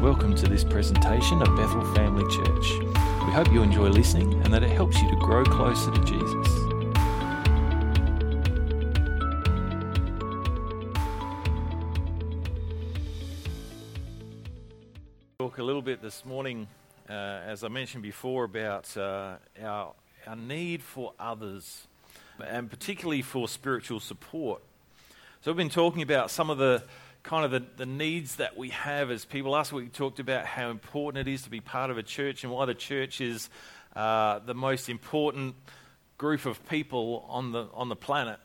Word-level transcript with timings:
Welcome 0.00 0.34
to 0.36 0.48
this 0.48 0.64
presentation 0.64 1.42
of 1.42 1.54
Bethel 1.58 1.84
Family 1.94 2.24
Church. 2.34 2.78
We 3.26 3.32
hope 3.32 3.52
you 3.52 3.62
enjoy 3.62 3.88
listening 3.88 4.32
and 4.44 4.46
that 4.54 4.62
it 4.62 4.70
helps 4.70 4.98
you 5.02 5.10
to 5.10 5.16
grow 5.16 5.44
closer 5.44 5.90
to 5.90 6.00
Jesus. 6.00 6.46
Talk 15.38 15.58
a 15.58 15.62
little 15.62 15.82
bit 15.82 16.00
this 16.00 16.24
morning, 16.24 16.66
uh, 17.06 17.12
as 17.12 17.62
I 17.62 17.68
mentioned 17.68 18.02
before, 18.02 18.44
about 18.44 18.96
uh, 18.96 19.34
our, 19.62 19.92
our 20.26 20.36
need 20.36 20.82
for 20.82 21.12
others 21.20 21.86
and 22.42 22.70
particularly 22.70 23.20
for 23.20 23.46
spiritual 23.48 24.00
support. 24.00 24.62
So, 25.42 25.50
we've 25.50 25.58
been 25.58 25.68
talking 25.68 26.00
about 26.00 26.30
some 26.30 26.48
of 26.48 26.56
the 26.56 26.84
kind 27.22 27.44
of 27.44 27.50
the, 27.50 27.62
the 27.76 27.86
needs 27.86 28.36
that 28.36 28.56
we 28.56 28.70
have 28.70 29.10
as 29.10 29.24
people. 29.24 29.52
Last 29.52 29.72
week 29.72 29.84
we 29.84 29.90
talked 29.90 30.20
about 30.20 30.46
how 30.46 30.70
important 30.70 31.28
it 31.28 31.32
is 31.32 31.42
to 31.42 31.50
be 31.50 31.60
part 31.60 31.90
of 31.90 31.98
a 31.98 32.02
church 32.02 32.44
and 32.44 32.52
why 32.52 32.64
the 32.64 32.74
church 32.74 33.20
is 33.20 33.50
uh, 33.94 34.38
the 34.40 34.54
most 34.54 34.88
important 34.88 35.54
group 36.18 36.46
of 36.46 36.66
people 36.68 37.24
on 37.28 37.52
the, 37.52 37.66
on 37.74 37.88
the 37.88 37.96
planet. 37.96 38.38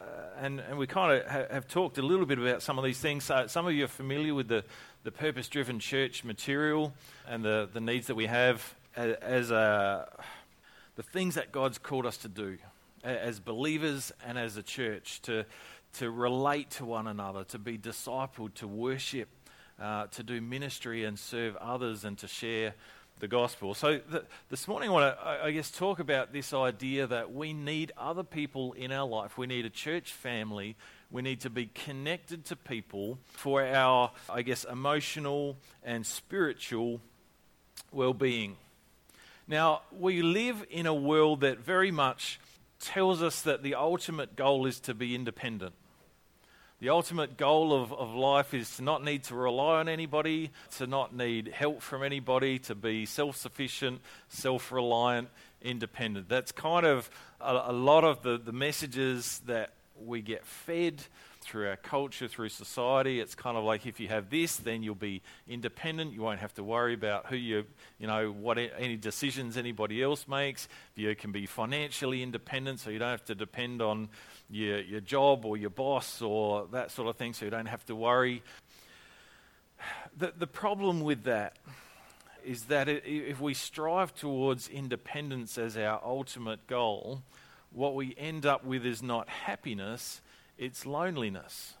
Uh, 0.00 0.04
and, 0.40 0.60
and 0.60 0.78
we 0.78 0.86
kind 0.86 1.20
of 1.20 1.30
ha- 1.30 1.46
have 1.50 1.68
talked 1.68 1.98
a 1.98 2.02
little 2.02 2.26
bit 2.26 2.38
about 2.38 2.62
some 2.62 2.78
of 2.78 2.84
these 2.84 2.98
things. 2.98 3.24
So 3.24 3.46
some 3.46 3.66
of 3.66 3.72
you 3.72 3.84
are 3.84 3.88
familiar 3.88 4.34
with 4.34 4.48
the, 4.48 4.64
the 5.02 5.12
purpose 5.12 5.48
driven 5.48 5.78
church 5.78 6.24
material 6.24 6.92
and 7.28 7.44
the, 7.44 7.68
the 7.72 7.80
needs 7.80 8.06
that 8.06 8.14
we 8.14 8.26
have 8.26 8.74
as, 8.96 9.14
as 9.16 9.52
uh, 9.52 10.06
the 10.96 11.02
things 11.02 11.34
that 11.34 11.52
God's 11.52 11.78
called 11.78 12.06
us 12.06 12.16
to 12.18 12.28
do 12.28 12.58
as 13.02 13.38
believers 13.38 14.12
and 14.26 14.38
as 14.38 14.56
a 14.56 14.62
church 14.62 15.20
to 15.22 15.44
to 15.94 16.10
relate 16.10 16.70
to 16.70 16.84
one 16.84 17.06
another, 17.06 17.44
to 17.44 17.58
be 17.58 17.78
discipled, 17.78 18.54
to 18.54 18.66
worship, 18.66 19.28
uh, 19.80 20.06
to 20.08 20.22
do 20.22 20.40
ministry 20.40 21.04
and 21.04 21.18
serve 21.18 21.56
others, 21.56 22.04
and 22.04 22.18
to 22.18 22.28
share 22.28 22.74
the 23.20 23.28
gospel. 23.28 23.74
So 23.74 24.00
the, 24.10 24.24
this 24.50 24.66
morning, 24.66 24.90
I 24.90 24.92
want 24.92 25.16
to, 25.16 25.28
I 25.44 25.50
guess, 25.52 25.70
talk 25.70 26.00
about 26.00 26.32
this 26.32 26.52
idea 26.52 27.06
that 27.06 27.32
we 27.32 27.52
need 27.52 27.92
other 27.96 28.24
people 28.24 28.72
in 28.72 28.92
our 28.92 29.06
life. 29.06 29.38
We 29.38 29.46
need 29.46 29.64
a 29.64 29.70
church 29.70 30.12
family. 30.12 30.76
We 31.10 31.22
need 31.22 31.40
to 31.40 31.50
be 31.50 31.66
connected 31.66 32.44
to 32.46 32.56
people 32.56 33.18
for 33.26 33.64
our, 33.64 34.10
I 34.28 34.42
guess, 34.42 34.64
emotional 34.64 35.56
and 35.84 36.04
spiritual 36.04 37.00
well 37.92 38.14
being. 38.14 38.56
Now, 39.46 39.82
we 39.92 40.22
live 40.22 40.64
in 40.70 40.86
a 40.86 40.94
world 40.94 41.42
that 41.42 41.58
very 41.58 41.90
much 41.90 42.40
tells 42.80 43.22
us 43.22 43.42
that 43.42 43.62
the 43.62 43.74
ultimate 43.74 44.36
goal 44.36 44.66
is 44.66 44.80
to 44.80 44.94
be 44.94 45.14
independent. 45.14 45.74
The 46.84 46.90
ultimate 46.90 47.38
goal 47.38 47.72
of, 47.72 47.94
of 47.94 48.14
life 48.14 48.52
is 48.52 48.76
to 48.76 48.82
not 48.82 49.02
need 49.02 49.24
to 49.24 49.34
rely 49.34 49.80
on 49.80 49.88
anybody, 49.88 50.50
to 50.76 50.86
not 50.86 51.16
need 51.16 51.48
help 51.48 51.80
from 51.80 52.02
anybody, 52.02 52.58
to 52.58 52.74
be 52.74 53.06
self 53.06 53.38
sufficient, 53.38 54.02
self 54.28 54.70
reliant, 54.70 55.30
independent. 55.62 56.28
That's 56.28 56.52
kind 56.52 56.84
of 56.84 57.08
a, 57.40 57.62
a 57.68 57.72
lot 57.72 58.04
of 58.04 58.22
the, 58.22 58.36
the 58.36 58.52
messages 58.52 59.40
that 59.46 59.72
we 59.98 60.20
get 60.20 60.44
fed 60.44 61.02
through 61.40 61.68
our 61.68 61.76
culture, 61.76 62.28
through 62.28 62.50
society. 62.50 63.18
It's 63.18 63.34
kind 63.34 63.56
of 63.56 63.64
like 63.64 63.86
if 63.86 63.98
you 63.98 64.08
have 64.08 64.28
this, 64.28 64.56
then 64.56 64.82
you'll 64.82 64.94
be 64.94 65.22
independent. 65.48 66.12
You 66.12 66.20
won't 66.20 66.40
have 66.40 66.52
to 66.54 66.64
worry 66.64 66.92
about 66.92 67.26
who 67.26 67.36
you, 67.36 67.64
you 67.98 68.06
know, 68.06 68.30
what 68.30 68.58
any 68.58 68.96
decisions 68.96 69.56
anybody 69.56 70.02
else 70.02 70.28
makes. 70.28 70.68
You 70.96 71.14
can 71.14 71.32
be 71.32 71.46
financially 71.46 72.22
independent, 72.22 72.80
so 72.80 72.90
you 72.90 72.98
don't 72.98 73.10
have 73.10 73.24
to 73.26 73.34
depend 73.34 73.80
on 73.80 74.10
your, 74.50 74.80
your 74.80 75.00
job 75.00 75.44
or 75.44 75.56
your 75.56 75.70
boss 75.70 76.22
or 76.22 76.66
that 76.72 76.90
sort 76.90 77.08
of 77.08 77.16
thing, 77.16 77.32
so 77.32 77.44
you 77.44 77.50
don't 77.50 77.66
have 77.66 77.84
to 77.86 77.96
worry. 77.96 78.42
The, 80.16 80.32
the 80.36 80.46
problem 80.46 81.00
with 81.00 81.24
that 81.24 81.56
is 82.44 82.64
that 82.64 82.88
it, 82.88 83.04
if 83.06 83.40
we 83.40 83.54
strive 83.54 84.14
towards 84.14 84.68
independence 84.68 85.58
as 85.58 85.76
our 85.76 86.00
ultimate 86.04 86.66
goal, 86.66 87.22
what 87.72 87.94
we 87.94 88.14
end 88.16 88.46
up 88.46 88.64
with 88.64 88.86
is 88.86 89.02
not 89.02 89.28
happiness, 89.28 90.20
it's 90.58 90.86
loneliness. 90.86 91.74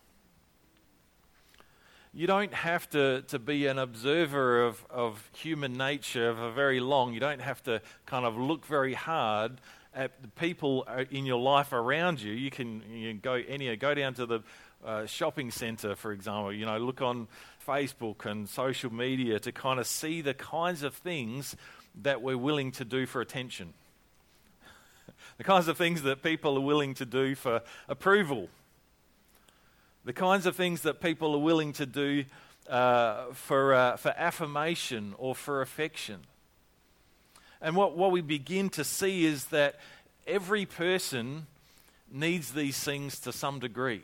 You 2.12 2.26
don't 2.28 2.54
have 2.54 2.88
to, 2.90 3.22
to 3.22 3.38
be 3.40 3.66
an 3.66 3.78
observer 3.78 4.64
of, 4.64 4.84
of 4.88 5.28
human 5.34 5.72
nature 5.72 6.32
for 6.34 6.50
very 6.52 6.78
long. 6.78 7.12
You 7.12 7.20
don't 7.20 7.40
have 7.40 7.62
to 7.64 7.82
kind 8.06 8.24
of 8.24 8.36
look 8.36 8.64
very 8.66 8.94
hard 8.94 9.60
at 9.94 10.20
the 10.22 10.28
people 10.28 10.84
uh, 10.86 11.04
in 11.10 11.24
your 11.24 11.40
life 11.40 11.72
around 11.72 12.20
you. 12.20 12.32
You 12.32 12.50
can, 12.50 12.82
you 12.90 13.10
can 13.10 13.20
go 13.20 13.34
any 13.34 13.74
go 13.76 13.94
down 13.94 14.14
to 14.14 14.26
the 14.26 14.40
uh, 14.84 15.06
shopping 15.06 15.50
centre, 15.50 15.96
for 15.96 16.12
example. 16.12 16.52
You 16.52 16.66
know, 16.66 16.78
look 16.78 17.00
on 17.00 17.28
Facebook 17.66 18.26
and 18.26 18.48
social 18.48 18.92
media 18.92 19.38
to 19.40 19.52
kind 19.52 19.80
of 19.80 19.86
see 19.86 20.20
the 20.20 20.34
kinds 20.34 20.82
of 20.82 20.94
things 20.94 21.56
that 22.02 22.22
we're 22.22 22.38
willing 22.38 22.72
to 22.72 22.84
do 22.84 23.06
for 23.06 23.20
attention. 23.20 23.72
the 25.38 25.44
kinds 25.44 25.68
of 25.68 25.78
things 25.78 26.02
that 26.02 26.22
people 26.22 26.56
are 26.56 26.60
willing 26.60 26.94
to 26.94 27.06
do 27.06 27.34
for 27.34 27.62
approval. 27.88 28.48
The 30.04 30.12
kinds 30.12 30.44
of 30.44 30.54
things 30.54 30.82
that 30.82 31.00
people 31.00 31.34
are 31.34 31.38
willing 31.38 31.72
to 31.74 31.86
do 31.86 32.24
uh, 32.68 33.26
for, 33.32 33.74
uh, 33.74 33.96
for 33.96 34.10
affirmation 34.16 35.14
or 35.18 35.34
for 35.34 35.62
affection. 35.62 36.20
And 37.60 37.76
what, 37.76 37.96
what 37.96 38.10
we 38.10 38.20
begin 38.20 38.68
to 38.70 38.84
see 38.84 39.24
is 39.24 39.46
that 39.46 39.76
every 40.26 40.66
person 40.66 41.46
needs 42.10 42.52
these 42.52 42.78
things 42.78 43.18
to 43.20 43.32
some 43.32 43.58
degree. 43.58 44.02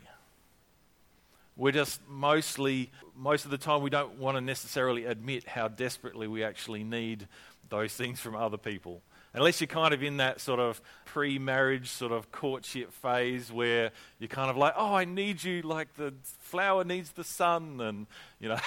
We're 1.57 1.71
just 1.71 2.01
mostly, 2.09 2.89
most 3.15 3.45
of 3.45 3.51
the 3.51 3.57
time, 3.57 3.81
we 3.81 3.89
don't 3.89 4.17
want 4.17 4.37
to 4.37 4.41
necessarily 4.41 5.05
admit 5.05 5.47
how 5.47 5.67
desperately 5.67 6.27
we 6.27 6.43
actually 6.43 6.83
need 6.83 7.27
those 7.69 7.93
things 7.93 8.19
from 8.19 8.35
other 8.35 8.57
people. 8.57 9.01
Unless 9.33 9.61
you're 9.61 9.67
kind 9.67 9.93
of 9.93 10.03
in 10.03 10.17
that 10.17 10.41
sort 10.41 10.59
of 10.59 10.81
pre 11.05 11.39
marriage, 11.39 11.89
sort 11.89 12.11
of 12.11 12.31
courtship 12.31 12.91
phase 12.91 13.51
where 13.51 13.91
you're 14.19 14.27
kind 14.27 14.49
of 14.49 14.57
like, 14.57 14.73
oh, 14.75 14.93
I 14.93 15.05
need 15.05 15.43
you 15.43 15.61
like 15.61 15.95
the 15.95 16.13
flower 16.39 16.83
needs 16.83 17.11
the 17.11 17.23
sun, 17.23 17.79
and, 17.79 18.07
you 18.39 18.49
know. 18.49 18.59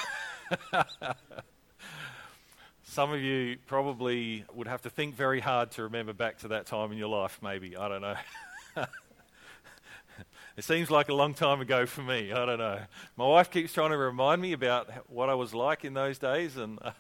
Some 2.95 3.13
of 3.13 3.21
you 3.21 3.57
probably 3.67 4.45
would 4.55 4.69
have 4.69 4.83
to 4.83 4.89
think 4.89 5.17
very 5.17 5.41
hard 5.41 5.73
to 5.73 5.83
remember 5.83 6.13
back 6.13 6.39
to 6.39 6.49
that 6.49 6.67
time 6.67 6.93
in 6.93 6.97
your 6.97 7.09
life, 7.09 7.41
maybe. 7.43 7.77
I 7.77 7.89
don't 7.89 8.03
know. 8.03 8.15
it 10.57 10.63
seems 10.63 10.93
like 10.93 11.09
a 11.09 11.13
long 11.13 11.35
time 11.35 11.61
ago 11.61 11.87
for 11.87 12.03
me. 12.03 12.31
I 12.31 12.47
don't 12.47 12.61
know. 12.61 12.79
My 13.17 13.27
wife 13.27 13.51
keeps 13.51 13.73
trying 13.73 13.91
to 13.91 13.97
remind 13.97 14.41
me 14.41 14.53
about 14.53 14.89
what 15.11 15.29
I 15.29 15.35
was 15.35 15.53
like 15.53 15.85
in 15.85 15.95
those 15.95 16.19
days, 16.19 16.57
and 16.57 16.79
uh, 16.83 16.93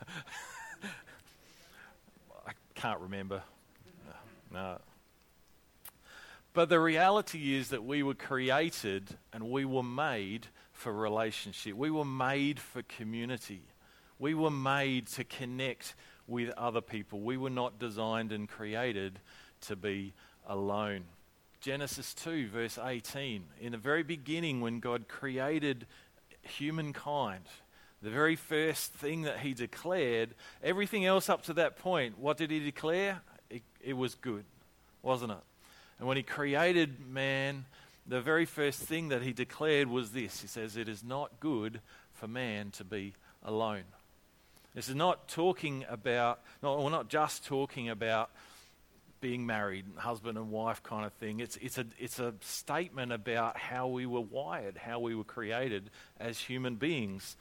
I 2.44 2.50
can't 2.74 2.98
remember. 2.98 3.44
No. 4.52 4.80
But 6.54 6.70
the 6.70 6.80
reality 6.80 7.54
is 7.54 7.68
that 7.68 7.84
we 7.84 8.02
were 8.02 8.14
created 8.14 9.16
and 9.32 9.48
we 9.48 9.64
were 9.64 9.84
made 9.84 10.48
for 10.72 10.92
relationship. 10.92 11.76
We 11.76 11.92
were 11.92 12.04
made 12.04 12.58
for 12.58 12.82
community. 12.82 13.62
We 14.18 14.34
were 14.34 14.50
made 14.50 15.08
to 15.08 15.24
connect 15.24 15.94
with 16.26 16.50
other 16.56 16.80
people. 16.80 17.20
We 17.20 17.36
were 17.36 17.50
not 17.50 17.78
designed 17.78 18.32
and 18.32 18.48
created 18.48 19.18
to 19.62 19.76
be 19.76 20.14
alone. 20.46 21.04
Genesis 21.60 22.14
2, 22.14 22.48
verse 22.48 22.78
18. 22.82 23.44
In 23.60 23.72
the 23.72 23.78
very 23.78 24.02
beginning, 24.02 24.60
when 24.60 24.80
God 24.80 25.08
created 25.08 25.86
humankind, 26.42 27.44
the 28.02 28.10
very 28.10 28.36
first 28.36 28.92
thing 28.92 29.22
that 29.22 29.38
He 29.38 29.54
declared, 29.54 30.34
everything 30.62 31.06
else 31.06 31.28
up 31.28 31.42
to 31.44 31.54
that 31.54 31.78
point, 31.78 32.18
what 32.18 32.36
did 32.36 32.50
He 32.50 32.60
declare? 32.60 33.22
It, 33.48 33.62
it 33.80 33.94
was 33.94 34.14
good, 34.14 34.44
wasn't 35.02 35.32
it? 35.32 35.38
And 35.98 36.06
when 36.06 36.18
He 36.18 36.22
created 36.22 37.00
man, 37.08 37.64
the 38.06 38.20
very 38.20 38.44
first 38.44 38.80
thing 38.80 39.08
that 39.08 39.22
He 39.22 39.32
declared 39.32 39.88
was 39.88 40.10
this 40.10 40.42
He 40.42 40.48
says, 40.48 40.76
It 40.76 40.88
is 40.88 41.02
not 41.02 41.40
good 41.40 41.80
for 42.12 42.28
man 42.28 42.70
to 42.72 42.84
be 42.84 43.14
alone. 43.42 43.84
This 44.74 44.88
is 44.88 44.96
not 44.96 45.28
talking 45.28 45.84
about, 45.88 46.40
we're 46.60 46.90
not 46.90 47.08
just 47.08 47.44
talking 47.44 47.88
about 47.88 48.30
being 49.20 49.46
married, 49.46 49.86
husband 49.96 50.36
and 50.36 50.50
wife 50.50 50.82
kind 50.82 51.06
of 51.06 51.12
thing. 51.14 51.38
It's, 51.38 51.56
it's, 51.58 51.78
a, 51.78 51.86
it's 51.96 52.18
a 52.18 52.34
statement 52.40 53.12
about 53.12 53.56
how 53.56 53.86
we 53.86 54.04
were 54.04 54.20
wired, 54.20 54.76
how 54.76 54.98
we 54.98 55.14
were 55.14 55.24
created 55.24 55.90
as 56.18 56.38
human 56.38 56.74
beings. 56.74 57.36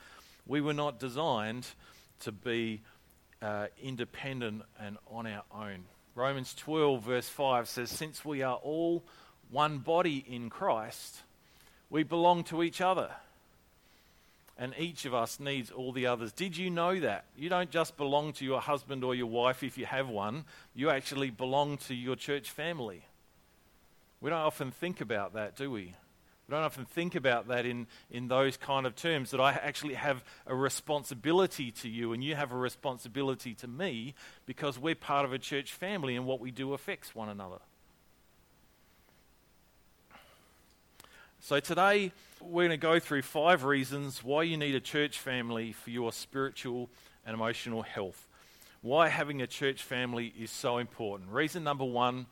We 0.46 0.60
were 0.60 0.72
not 0.74 1.00
designed 1.00 1.66
to 2.20 2.30
be 2.30 2.82
uh, 3.42 3.66
independent 3.82 4.62
and 4.78 4.96
on 5.10 5.26
our 5.26 5.42
own. 5.52 5.86
Romans 6.14 6.54
12, 6.54 7.02
verse 7.02 7.28
5 7.28 7.68
says, 7.68 7.90
Since 7.90 8.24
we 8.24 8.42
are 8.42 8.56
all 8.56 9.02
one 9.50 9.78
body 9.78 10.24
in 10.26 10.50
Christ, 10.50 11.20
we 11.90 12.04
belong 12.04 12.44
to 12.44 12.62
each 12.62 12.80
other 12.80 13.10
and 14.56 14.74
each 14.78 15.04
of 15.04 15.14
us 15.14 15.40
needs 15.40 15.70
all 15.70 15.92
the 15.92 16.06
others. 16.06 16.32
Did 16.32 16.56
you 16.56 16.70
know 16.70 16.98
that? 17.00 17.24
You 17.36 17.48
don't 17.48 17.70
just 17.70 17.96
belong 17.96 18.32
to 18.34 18.44
your 18.44 18.60
husband 18.60 19.02
or 19.02 19.14
your 19.14 19.26
wife 19.26 19.62
if 19.62 19.76
you 19.76 19.86
have 19.86 20.08
one, 20.08 20.44
you 20.74 20.90
actually 20.90 21.30
belong 21.30 21.78
to 21.78 21.94
your 21.94 22.16
church 22.16 22.50
family. 22.50 23.04
We 24.20 24.30
don't 24.30 24.38
often 24.38 24.70
think 24.70 25.00
about 25.00 25.34
that, 25.34 25.56
do 25.56 25.70
we? 25.70 25.94
We 26.46 26.52
don't 26.52 26.62
often 26.62 26.84
think 26.84 27.14
about 27.14 27.48
that 27.48 27.64
in, 27.64 27.86
in 28.10 28.28
those 28.28 28.56
kind 28.56 28.86
of 28.86 28.94
terms, 28.94 29.30
that 29.30 29.40
I 29.40 29.52
actually 29.52 29.94
have 29.94 30.22
a 30.46 30.54
responsibility 30.54 31.70
to 31.72 31.88
you 31.88 32.12
and 32.12 32.22
you 32.22 32.34
have 32.34 32.52
a 32.52 32.56
responsibility 32.56 33.54
to 33.54 33.66
me 33.66 34.14
because 34.44 34.78
we're 34.78 34.94
part 34.94 35.24
of 35.24 35.32
a 35.32 35.38
church 35.38 35.72
family 35.72 36.16
and 36.16 36.26
what 36.26 36.40
we 36.40 36.50
do 36.50 36.74
affects 36.74 37.14
one 37.14 37.28
another. 37.28 37.58
So 41.46 41.60
today 41.60 42.10
we're 42.40 42.68
going 42.68 42.70
to 42.70 42.78
go 42.78 42.98
through 42.98 43.20
five 43.20 43.64
reasons 43.64 44.24
why 44.24 44.44
you 44.44 44.56
need 44.56 44.74
a 44.74 44.80
church 44.80 45.18
family 45.18 45.72
for 45.72 45.90
your 45.90 46.10
spiritual 46.10 46.88
and 47.26 47.34
emotional 47.34 47.82
health. 47.82 48.26
Why 48.80 49.08
having 49.08 49.42
a 49.42 49.46
church 49.46 49.82
family 49.82 50.32
is 50.40 50.50
so 50.50 50.78
important. 50.78 51.30
Reason 51.30 51.62
number 51.62 51.84
one 51.84 52.24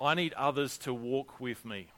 I 0.00 0.14
need 0.14 0.34
others 0.34 0.78
to 0.78 0.94
walk 0.94 1.40
with 1.40 1.64
me. 1.64 1.88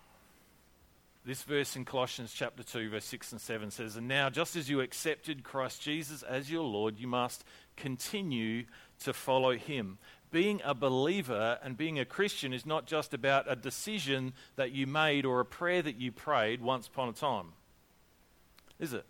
This 1.26 1.43
verse 1.43 1.76
in 1.76 1.85
Colossians 1.85 2.32
chapter 2.35 2.62
2, 2.62 2.88
verse 2.88 3.05
6 3.05 3.32
and 3.32 3.41
7 3.41 3.70
says, 3.70 3.97
And 3.97 4.09
now, 4.09 4.31
just 4.31 4.56
as 4.56 4.70
you 4.70 4.81
accepted 4.81 5.44
Christ 5.44 5.82
Jesus 5.82 6.23
as 6.23 6.50
your 6.50 6.65
Lord, 6.65 6.99
you 6.99 7.06
must 7.06 7.44
continue 7.77 8.65
to 9.00 9.12
follow 9.12 9.59
him. 9.59 9.99
Being 10.35 10.61
a 10.65 10.75
believer 10.75 11.61
and 11.63 11.77
being 11.77 12.01
a 12.01 12.05
Christian 12.05 12.53
is 12.53 12.67
not 12.67 12.87
just 12.87 13.15
about 13.15 13.49
a 13.49 13.55
decision 13.55 14.33
that 14.57 14.73
you 14.73 14.85
made 14.85 15.25
or 15.25 15.39
a 15.39 15.45
prayer 15.45 15.81
that 15.81 15.95
you 15.95 16.11
prayed 16.11 16.61
once 16.61 16.89
upon 16.89 17.09
a 17.09 17.13
time, 17.13 17.53
is 18.81 18.93
it? 18.95 19.07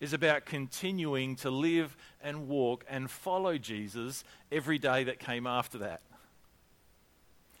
It's 0.00 0.14
about 0.14 0.46
continuing 0.46 1.36
to 1.36 1.50
live 1.50 1.94
and 2.22 2.48
walk 2.48 2.86
and 2.88 3.10
follow 3.10 3.58
Jesus 3.58 4.24
every 4.50 4.78
day 4.78 5.04
that 5.04 5.18
came 5.18 5.46
after 5.46 5.76
that. 5.76 6.00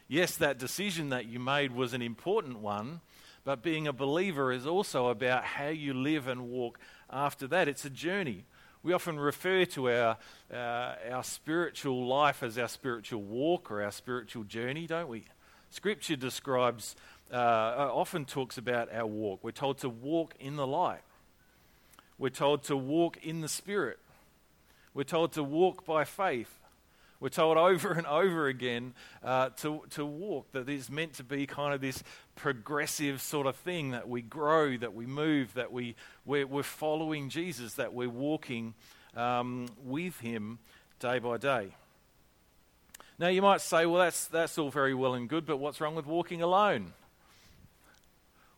Yes, 0.08 0.38
that 0.38 0.56
decision 0.56 1.10
that 1.10 1.26
you 1.26 1.38
made 1.38 1.72
was 1.72 1.92
an 1.92 2.00
important 2.00 2.60
one, 2.60 3.02
but 3.44 3.62
being 3.62 3.86
a 3.86 3.92
believer 3.92 4.52
is 4.52 4.66
also 4.66 5.08
about 5.08 5.44
how 5.44 5.68
you 5.68 5.92
live 5.92 6.28
and 6.28 6.48
walk 6.48 6.78
after 7.10 7.46
that. 7.48 7.68
It's 7.68 7.84
a 7.84 7.90
journey. 7.90 8.46
We 8.86 8.92
often 8.92 9.18
refer 9.18 9.64
to 9.64 9.90
our, 9.90 10.16
uh, 10.48 10.94
our 11.10 11.24
spiritual 11.24 12.06
life 12.06 12.44
as 12.44 12.56
our 12.56 12.68
spiritual 12.68 13.20
walk 13.20 13.68
or 13.72 13.82
our 13.82 13.90
spiritual 13.90 14.44
journey, 14.44 14.86
don't 14.86 15.08
we? 15.08 15.24
Scripture 15.70 16.14
describes, 16.14 16.94
uh, 17.32 17.34
uh 17.34 17.90
often 17.92 18.24
talks 18.24 18.58
about 18.58 18.94
our 18.94 19.04
walk. 19.04 19.42
We're 19.42 19.50
told 19.50 19.78
to 19.78 19.88
walk 19.88 20.36
in 20.38 20.54
the 20.54 20.68
light, 20.68 21.02
we're 22.16 22.28
told 22.28 22.62
to 22.64 22.76
walk 22.76 23.16
in 23.24 23.40
the 23.40 23.48
Spirit, 23.48 23.98
we're 24.94 25.02
told 25.02 25.32
to 25.32 25.42
walk 25.42 25.84
by 25.84 26.04
faith. 26.04 26.56
We're 27.18 27.30
told 27.30 27.56
over 27.56 27.92
and 27.92 28.06
over 28.06 28.46
again 28.46 28.92
uh, 29.24 29.50
to, 29.58 29.82
to 29.90 30.04
walk, 30.04 30.52
that 30.52 30.68
is 30.68 30.90
meant 30.90 31.14
to 31.14 31.24
be 31.24 31.46
kind 31.46 31.72
of 31.72 31.80
this 31.80 32.02
progressive 32.34 33.22
sort 33.22 33.46
of 33.46 33.56
thing, 33.56 33.92
that 33.92 34.08
we 34.08 34.20
grow, 34.20 34.76
that 34.76 34.94
we 34.94 35.06
move, 35.06 35.54
that 35.54 35.72
we, 35.72 35.94
we're, 36.26 36.46
we're 36.46 36.62
following 36.62 37.30
Jesus, 37.30 37.74
that 37.74 37.94
we're 37.94 38.08
walking 38.08 38.74
um, 39.16 39.66
with 39.84 40.20
Him 40.20 40.58
day 41.00 41.18
by 41.18 41.38
day. 41.38 41.68
Now, 43.18 43.28
you 43.28 43.40
might 43.40 43.62
say, 43.62 43.86
well, 43.86 44.02
that's, 44.02 44.26
that's 44.26 44.58
all 44.58 44.70
very 44.70 44.94
well 44.94 45.14
and 45.14 45.26
good, 45.26 45.46
but 45.46 45.56
what's 45.56 45.80
wrong 45.80 45.94
with 45.94 46.06
walking 46.06 46.42
alone? 46.42 46.92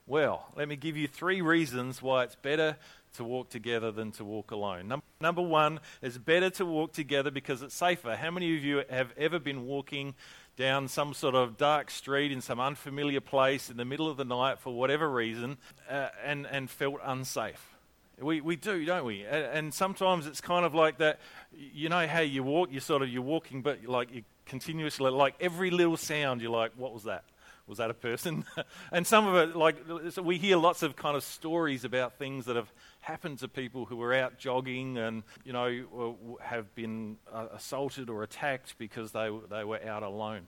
Well, 0.08 0.46
let 0.56 0.66
me 0.68 0.74
give 0.74 0.96
you 0.96 1.06
three 1.06 1.42
reasons 1.42 2.02
why 2.02 2.24
it's 2.24 2.34
better 2.34 2.76
to 3.16 3.24
walk 3.24 3.50
together 3.50 3.92
than 3.92 4.10
to 4.12 4.24
walk 4.24 4.50
alone. 4.50 4.88
Num- 4.88 5.02
number 5.20 5.42
one, 5.42 5.80
it's 6.02 6.18
better 6.18 6.50
to 6.50 6.64
walk 6.64 6.92
together 6.92 7.30
because 7.30 7.62
it's 7.62 7.74
safer. 7.74 8.16
How 8.16 8.30
many 8.30 8.56
of 8.56 8.64
you 8.64 8.84
have 8.88 9.12
ever 9.16 9.38
been 9.38 9.66
walking 9.66 10.14
down 10.56 10.88
some 10.88 11.14
sort 11.14 11.34
of 11.34 11.56
dark 11.56 11.90
street 11.90 12.32
in 12.32 12.40
some 12.40 12.60
unfamiliar 12.60 13.20
place 13.20 13.70
in 13.70 13.76
the 13.76 13.84
middle 13.84 14.08
of 14.08 14.16
the 14.16 14.24
night 14.24 14.58
for 14.58 14.74
whatever 14.74 15.10
reason 15.10 15.58
uh, 15.90 16.08
and, 16.24 16.46
and 16.46 16.70
felt 16.70 17.00
unsafe? 17.04 17.74
We, 18.20 18.40
we 18.40 18.56
do, 18.56 18.84
don't 18.84 19.04
we? 19.04 19.24
And, 19.24 19.44
and 19.44 19.74
sometimes 19.74 20.26
it's 20.26 20.40
kind 20.40 20.64
of 20.64 20.74
like 20.74 20.98
that. 20.98 21.20
You 21.56 21.88
know 21.88 22.06
how 22.06 22.20
you 22.20 22.42
walk, 22.42 22.68
you're 22.72 22.80
sort 22.80 23.02
of, 23.02 23.08
you're 23.08 23.22
walking, 23.22 23.62
but 23.62 23.84
like 23.86 24.12
you 24.12 24.22
continuously, 24.46 25.10
like 25.10 25.34
every 25.40 25.70
little 25.70 25.96
sound, 25.96 26.40
you're 26.40 26.50
like, 26.50 26.72
what 26.76 26.92
was 26.92 27.04
that? 27.04 27.24
was 27.68 27.78
that 27.78 27.90
a 27.90 27.94
person? 27.94 28.44
and 28.92 29.06
some 29.06 29.26
of 29.26 29.36
it, 29.36 29.54
like, 29.54 29.76
so 30.10 30.22
we 30.22 30.38
hear 30.38 30.56
lots 30.56 30.82
of 30.82 30.96
kind 30.96 31.16
of 31.16 31.22
stories 31.22 31.84
about 31.84 32.18
things 32.18 32.46
that 32.46 32.56
have 32.56 32.72
happened 33.08 33.38
to 33.38 33.48
people 33.48 33.86
who 33.86 33.96
were 33.96 34.12
out 34.12 34.38
jogging 34.38 34.98
and, 34.98 35.22
you 35.42 35.50
know, 35.50 36.36
have 36.42 36.74
been 36.74 37.16
uh, 37.32 37.46
assaulted 37.54 38.10
or 38.10 38.22
attacked 38.22 38.76
because 38.76 39.12
they, 39.12 39.30
they 39.48 39.64
were 39.64 39.82
out 39.82 40.02
alone. 40.02 40.42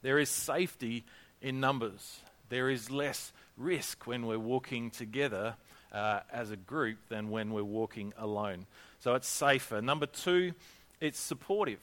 There 0.00 0.20
is 0.20 0.30
safety 0.30 1.04
in 1.42 1.58
numbers. 1.58 2.20
There 2.50 2.70
is 2.70 2.88
less 2.88 3.32
risk 3.56 4.06
when 4.06 4.26
we're 4.26 4.38
walking 4.38 4.92
together 4.92 5.56
uh, 5.92 6.20
as 6.32 6.52
a 6.52 6.56
group 6.56 6.98
than 7.08 7.30
when 7.30 7.52
we're 7.52 7.64
walking 7.64 8.12
alone. 8.16 8.66
So 9.00 9.16
it's 9.16 9.26
safer. 9.26 9.82
Number 9.82 10.06
two, 10.06 10.52
it's 11.00 11.18
supportive. 11.18 11.80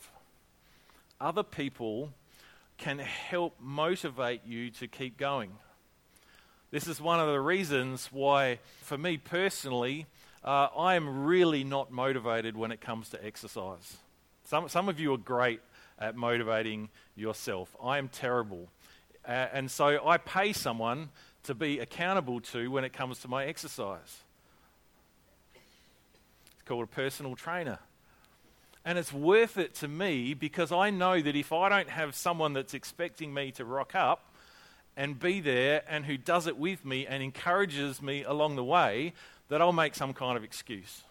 Other 1.20 1.44
people 1.44 2.14
can 2.78 3.00
help 3.00 3.56
motivate 3.60 4.46
you 4.46 4.70
to 4.80 4.88
keep 4.88 5.18
going. 5.18 5.52
This 6.70 6.86
is 6.90 7.00
one 7.00 7.22
of 7.22 7.28
the 7.28 7.40
reasons 7.40 8.10
why, 8.12 8.60
for 8.82 8.98
me 8.98 9.16
personally, 9.16 10.06
uh, 10.44 10.68
I 10.78 10.96
am 10.96 11.24
really 11.24 11.64
not 11.64 11.92
motivated 11.92 12.58
when 12.58 12.74
it 12.74 12.82
comes 12.82 13.08
to 13.10 13.26
exercise. 13.26 13.96
Some, 14.44 14.68
some 14.68 14.90
of 14.90 15.00
you 15.00 15.14
are 15.14 15.18
great 15.18 15.62
at 15.98 16.18
motivating 16.18 16.90
yourself. 17.16 17.74
I 17.82 17.98
am 18.00 18.10
terrible. 18.10 18.68
Uh, 19.26 19.48
and 19.54 19.72
so 19.72 20.06
I 20.06 20.18
pay 20.18 20.52
someone 20.52 21.10
to 21.44 21.56
be 21.56 21.80
accountable 21.80 22.42
to 22.42 22.70
when 22.70 22.84
it 22.84 22.92
comes 22.92 23.20
to 23.20 23.30
my 23.30 23.46
exercise. 23.46 24.18
It's 26.52 26.64
called 26.66 26.84
a 26.84 26.88
personal 26.88 27.38
trainer. 27.38 27.80
And 28.84 28.98
it's 28.98 29.14
worth 29.14 29.58
it 29.58 29.74
to 29.76 29.88
me 29.88 30.34
because 30.34 30.74
I 30.74 30.90
know 30.90 31.22
that 31.22 31.36
if 31.38 31.54
I 31.54 31.70
don't 31.70 31.90
have 31.90 32.14
someone 32.14 32.52
that's 32.52 32.74
expecting 32.74 33.34
me 33.34 33.52
to 33.54 33.64
rock 33.64 33.96
up 33.96 34.27
and 34.98 35.18
be 35.18 35.40
there 35.40 35.84
and 35.88 36.06
who 36.06 36.18
does 36.18 36.48
it 36.48 36.58
with 36.58 36.84
me 36.84 37.08
and 37.08 37.24
encourages 37.24 38.02
me 38.02 38.24
along 38.24 38.58
the 38.58 38.64
way, 38.64 39.14
that 39.48 39.62
I'll 39.62 39.72
make 39.72 39.96
some 39.96 40.14
kind 40.14 40.36
of 40.36 40.44
excuse. 40.44 41.04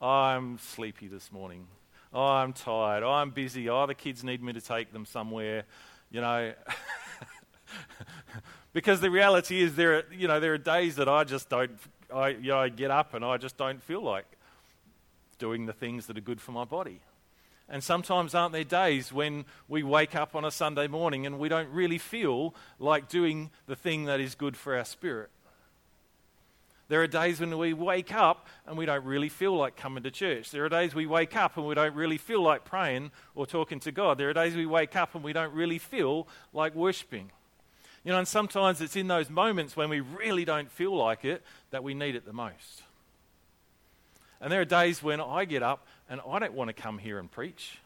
I'm 0.00 0.58
sleepy 0.58 1.08
this 1.08 1.32
morning. 1.32 1.66
I'm 2.14 2.52
tired. 2.52 3.02
I'm 3.02 3.30
busy. 3.30 3.68
Oh, 3.68 3.86
the 3.86 3.94
kids 3.94 4.22
need 4.22 4.42
me 4.42 4.52
to 4.52 4.60
take 4.60 4.92
them 4.92 5.04
somewhere. 5.04 5.64
You 6.12 6.20
know. 6.20 6.52
because 8.72 9.00
the 9.00 9.10
reality 9.10 9.60
is 9.60 9.74
there 9.74 9.96
are, 9.96 10.04
you 10.16 10.28
know, 10.28 10.38
there 10.38 10.54
are 10.54 10.58
days 10.58 10.96
that 10.96 11.08
I 11.08 11.24
just 11.24 11.48
don't 11.48 11.72
I, 12.12 12.28
you 12.28 12.48
know, 12.48 12.58
I 12.58 12.68
get 12.68 12.90
up 12.90 13.14
and 13.14 13.24
I 13.24 13.36
just 13.36 13.56
don't 13.56 13.82
feel 13.82 14.02
like 14.02 14.26
doing 15.38 15.66
the 15.66 15.72
things 15.72 16.06
that 16.06 16.16
are 16.16 16.22
good 16.22 16.40
for 16.40 16.52
my 16.52 16.64
body. 16.64 17.00
And 17.70 17.84
sometimes, 17.84 18.34
aren't 18.34 18.52
there 18.52 18.64
days 18.64 19.12
when 19.12 19.44
we 19.68 19.82
wake 19.82 20.14
up 20.14 20.34
on 20.34 20.44
a 20.44 20.50
Sunday 20.50 20.86
morning 20.86 21.26
and 21.26 21.38
we 21.38 21.50
don't 21.50 21.68
really 21.68 21.98
feel 21.98 22.54
like 22.78 23.08
doing 23.08 23.50
the 23.66 23.76
thing 23.76 24.06
that 24.06 24.20
is 24.20 24.34
good 24.34 24.56
for 24.56 24.76
our 24.76 24.86
spirit? 24.86 25.30
There 26.88 27.02
are 27.02 27.06
days 27.06 27.38
when 27.38 27.56
we 27.58 27.74
wake 27.74 28.14
up 28.14 28.46
and 28.66 28.78
we 28.78 28.86
don't 28.86 29.04
really 29.04 29.28
feel 29.28 29.54
like 29.54 29.76
coming 29.76 30.02
to 30.04 30.10
church. 30.10 30.50
There 30.50 30.64
are 30.64 30.70
days 30.70 30.94
we 30.94 31.04
wake 31.04 31.36
up 31.36 31.58
and 31.58 31.66
we 31.66 31.74
don't 31.74 31.94
really 31.94 32.16
feel 32.16 32.40
like 32.40 32.64
praying 32.64 33.10
or 33.34 33.46
talking 33.46 33.78
to 33.80 33.92
God. 33.92 34.16
There 34.16 34.30
are 34.30 34.34
days 34.34 34.56
we 34.56 34.64
wake 34.64 34.96
up 34.96 35.14
and 35.14 35.22
we 35.22 35.34
don't 35.34 35.52
really 35.52 35.78
feel 35.78 36.26
like 36.54 36.74
worshiping. 36.74 37.30
You 38.04 38.12
know, 38.12 38.18
and 38.18 38.28
sometimes 38.28 38.80
it's 38.80 38.96
in 38.96 39.06
those 39.06 39.28
moments 39.28 39.76
when 39.76 39.90
we 39.90 40.00
really 40.00 40.46
don't 40.46 40.70
feel 40.70 40.96
like 40.96 41.26
it 41.26 41.42
that 41.72 41.84
we 41.84 41.92
need 41.92 42.16
it 42.16 42.24
the 42.24 42.32
most. 42.32 42.82
And 44.40 44.50
there 44.50 44.62
are 44.62 44.64
days 44.64 45.02
when 45.02 45.20
I 45.20 45.44
get 45.44 45.62
up 45.62 45.86
and 46.08 46.20
I 46.28 46.38
don't 46.38 46.54
want 46.54 46.68
to 46.68 46.74
come 46.74 46.98
here 46.98 47.18
and 47.18 47.30
preach. 47.30 47.78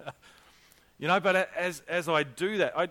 you 0.98 1.08
know, 1.08 1.20
but 1.20 1.48
as, 1.56 1.82
as 1.88 2.08
I 2.08 2.22
do 2.22 2.58
that, 2.58 2.76
I, 2.78 2.88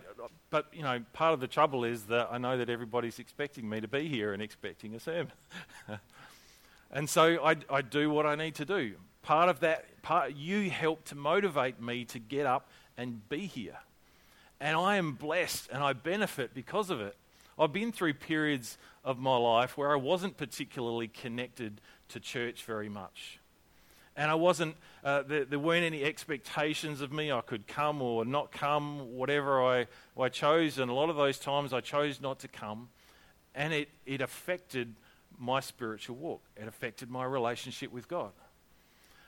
but, 0.50 0.67
you 0.74 0.84
know, 0.84 1.01
part 1.13 1.34
of 1.34 1.39
the 1.39 1.48
trouble 1.48 1.84
is 1.84 2.03
that 2.05 2.29
I 2.32 2.38
know 2.38 2.58
that 2.58 2.70
everybody's 2.70 3.20
expecting 3.20 3.67
me 3.67 3.82
to 3.82 3.88
be 3.88 4.08
here 4.08 4.34
and 4.34 4.41
expecting 4.41 4.93
a 4.93 5.00
sermon. 5.00 5.32
and 6.91 7.10
so 7.10 7.43
I, 7.43 7.55
I 7.70 7.82
do 7.82 8.10
what 8.10 8.25
I 8.25 8.36
need 8.36 8.55
to 8.55 8.65
do. 8.65 8.93
Part 9.24 9.50
of 9.50 9.62
that, 9.62 10.01
part, 10.01 10.36
you 10.36 10.70
help 10.70 11.05
to 11.05 11.15
motivate 11.15 11.82
me 11.82 12.05
to 12.05 12.20
get 12.20 12.46
up 12.46 12.70
and 12.98 13.27
be 13.29 13.48
here. 13.48 13.77
And 14.60 14.77
I 14.77 14.98
am 14.98 15.13
blessed 15.13 15.70
and 15.74 15.84
I 15.84 15.93
benefit 15.93 16.53
because 16.53 16.89
of 16.89 17.01
it. 17.01 17.15
I've 17.58 17.74
been 17.74 17.91
through 17.91 18.13
periods 18.15 18.77
of 19.03 19.20
my 19.20 19.38
life 19.38 19.77
where 19.77 19.91
I 19.91 19.96
wasn't 19.96 20.38
particularly 20.38 21.08
connected 21.08 21.82
to 22.10 22.20
church 22.20 22.63
very 22.63 22.89
much. 22.89 23.39
And 24.15 24.29
I 24.29 24.36
wasn't, 24.36 24.75
uh, 25.03 25.24
there, 25.24 25.46
there, 25.46 25.60
weren't 25.60 25.86
any 25.86 26.03
expectations 26.03 27.01
of 27.01 27.12
me. 27.12 27.32
I 27.32 27.41
could 27.41 27.65
come 27.67 28.01
or 28.01 28.25
not 28.25 28.51
come, 28.51 29.15
whatever 29.15 29.63
I, 29.63 29.88
I 30.20 30.29
chose. 30.29 30.77
And 30.77 30.91
a 30.91 30.93
lot 30.93 31.10
of 31.10 31.15
those 31.15 31.39
times 31.39 31.74
I 31.74 31.82
chose 31.82 32.22
not 32.22 32.39
to 32.39 32.48
come. 32.48 32.89
And 33.55 33.74
it, 33.74 33.89
it 34.05 34.22
affected 34.22 34.96
my 35.39 35.60
spiritual 35.60 36.15
walk, 36.15 36.41
it 36.55 36.67
affected 36.67 37.10
my 37.10 37.25
relationship 37.25 37.91
with 37.91 38.08
God. 38.08 38.32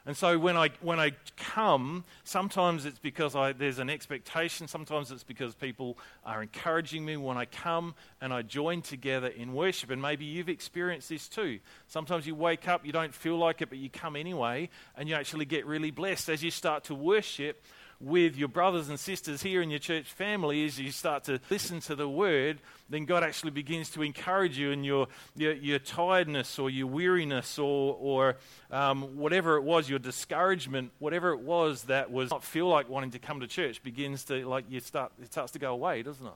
And 0.07 0.15
so 0.15 0.37
when 0.37 0.55
I, 0.55 0.69
when 0.81 0.99
I 0.99 1.13
come, 1.35 2.03
sometimes 2.23 2.85
it's 2.85 2.99
because 2.99 3.35
I, 3.35 3.53
there's 3.53 3.79
an 3.79 3.89
expectation, 3.89 4.67
sometimes 4.67 5.11
it's 5.11 5.23
because 5.23 5.55
people 5.55 5.97
are 6.23 6.43
encouraging 6.43 7.03
me 7.03 7.17
when 7.17 7.37
I 7.37 7.45
come 7.45 7.95
and 8.21 8.31
I 8.31 8.43
join 8.43 8.83
together 8.83 9.27
in 9.27 9.53
worship. 9.53 9.89
And 9.89 9.99
maybe 9.99 10.25
you've 10.25 10.49
experienced 10.49 11.09
this 11.09 11.27
too. 11.27 11.59
Sometimes 11.87 12.27
you 12.27 12.35
wake 12.35 12.67
up, 12.67 12.85
you 12.85 12.91
don't 12.91 13.13
feel 13.13 13.37
like 13.37 13.63
it, 13.63 13.69
but 13.69 13.79
you 13.79 13.89
come 13.89 14.15
anyway, 14.15 14.69
and 14.95 15.09
you 15.09 15.15
actually 15.15 15.45
get 15.45 15.65
really 15.65 15.89
blessed 15.91 16.29
as 16.29 16.43
you 16.43 16.51
start 16.51 16.83
to 16.85 16.93
worship 16.93 17.63
with 17.99 18.35
your 18.35 18.47
brothers 18.47 18.89
and 18.89 18.99
sisters 18.99 19.41
here 19.41 19.61
in 19.61 19.69
your 19.69 19.79
church 19.79 20.11
family 20.11 20.65
as 20.65 20.79
you 20.79 20.91
start 20.91 21.23
to 21.25 21.39
listen 21.49 21.79
to 21.81 21.95
the 21.95 22.07
word, 22.07 22.59
then 22.89 23.05
God 23.05 23.23
actually 23.23 23.51
begins 23.51 23.89
to 23.91 24.01
encourage 24.03 24.57
you 24.57 24.71
in 24.71 24.83
your, 24.83 25.07
your, 25.35 25.53
your 25.53 25.79
tiredness 25.79 26.59
or 26.59 26.69
your 26.69 26.87
weariness 26.87 27.57
or, 27.57 27.97
or 27.99 28.37
um, 28.69 29.17
whatever 29.17 29.55
it 29.55 29.63
was, 29.63 29.89
your 29.89 29.99
discouragement, 29.99 30.91
whatever 30.99 31.31
it 31.31 31.39
was 31.39 31.83
that 31.83 32.11
was 32.11 32.31
not 32.31 32.43
feel 32.43 32.67
like 32.67 32.89
wanting 32.89 33.11
to 33.11 33.19
come 33.19 33.39
to 33.39 33.47
church 33.47 33.81
begins 33.81 34.25
to, 34.25 34.47
like, 34.47 34.65
you 34.69 34.79
start, 34.79 35.11
it 35.21 35.31
starts 35.31 35.53
to 35.53 35.59
go 35.59 35.71
away, 35.71 36.03
doesn't 36.03 36.25
it? 36.25 36.33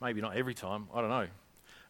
Maybe 0.00 0.20
not 0.20 0.36
every 0.36 0.54
time, 0.54 0.88
I 0.92 1.00
don't 1.00 1.10
know. 1.10 1.26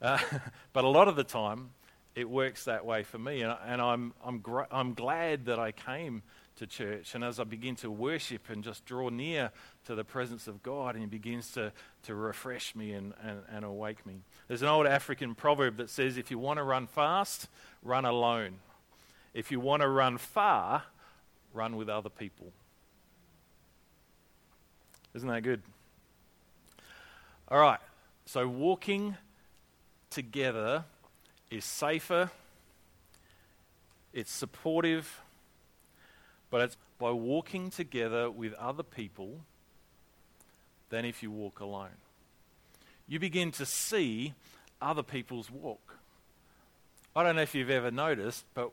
Uh, 0.00 0.18
but 0.72 0.84
a 0.84 0.88
lot 0.88 1.08
of 1.08 1.16
the 1.16 1.24
time, 1.24 1.70
it 2.14 2.28
works 2.28 2.64
that 2.64 2.84
way 2.84 3.04
for 3.04 3.18
me. 3.18 3.42
And, 3.42 3.56
and 3.64 3.80
I'm, 3.80 4.12
I'm, 4.24 4.38
gra- 4.38 4.66
I'm 4.72 4.94
glad 4.94 5.46
that 5.46 5.58
I 5.58 5.70
came 5.72 6.22
to 6.58 6.66
church. 6.66 7.14
And 7.14 7.24
as 7.24 7.40
I 7.40 7.44
begin 7.44 7.74
to 7.76 7.90
worship 7.90 8.50
and 8.50 8.62
just 8.62 8.84
draw 8.84 9.08
near 9.08 9.50
to 9.86 9.94
the 9.94 10.04
presence 10.04 10.46
of 10.46 10.62
God, 10.62 10.94
and 10.94 11.02
He 11.02 11.08
begins 11.08 11.50
to, 11.52 11.72
to 12.04 12.14
refresh 12.14 12.74
me 12.74 12.92
and, 12.92 13.14
and, 13.22 13.40
and 13.50 13.64
awake 13.64 14.06
me. 14.06 14.22
There's 14.46 14.62
an 14.62 14.68
old 14.68 14.86
African 14.86 15.34
proverb 15.34 15.76
that 15.78 15.90
says, 15.90 16.16
if 16.16 16.30
you 16.30 16.38
want 16.38 16.58
to 16.58 16.62
run 16.62 16.86
fast, 16.86 17.48
run 17.82 18.04
alone. 18.04 18.56
If 19.34 19.50
you 19.50 19.60
want 19.60 19.82
to 19.82 19.88
run 19.88 20.18
far, 20.18 20.84
run 21.52 21.76
with 21.76 21.88
other 21.88 22.10
people. 22.10 22.52
Isn't 25.14 25.28
that 25.28 25.42
good? 25.42 25.62
All 27.50 27.58
right, 27.58 27.80
so 28.26 28.46
walking 28.46 29.16
together 30.10 30.84
is 31.50 31.64
safer, 31.64 32.30
it's 34.12 34.30
supportive, 34.30 35.20
but 36.50 36.60
it's 36.62 36.76
by 36.98 37.10
walking 37.10 37.70
together 37.70 38.30
with 38.30 38.52
other 38.54 38.82
people 38.82 39.40
than 40.90 41.04
if 41.04 41.22
you 41.22 41.30
walk 41.30 41.60
alone. 41.60 41.96
You 43.06 43.18
begin 43.18 43.50
to 43.52 43.66
see 43.66 44.34
other 44.80 45.02
people's 45.02 45.50
walk. 45.50 45.98
I 47.14 47.22
don't 47.22 47.36
know 47.36 47.42
if 47.42 47.54
you've 47.54 47.70
ever 47.70 47.90
noticed, 47.90 48.44
but 48.54 48.70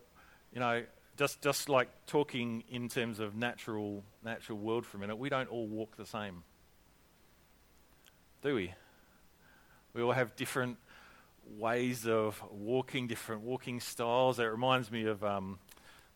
you 0.53 0.59
know, 0.59 0.83
just 1.17 1.41
just 1.41 1.69
like 1.69 1.89
talking 2.07 2.63
in 2.69 2.89
terms 2.89 3.19
of 3.19 3.35
natural 3.35 4.03
natural 4.23 4.57
world 4.57 4.85
for 4.85 4.97
a 4.97 4.99
minute, 4.99 5.17
we 5.17 5.29
don't 5.29 5.49
all 5.49 5.67
walk 5.67 5.97
the 5.97 6.05
same. 6.05 6.43
Do 8.43 8.55
we? 8.55 8.73
We 9.93 10.01
all 10.01 10.11
have 10.11 10.35
different 10.35 10.77
ways 11.57 12.05
of 12.05 12.41
walking, 12.51 13.07
different 13.07 13.41
walking 13.41 13.79
styles. 13.79 14.39
It 14.39 14.43
reminds 14.43 14.91
me 14.91 15.05
of 15.05 15.23
um, 15.23 15.57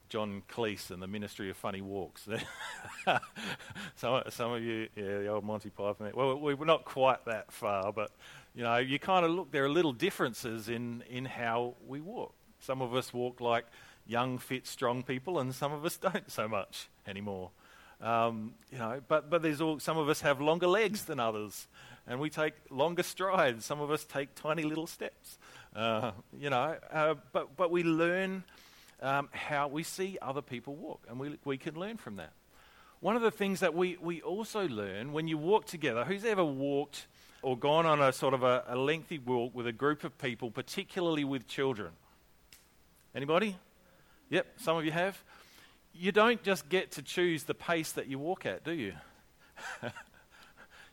John 0.10 0.42
Cleese 0.50 0.89
and 0.89 1.01
the 1.01 1.08
Ministry 1.08 1.51
of 1.51 1.58
Funny 1.58 1.82
Walks. 1.82 2.28
some, 3.96 4.24
some 4.30 4.51
of 4.51 4.63
you, 4.63 4.88
yeah, 4.96 5.20
the 5.20 5.28
old 5.28 5.44
Monty 5.44 5.70
Python. 5.70 6.12
Well, 6.16 6.38
we're 6.38 6.66
not 6.66 6.84
quite 6.84 7.24
that 7.25 7.51
far, 7.51 7.94
but 7.94 8.12
you 8.56 8.63
know, 8.63 8.78
you 8.78 8.98
kind 8.98 9.24
of 9.24 9.32
look. 9.32 9.51
There 9.51 9.63
are 9.63 9.70
little 9.70 9.94
differences 9.94 10.68
in 10.68 11.04
in 11.10 11.25
how 11.25 11.75
we 11.88 12.01
walk. 12.01 12.34
Some 12.60 12.82
of 12.82 12.96
us 12.96 13.13
walk 13.13 13.39
like 13.39 13.66
young, 14.08 14.39
fit, 14.39 14.66
strong 14.66 15.04
people, 15.04 15.39
and 15.39 15.54
some 15.54 15.72
of 15.72 15.86
us 15.86 15.98
don't 16.12 16.30
so 16.32 16.48
much 16.48 16.89
anymore. 17.08 17.51
Um, 18.01 18.56
you 18.72 18.80
know, 18.80 19.01
but 19.08 19.30
but 19.30 19.44
there's 19.44 19.62
all. 19.62 19.80
Some 19.80 19.98
of 19.98 20.10
us 20.10 20.22
have 20.22 20.42
longer 20.42 20.68
legs 20.68 21.06
than 21.06 21.20
others, 21.20 21.68
and 22.08 22.20
we 22.20 22.32
take 22.32 22.56
longer 22.72 23.04
strides. 23.04 23.63
Some 23.63 23.80
of 23.80 23.92
us 23.92 24.06
take 24.06 24.34
tiny 24.34 24.63
little 24.63 24.88
steps. 24.88 25.38
Uh, 25.75 26.12
you 26.36 26.50
know, 26.50 26.78
uh, 26.92 27.13
but 27.32 27.56
but 27.56 27.70
we 27.70 27.84
learn 27.84 28.44
um, 29.01 29.29
how 29.32 29.68
we 29.68 29.84
see 29.84 30.18
other 30.22 30.41
people 30.41 30.75
walk, 30.75 31.06
and 31.10 31.20
we, 31.20 31.38
we 31.46 31.58
can 31.58 31.75
learn 31.75 31.98
from 31.98 32.18
that. 32.18 32.34
One 33.00 33.15
of 33.15 33.22
the 33.22 33.32
things 33.32 33.62
that 33.62 33.74
we, 33.74 33.98
we 34.01 34.22
also 34.22 34.68
learn 34.68 35.13
when 35.13 35.27
you 35.27 35.38
walk 35.38 35.65
together, 35.65 36.03
who's 36.03 36.25
ever 36.25 36.44
walked 36.44 37.08
or 37.41 37.58
gone 37.58 37.86
on 37.86 38.01
a 38.01 38.12
sort 38.12 38.34
of 38.34 38.44
a, 38.44 38.63
a 38.68 38.75
lengthy 38.75 39.18
walk 39.18 39.56
with 39.56 39.68
a 39.68 39.72
group 39.72 40.03
of 40.03 40.18
people, 40.18 40.51
particularly 40.51 41.24
with 41.24 41.48
children? 41.48 41.91
Anybody? 43.15 43.56
Yep, 44.29 44.48
some 44.58 44.77
of 44.77 44.86
you 44.86 44.91
have. 44.91 45.24
You 45.94 46.12
don't 46.12 46.44
just 46.44 46.68
get 46.70 46.91
to 46.91 47.01
choose 47.01 47.44
the 47.44 47.53
pace 47.53 47.94
that 47.94 48.08
you 48.08 48.20
walk 48.20 48.46
at, 48.46 48.63
do 48.63 48.72
you? 48.72 48.94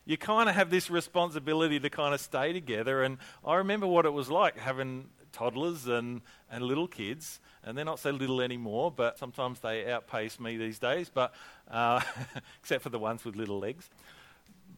you 0.05 0.17
kind 0.17 0.47
of 0.47 0.55
have 0.55 0.69
this 0.69 0.89
responsibility 0.89 1.79
to 1.79 1.89
kind 1.89 2.13
of 2.13 2.21
stay 2.21 2.53
together. 2.53 3.03
And 3.03 3.17
I 3.45 3.55
remember 3.55 3.85
what 3.85 4.05
it 4.05 4.13
was 4.13 4.31
like 4.31 4.57
having 4.57 5.09
toddlers 5.37 5.87
and, 5.87 6.21
and 6.51 6.63
little 6.63 6.87
kids 6.87 7.39
and 7.67 7.77
they're 7.77 7.83
not 7.83 7.99
so 7.99 8.11
little 8.11 8.41
anymore, 8.41 8.91
but 8.91 9.19
sometimes 9.19 9.59
they 9.59 9.91
outpace 9.91 10.39
me 10.39 10.55
these 10.55 10.79
days, 10.79 11.11
but 11.13 11.33
uh, 11.69 11.99
except 12.61 12.81
for 12.81 12.89
the 12.89 12.97
ones 12.97 13.25
with 13.25 13.35
little 13.35 13.59
legs. 13.59 13.89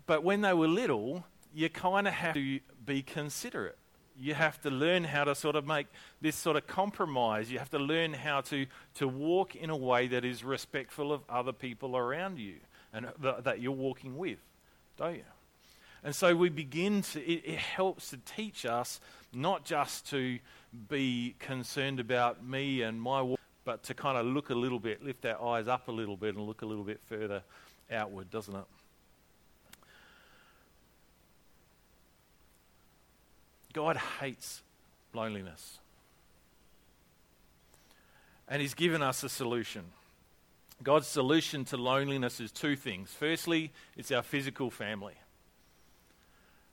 But 0.08 0.24
when 0.24 0.42
they 0.42 0.54
were 0.54 0.68
little, 0.68 1.24
you 1.54 1.70
kind 1.70 2.08
of 2.08 2.16
have 2.16 2.34
to 2.34 2.60
be 2.84 3.04
considerate. 3.04 3.78
You 4.20 4.34
have 4.34 4.60
to 4.62 4.72
learn 4.72 5.04
how 5.04 5.24
to 5.24 5.36
sort 5.36 5.56
of 5.56 5.68
make 5.68 5.86
this 6.20 6.36
sort 6.36 6.58
of 6.58 6.66
compromise. 6.66 7.52
You 7.52 7.60
have 7.60 7.70
to 7.70 7.80
learn 7.80 8.14
how 8.14 8.42
to, 8.42 8.66
to 8.96 9.08
walk 9.08 9.56
in 9.56 9.70
a 9.70 9.78
way 9.78 10.08
that 10.08 10.26
is 10.26 10.44
respectful 10.44 11.14
of 11.14 11.22
other 11.30 11.54
people 11.54 11.96
around 11.96 12.40
you 12.40 12.56
and 12.92 13.08
th- 13.22 13.44
that 13.44 13.62
you're 13.62 13.72
walking 13.72 14.18
with, 14.18 14.40
don't 14.98 15.18
you? 15.18 15.24
And 16.04 16.16
so 16.16 16.36
we 16.36 16.50
begin 16.50 17.04
to, 17.04 17.22
it, 17.22 17.44
it 17.46 17.60
helps 17.60 18.10
to 18.10 18.18
teach 18.18 18.66
us 18.66 19.00
not 19.34 19.66
just 19.66 20.10
to 20.10 20.40
be 20.88 21.36
concerned 21.40 22.00
about 22.00 22.46
me 22.46 22.82
and 22.82 23.02
my 23.02 23.22
walk, 23.22 23.40
but 23.64 23.84
to 23.84 23.94
kind 23.94 24.18
of 24.18 24.26
look 24.26 24.50
a 24.50 24.56
little 24.56 24.80
bit, 24.80 25.04
lift 25.04 25.26
our 25.26 25.56
eyes 25.56 25.68
up 25.68 25.88
a 25.88 25.92
little 25.92 26.18
bit 26.18 26.36
and 26.36 26.46
look 26.46 26.62
a 26.62 26.66
little 26.66 26.84
bit 26.84 27.00
further 27.06 27.44
outward, 27.92 28.30
doesn't 28.32 28.56
it? 28.56 28.66
God 33.74 33.98
hates 34.20 34.64
loneliness. 35.14 35.80
And 38.48 38.62
He's 38.62 38.74
given 38.74 39.04
us 39.04 39.24
a 39.24 39.30
solution. 39.30 39.84
God's 40.82 41.08
solution 41.08 41.66
to 41.66 41.78
loneliness 41.78 42.40
is 42.40 42.52
two 42.52 42.76
things. 42.76 43.12
Firstly, 43.12 43.72
it's 43.96 44.12
our 44.12 44.24
physical 44.24 44.72
family. 44.72 45.16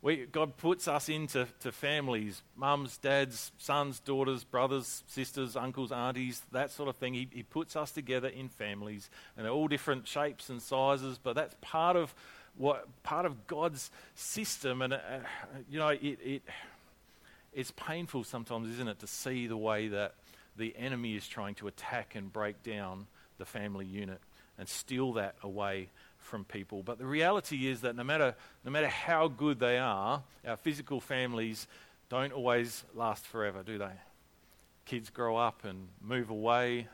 We, 0.07 0.25
God 0.25 0.57
puts 0.57 0.87
us 0.87 1.09
into 1.09 1.49
to 1.63 1.73
families 1.73 2.41
mums, 2.55 2.97
dads, 2.97 3.51
sons, 3.59 3.99
daughters, 3.99 4.45
brothers, 4.45 5.03
sisters, 5.09 5.57
uncles, 5.57 5.91
aunties, 5.91 6.43
that 6.53 6.71
sort 6.71 6.89
of 6.89 6.95
thing. 6.95 7.13
He, 7.15 7.29
he 7.33 7.43
puts 7.43 7.75
us 7.75 7.91
together 7.91 8.29
in 8.29 8.49
families, 8.49 9.11
and 9.37 9.45
they're 9.45 9.53
all 9.53 9.67
different 9.67 10.07
shapes 10.07 10.49
and 10.49 10.63
sizes, 10.63 11.19
but 11.21 11.35
that's 11.35 11.57
part 11.61 11.97
of 11.97 12.15
what 12.57 12.87
part 13.03 13.27
of 13.27 13.49
God's 13.49 13.91
system. 14.15 14.81
And, 14.81 14.93
uh, 14.93 14.99
you 15.69 15.81
know, 15.81 15.89
it, 15.89 16.19
it, 16.25 16.43
it's 17.53 17.73
painful 17.73 18.23
sometimes, 18.23 18.69
isn't 18.75 18.87
it, 18.87 19.01
to 19.01 19.09
see 19.09 19.49
the 19.49 19.57
way 19.57 19.89
that 19.89 20.15
the 20.57 20.73
enemy 20.79 21.17
is 21.17 21.27
trying 21.27 21.57
to 21.57 21.67
attack 21.67 22.15
and 22.15 22.33
break 22.33 22.63
down 22.63 23.09
the 23.39 23.45
family 23.45 23.87
unit 23.87 24.21
and 24.57 24.69
steal 24.69 25.15
that 25.15 25.35
away 25.43 25.89
from 26.27 26.45
people. 26.45 26.83
But 26.83 26.99
the 26.99 27.07
reality 27.07 27.69
is 27.69 27.81
that 27.81 27.97
no 27.97 28.05
matter, 28.05 28.35
no 28.65 28.71
matter 28.71 28.89
how 28.89 29.29
good 29.29 29.59
they 29.59 29.79
are, 29.79 30.23
our 30.47 30.57
physical 30.57 31.01
families 31.01 31.67
don't 32.09 32.33
always 32.33 32.85
last 32.95 33.27
forever, 33.27 33.63
do 33.63 33.79
they? 33.79 33.93
Kids 34.85 35.11
grow 35.11 35.37
up 35.37 35.65
and 35.65 35.89
move 36.01 36.31
away. 36.31 36.89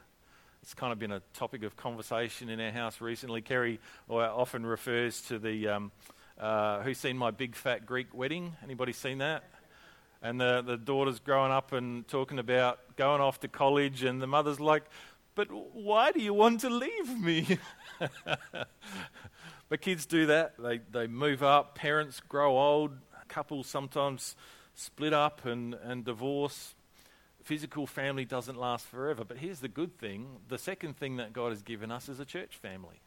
It's 0.63 0.75
kind 0.75 0.93
of 0.93 0.99
been 0.99 1.13
a 1.13 1.21
topic 1.35 1.65
of 1.65 1.77
conversation 1.77 2.49
in 2.49 2.61
our 2.61 2.71
house 2.71 3.01
recently. 3.01 3.43
Kerry 3.43 3.81
often 4.09 4.65
refers 4.65 5.21
to 5.23 5.39
the 5.39 5.69
um, 5.69 5.91
uh, 6.39 6.83
who's 6.83 6.99
seen 6.99 7.17
my 7.17 7.31
big 7.31 7.55
fat 7.55 7.85
Greek 7.87 8.15
wedding? 8.15 8.57
Anybody 8.63 8.93
seen 8.93 9.19
that? 9.19 9.45
And 10.23 10.41
the, 10.41 10.63
the 10.63 10.77
daughter's 10.77 11.19
growing 11.19 11.51
up 11.51 11.73
and 11.73 12.07
talking 12.07 12.39
about 12.39 12.79
going 12.97 13.21
off 13.21 13.41
to 13.41 13.49
college, 13.49 14.05
and 14.05 14.23
the 14.23 14.27
mother's 14.27 14.61
like, 14.61 14.85
But 15.35 15.49
why 15.51 16.13
do 16.13 16.21
you 16.21 16.33
want 16.33 16.61
to 16.61 16.71
leave 16.71 17.19
me? 17.19 17.59
but 19.69 19.81
kids 19.81 20.07
do 20.07 20.27
that. 20.27 20.55
They, 20.59 20.81
they 20.91 21.07
move 21.07 21.43
up, 21.43 21.75
parents 21.75 22.21
grow 22.21 22.59
old, 22.59 22.93
couples 23.29 23.67
sometimes 23.67 24.37
split 24.75 25.13
up 25.13 25.45
and, 25.45 25.75
and 25.75 26.05
divorce. 26.05 26.75
Physical 27.43 27.87
family 27.87 28.25
doesn't 28.25 28.59
last 28.59 28.87
forever. 28.87 29.25
But 29.25 29.39
here's 29.39 29.61
the 29.61 29.69
good 29.69 29.99
thing 29.99 30.27
the 30.49 30.59
second 30.59 30.97
thing 30.97 31.17
that 31.17 31.33
God 31.33 31.51
has 31.51 31.63
given 31.63 31.91
us 31.91 32.09
is 32.09 32.21
a 32.21 32.25
church 32.25 32.57
family. 32.57 33.01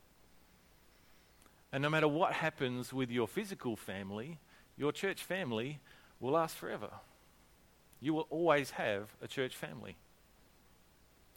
And 1.71 1.81
no 1.81 1.89
matter 1.89 2.07
what 2.07 2.33
happens 2.33 2.93
with 2.93 3.09
your 3.11 3.27
physical 3.27 3.75
family, 3.75 4.39
your 4.77 4.91
church 4.91 5.23
family 5.23 5.79
will 6.19 6.31
last 6.31 6.55
forever. 6.55 6.89
You 7.99 8.13
will 8.13 8.27
always 8.29 8.71
have 8.71 9.09
a 9.21 9.27
church 9.27 9.55
family. 9.55 9.97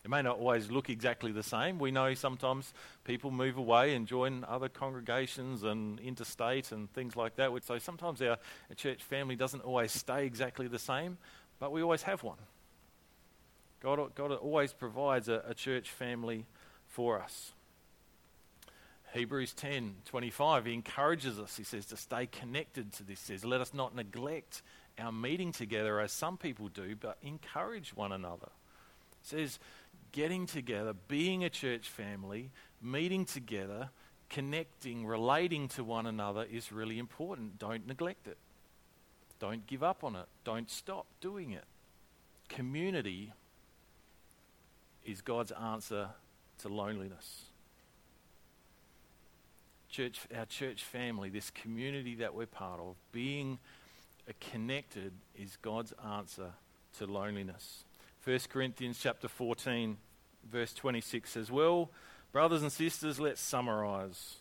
It 0.09 0.11
may 0.11 0.23
not 0.23 0.38
always 0.38 0.71
look 0.71 0.88
exactly 0.88 1.33
the 1.33 1.43
same. 1.43 1.79
We 1.79 1.91
know 1.91 2.15
sometimes 2.15 2.73
people 3.05 3.31
move 3.31 3.59
away 3.59 3.95
and 3.95 4.07
join 4.07 4.43
other 4.49 4.71
congregations 4.71 5.65
and 5.65 6.00
interstate 6.00 6.73
and 6.73 6.91
things 6.95 7.15
like 7.15 7.37
that. 7.37 7.50
So 7.62 7.77
sometimes 7.79 8.23
our, 8.23 8.38
church 8.75 9.03
family 9.03 9.37
doesn't 9.37 9.61
always 9.61 9.93
stay 9.93 10.25
exactly 10.25 10.67
the 10.67 10.79
same, 10.79 11.19
but 11.61 11.73
we 11.73 11.83
always 11.83 12.00
have 12.05 12.23
one. 12.23 12.38
God, 13.81 14.15
God 14.15 14.33
always 14.33 14.73
provides 14.73 15.29
a, 15.29 15.43
a 15.47 15.53
church 15.53 15.91
family 15.91 16.47
for 16.87 17.21
us. 17.21 17.53
Hebrews 19.12 19.53
10 19.53 19.97
25, 20.07 20.65
he 20.65 20.73
encourages 20.73 21.38
us, 21.38 21.55
he 21.55 21.65
says, 21.65 21.85
to 21.85 21.99
stay 21.99 22.25
connected 22.25 22.95
to 22.95 23.03
this. 23.03 23.27
He 23.27 23.35
says, 23.35 23.45
let 23.45 23.61
us 23.61 23.75
not 23.75 23.95
neglect 23.95 24.62
our 24.99 25.12
meeting 25.12 25.53
together 25.53 26.00
as 26.00 26.12
some 26.12 26.38
people 26.38 26.69
do, 26.69 26.97
but 26.97 27.19
encourage 27.21 27.95
one 27.95 28.12
another. 28.12 28.49
It 29.23 29.27
says, 29.27 29.59
getting 30.12 30.47
together, 30.47 30.95
being 31.09 31.45
a 31.45 31.50
church 31.50 31.88
family, 31.88 32.50
meeting 32.83 33.25
together, 33.25 33.91
connecting, 34.29 35.07
relating 35.07 35.69
to 35.69 35.85
one 35.85 36.07
another 36.07 36.47
is 36.50 36.73
really 36.73 36.99
important. 36.99 37.59
Don't 37.59 37.87
neglect 37.87 38.27
it. 38.27 38.37
Don't 39.38 39.67
give 39.67 39.83
up 39.83 40.05
on 40.05 40.17
it. 40.17 40.27
Don't 40.45 40.71
stop 40.71 41.07
doing 41.21 41.53
it. 41.53 41.65
Community 42.49 43.33
is 45.05 45.21
God's 45.21 45.53
answer 45.53 46.09
to 46.59 46.69
loneliness. 46.69 47.45
Church, 49.91 50.21
our 50.37 50.45
church 50.45 50.83
family, 50.83 51.31
this 51.31 51.50
community 51.50 52.17
that 52.17 52.35
we're 52.35 52.47
part 52.47 52.81
of, 52.81 52.97
being 53.12 53.59
connected 54.41 55.12
is 55.35 55.57
God's 55.62 55.95
answer 56.05 56.50
to 56.99 57.07
loneliness. 57.07 57.85
1 58.25 58.39
Corinthians 58.51 58.99
chapter 59.01 59.29
14, 59.29 59.97
verse 60.51 60.73
26 60.75 61.31
says, 61.31 61.51
Well, 61.51 61.91
brothers 62.33 62.63
and 62.63 62.73
sisters, 62.73 63.19
let's 63.21 63.41
summarize. 63.41 64.37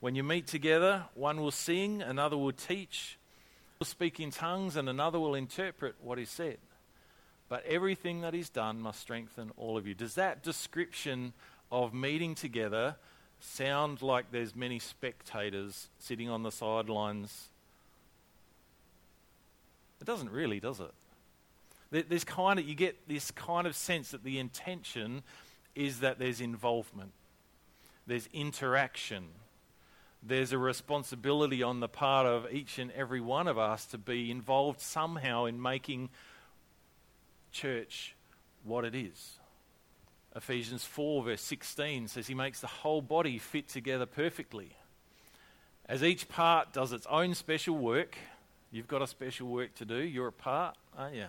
When 0.00 0.14
you 0.14 0.22
meet 0.22 0.46
together, 0.46 1.04
one 1.14 1.40
will 1.40 1.50
sing, 1.50 2.02
another 2.02 2.36
will 2.36 2.52
teach, 2.52 3.18
will 3.78 3.86
speak 3.86 4.18
in 4.18 4.30
tongues, 4.30 4.76
and 4.76 4.88
another 4.88 5.20
will 5.20 5.34
interpret 5.34 5.94
what 6.00 6.18
is 6.18 6.30
said. 6.30 6.58
But 7.48 7.64
everything 7.66 8.22
that 8.22 8.34
is 8.34 8.48
done 8.48 8.80
must 8.80 9.00
strengthen 9.00 9.50
all 9.56 9.76
of 9.76 9.86
you. 9.86 9.94
Does 9.94 10.14
that 10.14 10.42
description 10.42 11.32
of 11.70 11.92
meeting 11.92 12.34
together 12.34 12.96
sound 13.40 14.02
like 14.02 14.30
there's 14.30 14.54
many 14.54 14.78
spectators 14.78 15.88
sitting 15.98 16.28
on 16.28 16.42
the 16.42 16.52
sidelines? 16.52 17.48
It 20.00 20.06
doesn't 20.06 20.30
really, 20.30 20.60
does 20.60 20.80
it? 20.80 20.92
There's 21.90 22.24
kind 22.24 22.58
of, 22.58 22.68
you 22.68 22.74
get 22.74 23.08
this 23.08 23.30
kind 23.32 23.66
of 23.66 23.74
sense 23.74 24.12
that 24.12 24.22
the 24.22 24.38
intention 24.38 25.22
is 25.74 26.00
that 26.00 26.18
there's 26.18 26.40
involvement, 26.40 27.12
there's 28.06 28.28
interaction, 28.32 29.24
there's 30.22 30.52
a 30.52 30.58
responsibility 30.58 31.62
on 31.62 31.80
the 31.80 31.88
part 31.88 32.26
of 32.26 32.46
each 32.52 32.78
and 32.78 32.92
every 32.92 33.20
one 33.20 33.48
of 33.48 33.58
us 33.58 33.86
to 33.86 33.98
be 33.98 34.30
involved 34.30 34.80
somehow 34.80 35.46
in 35.46 35.60
making 35.60 36.10
church 37.50 38.14
what 38.62 38.84
it 38.84 38.94
is. 38.94 39.38
Ephesians 40.36 40.84
4, 40.84 41.24
verse 41.24 41.40
16 41.40 42.06
says 42.06 42.26
he 42.28 42.34
makes 42.34 42.60
the 42.60 42.66
whole 42.68 43.02
body 43.02 43.38
fit 43.38 43.68
together 43.68 44.06
perfectly. 44.06 44.76
As 45.86 46.04
each 46.04 46.28
part 46.28 46.72
does 46.72 46.92
its 46.92 47.06
own 47.10 47.34
special 47.34 47.76
work, 47.76 48.16
you've 48.70 48.86
got 48.86 49.02
a 49.02 49.08
special 49.08 49.48
work 49.48 49.74
to 49.76 49.84
do. 49.84 49.96
You're 49.96 50.28
a 50.28 50.32
part, 50.32 50.76
aren't 50.96 51.16
you? 51.16 51.26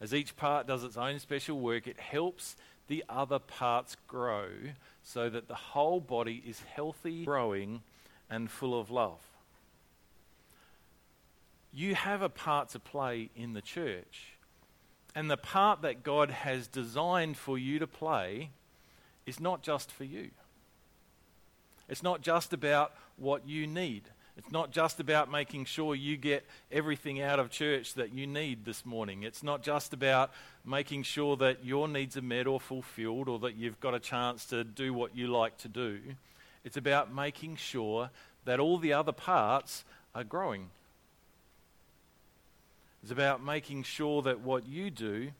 As 0.00 0.14
each 0.14 0.36
part 0.36 0.66
does 0.66 0.84
its 0.84 0.96
own 0.96 1.18
special 1.18 1.58
work, 1.58 1.86
it 1.86 1.98
helps 1.98 2.56
the 2.86 3.04
other 3.08 3.38
parts 3.38 3.96
grow 4.06 4.48
so 5.02 5.28
that 5.28 5.48
the 5.48 5.54
whole 5.54 6.00
body 6.00 6.42
is 6.46 6.60
healthy, 6.60 7.24
growing, 7.24 7.82
and 8.30 8.50
full 8.50 8.78
of 8.78 8.90
love. 8.90 9.20
You 11.72 11.94
have 11.94 12.22
a 12.22 12.28
part 12.28 12.70
to 12.70 12.78
play 12.78 13.30
in 13.36 13.52
the 13.52 13.60
church. 13.60 14.34
And 15.14 15.30
the 15.30 15.36
part 15.36 15.82
that 15.82 16.02
God 16.02 16.30
has 16.30 16.68
designed 16.68 17.36
for 17.36 17.58
you 17.58 17.78
to 17.78 17.86
play 17.86 18.50
is 19.26 19.40
not 19.40 19.62
just 19.62 19.90
for 19.90 20.04
you. 20.04 20.30
It's 21.88 22.02
not 22.02 22.20
just 22.20 22.52
about 22.52 22.92
what 23.16 23.48
you 23.48 23.66
need. 23.66 24.04
It's 24.38 24.50
not 24.50 24.70
just 24.70 25.00
about 25.00 25.30
making 25.30 25.66
sure 25.66 25.94
you 25.94 26.16
get 26.16 26.46
everything 26.72 27.20
out 27.20 27.38
of 27.38 27.50
church 27.50 27.94
that 27.94 28.14
you 28.14 28.26
need 28.26 28.64
this 28.64 28.86
morning. 28.86 29.24
It's 29.24 29.42
not 29.42 29.62
just 29.62 29.92
about 29.92 30.30
making 30.64 31.02
sure 31.02 31.36
that 31.36 31.64
your 31.64 31.88
needs 31.88 32.16
are 32.16 32.22
met 32.22 32.46
or 32.46 32.60
fulfilled 32.60 33.28
or 33.28 33.40
that 33.40 33.56
you've 33.56 33.80
got 33.80 33.94
a 33.94 34.00
chance 34.00 34.46
to 34.46 34.64
do 34.64 34.94
what 34.94 35.16
you 35.16 35.26
like 35.26 35.58
to 35.58 35.68
do. 35.68 35.98
It's 36.64 36.76
about 36.76 37.12
making 37.12 37.56
sure 37.56 38.10
that 38.44 38.60
all 38.60 38.78
the 38.78 38.92
other 38.92 39.12
parts 39.12 39.84
are 40.14 40.24
growing 40.24 40.70
it's 43.02 43.12
about 43.12 43.42
making 43.42 43.84
sure 43.84 44.22
that 44.22 44.40
what 44.40 44.66
you 44.66 44.90
do 44.90 45.30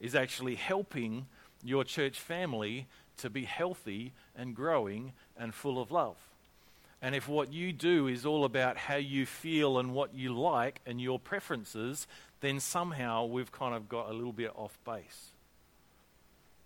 is 0.00 0.14
actually 0.14 0.54
helping 0.54 1.26
your 1.64 1.84
church 1.84 2.20
family 2.20 2.86
to 3.18 3.30
be 3.30 3.44
healthy 3.44 4.12
and 4.36 4.54
growing 4.54 5.12
and 5.36 5.54
full 5.54 5.80
of 5.80 5.90
love. 5.90 6.16
And 7.02 7.14
if 7.14 7.28
what 7.28 7.52
you 7.52 7.72
do 7.72 8.06
is 8.06 8.24
all 8.24 8.44
about 8.44 8.76
how 8.76 8.96
you 8.96 9.26
feel 9.26 9.78
and 9.78 9.92
what 9.92 10.14
you 10.14 10.34
like 10.34 10.80
and 10.86 11.00
your 11.00 11.18
preferences, 11.18 12.06
then 12.40 12.58
somehow 12.58 13.26
we've 13.26 13.52
kind 13.52 13.74
of 13.74 13.88
got 13.88 14.08
a 14.08 14.12
little 14.12 14.32
bit 14.32 14.50
off 14.54 14.78
base. 14.84 15.30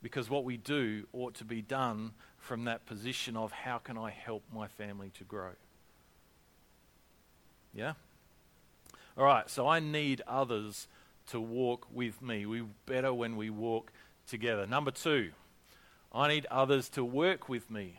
Because 0.02 0.30
what 0.30 0.44
we 0.44 0.56
do 0.56 1.06
ought 1.12 1.34
to 1.34 1.44
be 1.44 1.60
done 1.60 2.12
from 2.38 2.64
that 2.64 2.86
position 2.86 3.36
of 3.36 3.52
how 3.52 3.78
can 3.78 3.98
I 3.98 4.10
help 4.10 4.42
my 4.54 4.66
family 4.66 5.10
to 5.18 5.24
grow? 5.24 5.50
Yeah? 7.74 7.94
All 9.18 9.24
right, 9.24 9.50
so 9.50 9.68
I 9.68 9.80
need 9.80 10.22
others 10.26 10.88
to 11.28 11.40
walk 11.40 11.86
with 11.92 12.22
me. 12.22 12.46
We 12.46 12.62
better 12.86 13.12
when 13.12 13.36
we 13.36 13.50
walk 13.50 13.92
together. 14.26 14.66
Number 14.66 14.90
two, 14.90 15.30
I 16.12 16.28
need 16.28 16.46
others 16.50 16.88
to 16.90 17.04
work 17.04 17.48
with 17.48 17.70
me. 17.70 17.96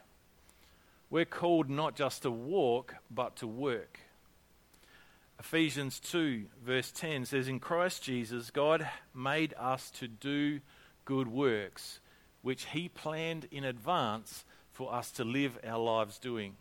We're 1.12 1.26
called 1.26 1.69
not 1.69 1.95
just 1.95 2.21
to 2.21 2.32
walk, 2.32 2.95
but 3.12 3.36
to 3.38 3.47
work. 3.47 4.00
Ephesians 5.38 6.00
2, 6.00 6.45
verse 6.63 6.89
10 6.91 7.26
says, 7.26 7.50
In 7.50 7.60
Christ 7.60 8.02
Jesus, 8.02 8.50
God 8.50 8.88
made 9.13 9.54
us 9.60 9.91
to 9.91 10.08
do 10.08 10.62
good 11.04 11.28
works, 11.28 12.00
which 12.41 12.65
He 12.67 12.88
planned 12.88 13.47
in 13.52 13.65
advance 13.65 14.45
for 14.71 14.93
us 14.93 15.12
to 15.12 15.26
live 15.26 15.60
our 15.67 15.80
lives 15.80 16.17
doing. 16.17 16.56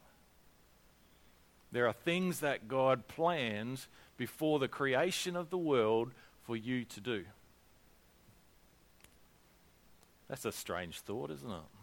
There 1.70 1.86
are 1.86 1.92
things 1.92 2.40
that 2.40 2.66
God 2.66 3.06
plans 3.06 3.86
before 4.16 4.58
the 4.58 4.66
creation 4.66 5.36
of 5.36 5.50
the 5.50 5.58
world 5.58 6.10
for 6.42 6.56
you 6.56 6.84
to 6.86 7.00
do. 7.00 7.24
That's 10.28 10.44
a 10.44 10.50
strange 10.50 11.00
thought, 11.00 11.30
isn't 11.30 11.50
it? 11.50 11.79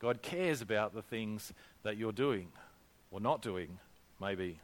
God 0.00 0.22
cares 0.22 0.62
about 0.62 0.94
the 0.94 1.02
things 1.02 1.52
that 1.82 1.96
you're 1.96 2.12
doing 2.12 2.48
or 3.10 3.20
not 3.20 3.42
doing, 3.42 3.78
maybe. 4.20 4.58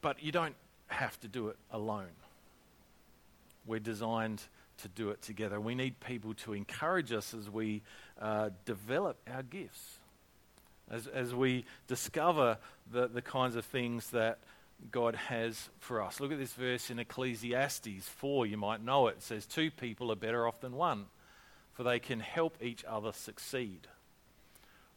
But 0.00 0.22
you 0.22 0.32
don't 0.32 0.56
have 0.88 1.18
to 1.20 1.28
do 1.28 1.48
it 1.48 1.56
alone. 1.70 2.14
We're 3.66 3.80
designed 3.80 4.42
to 4.78 4.88
do 4.88 5.10
it 5.10 5.22
together. 5.22 5.60
We 5.60 5.74
need 5.74 6.00
people 6.00 6.34
to 6.34 6.54
encourage 6.54 7.12
us 7.12 7.34
as 7.34 7.48
we 7.50 7.82
uh, 8.20 8.50
develop 8.64 9.16
our 9.32 9.42
gifts 9.42 9.98
as, 10.92 11.06
as 11.06 11.34
we 11.34 11.64
discover 11.88 12.58
the, 12.90 13.08
the 13.08 13.22
kinds 13.22 13.56
of 13.56 13.64
things 13.64 14.10
that 14.10 14.38
God 14.90 15.16
has 15.16 15.70
for 15.78 16.02
us. 16.02 16.20
Look 16.20 16.32
at 16.32 16.38
this 16.38 16.52
verse 16.52 16.90
in 16.90 16.98
Ecclesiastes 16.98 18.08
4. 18.08 18.46
You 18.46 18.56
might 18.56 18.84
know 18.84 19.06
it. 19.08 19.16
It 19.18 19.22
says, 19.22 19.46
Two 19.46 19.70
people 19.70 20.12
are 20.12 20.16
better 20.16 20.46
off 20.46 20.60
than 20.60 20.72
one, 20.72 21.06
for 21.72 21.82
they 21.82 21.98
can 21.98 22.20
help 22.20 22.56
each 22.62 22.84
other 22.84 23.12
succeed. 23.12 23.88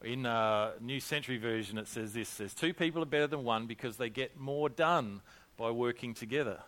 In 0.03 0.25
uh, 0.25 0.71
New 0.81 0.99
Century 0.99 1.37
Version, 1.37 1.77
it 1.77 1.87
says 1.87 2.13
this 2.13 2.29
says, 2.29 2.53
Two 2.53 2.73
people 2.73 3.01
are 3.01 3.07
better 3.07 3.27
than 3.27 3.43
one 3.43 3.65
because 3.65 3.97
they 3.97 4.09
get 4.09 4.37
more 4.37 4.69
done 4.69 5.21
by 5.57 5.71
working 5.71 6.13
together. 6.13 6.59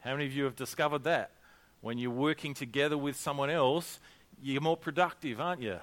How 0.00 0.12
many 0.12 0.26
of 0.26 0.32
you 0.32 0.44
have 0.44 0.56
discovered 0.56 1.04
that? 1.04 1.32
When 1.80 1.98
you're 1.98 2.10
working 2.10 2.54
together 2.54 2.96
with 2.96 3.16
someone 3.16 3.50
else, 3.50 3.98
you're 4.40 4.62
more 4.62 4.76
productive, 4.76 5.40
aren't 5.40 5.62
you? 5.62 5.78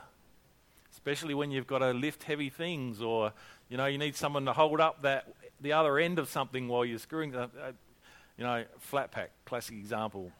especially 0.93 1.34
when 1.34 1.49
you've 1.49 1.65
got 1.65 1.79
to 1.79 1.91
lift 1.91 2.23
heavy 2.23 2.49
things 2.49 3.01
or 3.01 3.34
you 3.67 3.77
know 3.77 3.88
you 3.88 3.97
need 3.97 4.15
someone 4.15 4.45
to 4.45 4.53
hold 4.53 4.79
up 4.79 5.01
that 5.01 5.27
the 5.60 5.73
other 5.73 5.97
end 5.97 6.19
of 6.19 6.29
something 6.29 6.67
while 6.67 6.86
you're 6.86 6.99
screwing. 6.99 7.36
Uh, 7.36 7.47
you 8.38 8.43
know, 8.43 8.63
flat 8.79 9.12
pack, 9.12 9.32
classic 9.45 9.75
example. 9.75 10.32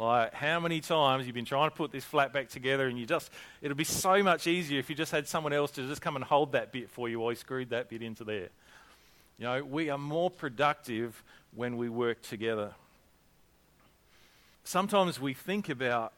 Like 0.00 0.32
how 0.32 0.58
many 0.60 0.80
times 0.80 1.26
you've 1.26 1.34
been 1.34 1.44
trying 1.44 1.68
to 1.68 1.76
put 1.76 1.92
this 1.92 2.04
flat 2.04 2.32
pack 2.32 2.48
together 2.48 2.88
and 2.88 2.98
you 2.98 3.04
just 3.04 3.30
it'll 3.60 3.76
be 3.76 3.84
so 3.84 4.22
much 4.22 4.46
easier 4.46 4.78
if 4.78 4.88
you 4.88 4.96
just 4.96 5.12
had 5.12 5.28
someone 5.28 5.52
else 5.52 5.72
to 5.72 5.86
just 5.86 6.00
come 6.00 6.16
and 6.16 6.24
hold 6.24 6.52
that 6.52 6.72
bit 6.72 6.88
for 6.88 7.10
you 7.10 7.20
while 7.20 7.32
you 7.32 7.36
screwed 7.36 7.68
that 7.68 7.90
bit 7.90 8.00
into 8.00 8.24
there. 8.24 8.48
You 9.38 9.44
know, 9.44 9.62
we 9.62 9.90
are 9.90 9.98
more 9.98 10.30
productive 10.30 11.22
when 11.54 11.76
we 11.76 11.90
work 11.90 12.22
together. 12.22 12.72
sometimes 14.64 15.20
we 15.20 15.34
think 15.34 15.68
about, 15.68 16.14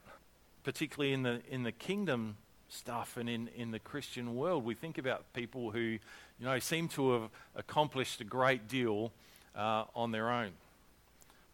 particularly 0.63 1.11
in 1.11 1.23
the, 1.23 1.41
in 1.49 1.63
the 1.63 1.73
kingdom 1.73 2.37
stuff 2.69 3.17
and 3.17 3.27
in, 3.27 3.49
in 3.57 3.71
the 3.71 3.79
Christian 3.79 4.33
world, 4.37 4.63
we 4.63 4.75
think 4.75 4.97
about 4.97 5.25
people 5.33 5.71
who, 5.71 5.79
you 5.79 5.99
know, 6.39 6.57
seem 6.59 6.87
to 6.89 7.11
have 7.11 7.29
accomplished 7.53 8.21
a 8.21 8.23
great 8.23 8.69
deal 8.69 9.11
uh, 9.57 9.83
on 9.93 10.11
their 10.11 10.29
own. 10.29 10.51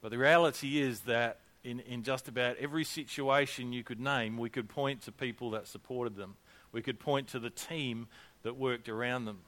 But 0.03 0.11
the 0.11 0.19
reality 0.19 0.79
is 0.79 0.99
that 1.01 1.39
in, 1.63 1.79
in 1.81 2.03
just 2.03 2.27
about 2.27 2.57
every 2.57 2.83
situation 2.83 3.73
you 3.73 3.83
could 3.83 3.99
name, 3.99 4.37
we 4.37 4.49
could 4.49 4.69
point 4.69 5.01
to 5.03 5.11
people 5.11 5.51
that 5.51 5.67
supported 5.67 6.15
them. 6.15 6.35
We 6.71 6.81
could 6.81 6.99
point 6.99 7.27
to 7.29 7.39
the 7.39 7.49
team 7.49 8.07
that 8.43 8.55
worked 8.55 8.89
around 8.89 9.25
them. 9.25 9.39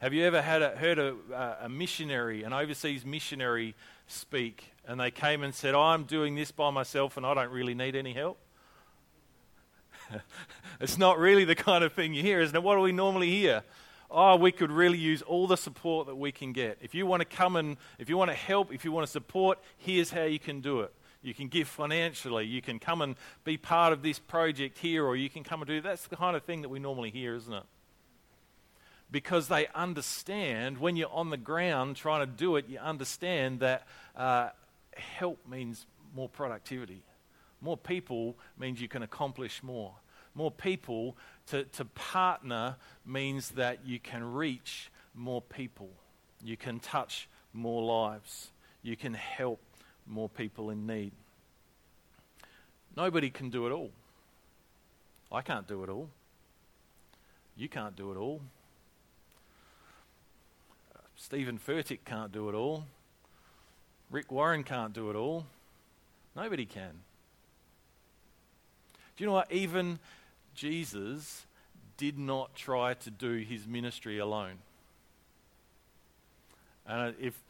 Have 0.00 0.12
you 0.12 0.24
ever 0.24 0.42
had 0.42 0.60
a, 0.60 0.70
heard 0.76 0.98
a, 0.98 1.16
a 1.62 1.68
missionary, 1.68 2.42
an 2.42 2.52
overseas 2.52 3.06
missionary, 3.06 3.74
speak 4.06 4.72
and 4.86 5.00
they 5.00 5.10
came 5.10 5.42
and 5.42 5.54
said, 5.54 5.74
oh, 5.74 5.80
I'm 5.80 6.04
doing 6.04 6.34
this 6.34 6.50
by 6.50 6.70
myself 6.70 7.16
and 7.16 7.24
I 7.24 7.32
don't 7.32 7.50
really 7.50 7.74
need 7.74 7.96
any 7.96 8.12
help? 8.12 8.38
it's 10.80 10.98
not 10.98 11.18
really 11.18 11.44
the 11.44 11.54
kind 11.54 11.82
of 11.82 11.92
thing 11.92 12.12
you 12.12 12.22
hear, 12.22 12.40
isn't 12.40 12.54
it? 12.54 12.62
What 12.62 12.74
do 12.74 12.80
we 12.80 12.92
normally 12.92 13.30
hear? 13.30 13.62
Oh, 14.10 14.36
we 14.36 14.52
could 14.52 14.70
really 14.70 14.98
use 14.98 15.22
all 15.22 15.46
the 15.46 15.56
support 15.56 16.06
that 16.06 16.16
we 16.16 16.30
can 16.30 16.52
get. 16.52 16.78
If 16.82 16.94
you 16.94 17.06
want 17.06 17.20
to 17.20 17.36
come 17.36 17.56
and, 17.56 17.76
if 17.98 18.08
you 18.08 18.16
want 18.16 18.30
to 18.30 18.36
help, 18.36 18.72
if 18.72 18.84
you 18.84 18.92
want 18.92 19.06
to 19.06 19.10
support, 19.10 19.58
here's 19.78 20.10
how 20.10 20.24
you 20.24 20.38
can 20.38 20.60
do 20.60 20.80
it. 20.80 20.94
You 21.24 21.32
can 21.32 21.48
give 21.48 21.68
financially. 21.68 22.44
You 22.44 22.60
can 22.60 22.78
come 22.78 23.00
and 23.00 23.16
be 23.44 23.56
part 23.56 23.94
of 23.94 24.02
this 24.02 24.18
project 24.18 24.76
here, 24.78 25.06
or 25.06 25.16
you 25.16 25.30
can 25.30 25.42
come 25.42 25.62
and 25.62 25.66
do. 25.66 25.80
That's 25.80 26.06
the 26.06 26.16
kind 26.16 26.36
of 26.36 26.42
thing 26.42 26.62
that 26.62 26.68
we 26.68 26.78
normally 26.78 27.10
hear, 27.10 27.34
isn't 27.34 27.52
it? 27.52 27.62
Because 29.10 29.48
they 29.48 29.66
understand 29.74 30.78
when 30.78 30.96
you're 30.96 31.10
on 31.10 31.30
the 31.30 31.38
ground 31.38 31.96
trying 31.96 32.20
to 32.20 32.30
do 32.30 32.56
it, 32.56 32.68
you 32.68 32.78
understand 32.78 33.60
that 33.60 33.86
uh, 34.14 34.50
help 34.96 35.38
means 35.48 35.86
more 36.14 36.28
productivity. 36.28 37.02
More 37.62 37.78
people 37.78 38.36
means 38.58 38.80
you 38.80 38.88
can 38.88 39.02
accomplish 39.02 39.62
more. 39.62 39.94
More 40.34 40.50
people 40.50 41.16
to, 41.46 41.64
to 41.64 41.86
partner 41.86 42.76
means 43.06 43.50
that 43.50 43.86
you 43.86 43.98
can 43.98 44.34
reach 44.34 44.90
more 45.14 45.40
people. 45.40 45.88
You 46.42 46.58
can 46.58 46.80
touch 46.80 47.30
more 47.54 47.82
lives. 47.82 48.50
You 48.82 48.96
can 48.96 49.14
help 49.14 49.60
more 50.06 50.28
people 50.28 50.70
in 50.70 50.86
need. 50.86 51.12
Nobody 52.96 53.30
can 53.30 53.50
do 53.50 53.66
it 53.66 53.72
all. 53.72 53.90
I 55.32 55.42
can't 55.42 55.66
do 55.66 55.82
it 55.82 55.88
all. 55.88 56.08
You 57.56 57.68
can't 57.68 57.96
do 57.96 58.12
it 58.12 58.16
all. 58.16 58.40
Steven 61.16 61.58
Furtick 61.58 62.00
can't 62.04 62.32
do 62.32 62.48
it 62.48 62.54
all. 62.54 62.84
Rick 64.10 64.30
Warren 64.30 64.62
can't 64.62 64.92
do 64.92 65.10
it 65.10 65.16
all. 65.16 65.46
Nobody 66.36 66.66
can. 66.66 66.90
Do 69.16 69.24
you 69.24 69.26
know 69.26 69.32
what? 69.32 69.50
Even 69.50 69.98
Jesus 70.54 71.46
did 71.96 72.18
not 72.18 72.54
try 72.54 72.94
to 72.94 73.10
do 73.10 73.36
his 73.36 73.66
ministry 73.66 74.18
alone. 74.18 74.58
And 76.86 77.14
if 77.20 77.40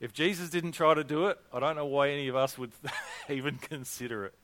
if 0.00 0.12
Jesus 0.12 0.50
didn't 0.50 0.72
try 0.72 0.94
to 0.94 1.04
do 1.04 1.26
it, 1.26 1.38
I 1.52 1.60
don't 1.60 1.76
know 1.76 1.86
why 1.86 2.10
any 2.10 2.28
of 2.28 2.36
us 2.36 2.58
would 2.58 2.72
even 3.28 3.56
consider 3.56 4.26
it. 4.26 4.34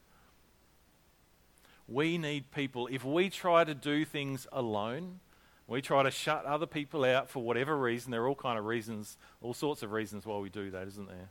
We 1.89 2.19
need 2.19 2.53
people. 2.53 2.89
If 2.91 3.05
we 3.05 3.31
try 3.31 3.65
to 3.65 3.75
do 3.75 4.05
things 4.05 4.47
alone, 4.53 5.19
we 5.67 5.83
try 5.83 6.03
to 6.05 6.11
shut 6.11 6.45
other 6.45 6.67
people 6.67 7.05
out 7.05 7.29
for 7.29 7.43
whatever 7.43 7.77
reason. 7.77 8.11
There 8.11 8.23
are 8.23 8.29
all 8.29 8.35
kind 8.35 8.59
of 8.59 8.65
reasons, 8.65 9.19
all 9.43 9.55
sorts 9.55 9.83
of 9.83 9.93
reasons 9.93 10.25
why 10.25 10.39
we 10.39 10.49
do 10.49 10.71
that, 10.71 10.87
isn't 10.87 11.09
there? 11.09 11.31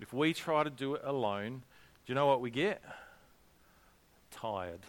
If 0.00 0.12
we 0.12 0.32
try 0.32 0.64
to 0.64 0.70
do 0.70 0.94
it 0.94 1.02
alone, 1.04 1.62
do 2.06 2.12
you 2.12 2.14
know 2.14 2.26
what 2.26 2.40
we 2.40 2.50
get? 2.50 2.82
Tired. 4.30 4.80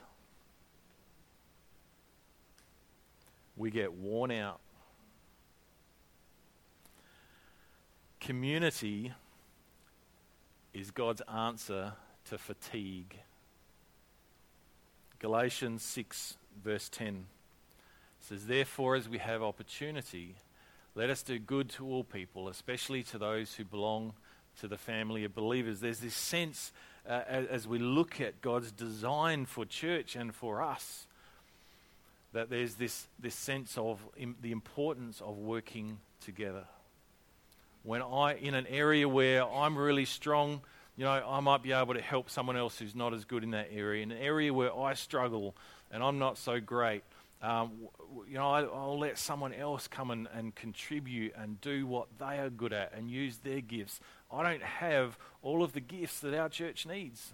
We 3.58 3.72
get 3.72 3.94
worn 3.94 4.32
out. 4.32 4.60
Community 8.22 9.14
is 10.76 10.92
God's 10.92 11.22
answer 11.22 11.94
to 12.30 12.38
fatigue. 12.38 13.18
Galatians 15.18 15.82
6, 15.82 16.38
verse 16.64 16.88
10 16.90 17.26
says, 18.22 18.46
Therefore, 18.46 18.96
as 18.96 19.10
we 19.10 19.18
have 19.18 19.42
opportunity, 19.42 20.36
let 20.94 21.10
us 21.10 21.24
do 21.24 21.40
good 21.40 21.70
to 21.72 21.88
all 21.88 22.04
people, 22.04 22.48
especially 22.48 23.02
to 23.04 23.18
those 23.18 23.56
who 23.56 23.66
belong 23.66 24.14
to 24.60 24.68
the 24.68 24.78
family 24.78 25.24
of 25.24 25.34
believers. 25.34 25.80
There's 25.80 26.00
this 26.00 26.14
sense 26.14 26.72
uh, 27.10 27.24
as, 27.26 27.68
we 27.68 27.80
look 27.80 28.22
at 28.22 28.40
God's 28.42 28.72
design 28.72 29.48
for 29.48 29.66
church 29.66 30.16
and 30.16 30.34
for 30.34 30.62
us 30.62 31.08
that 32.34 32.52
there's 32.52 32.76
this, 32.76 33.08
this 33.20 33.34
sense 33.34 33.80
of 33.80 34.00
Im- 34.16 34.36
the 34.40 34.52
importance 34.52 35.22
of 35.22 35.40
working 35.40 35.98
together 36.24 36.66
when 37.84 38.02
I, 38.02 38.36
in 38.36 38.54
an 38.54 38.68
area 38.68 39.08
where 39.08 39.44
I'm 39.46 39.78
really 39.78 40.06
strong, 40.06 40.62
you 40.96 41.06
know, 41.06 41.12
I 41.12 41.40
might 41.40 41.64
be 41.64 41.72
able 41.72 41.94
to 41.94 42.02
help 42.02 42.30
someone 42.30 42.56
else 42.56 42.78
who's 42.78 42.96
not 42.96 43.14
as 43.14 43.26
good 43.26 43.44
in 43.44 43.52
that 43.52 43.70
area. 43.72 44.04
In 44.04 44.12
an 44.12 44.18
area 44.18 44.54
where 44.54 44.76
I 44.76 44.94
struggle 44.94 45.56
and 45.90 46.04
I'm 46.04 46.20
not 46.20 46.38
so 46.38 46.60
great, 46.60 47.04
um, 47.42 47.72
you 48.28 48.36
know, 48.36 48.52
I, 48.52 48.62
will 48.62 49.00
let 49.00 49.18
someone 49.18 49.54
else 49.54 49.88
come 49.88 50.12
and, 50.12 50.28
and 50.34 50.54
contribute 50.54 51.34
and 51.36 51.60
do 51.60 51.88
what 51.88 52.08
they 52.20 52.38
are 52.38 52.52
good 52.52 52.72
at 52.72 52.94
and 52.96 53.10
use 53.10 53.38
their 53.38 53.62
gifts. 53.62 54.00
I 54.32 54.44
don't 54.44 54.62
have 54.62 55.18
all 55.42 55.64
of 55.64 55.74
the 55.74 55.80
gifts 55.80 56.20
that 56.20 56.38
our 56.38 56.50
church 56.50 56.86
needs. 56.86 57.34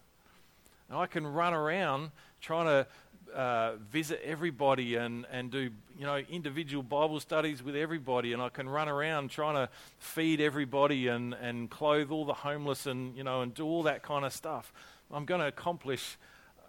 And 0.90 0.98
I 0.98 1.08
can 1.08 1.28
run 1.28 1.54
around 1.54 2.12
trying 2.40 2.68
to 2.68 2.88
uh, 3.36 3.76
visit 3.92 4.22
everybody 4.24 4.96
and, 4.96 5.26
and 5.32 5.52
do 5.52 5.70
you 5.98 6.06
know 6.06 6.18
individual 6.30 6.84
Bible 6.84 7.20
studies 7.20 7.64
with 7.64 7.76
everybody, 7.76 8.34
and 8.34 8.42
I 8.42 8.50
can 8.50 8.70
run 8.70 8.88
around 8.88 9.32
trying 9.32 9.56
to 9.56 9.70
feed 10.00 10.42
everybody 10.42 11.08
and, 11.08 11.34
and 11.34 11.70
clothe 11.70 12.12
all 12.12 12.26
the 12.26 12.34
homeless 12.34 12.86
and 12.86 13.16
you 13.16 13.24
know 13.24 13.42
and 13.42 13.54
do 13.54 13.66
all 13.66 13.84
that 13.84 14.04
kind 14.04 14.26
of 14.26 14.34
stuff. 14.34 14.72
I'm 15.12 15.26
going 15.26 15.42
to 15.42 15.48
accomplish 15.48 16.18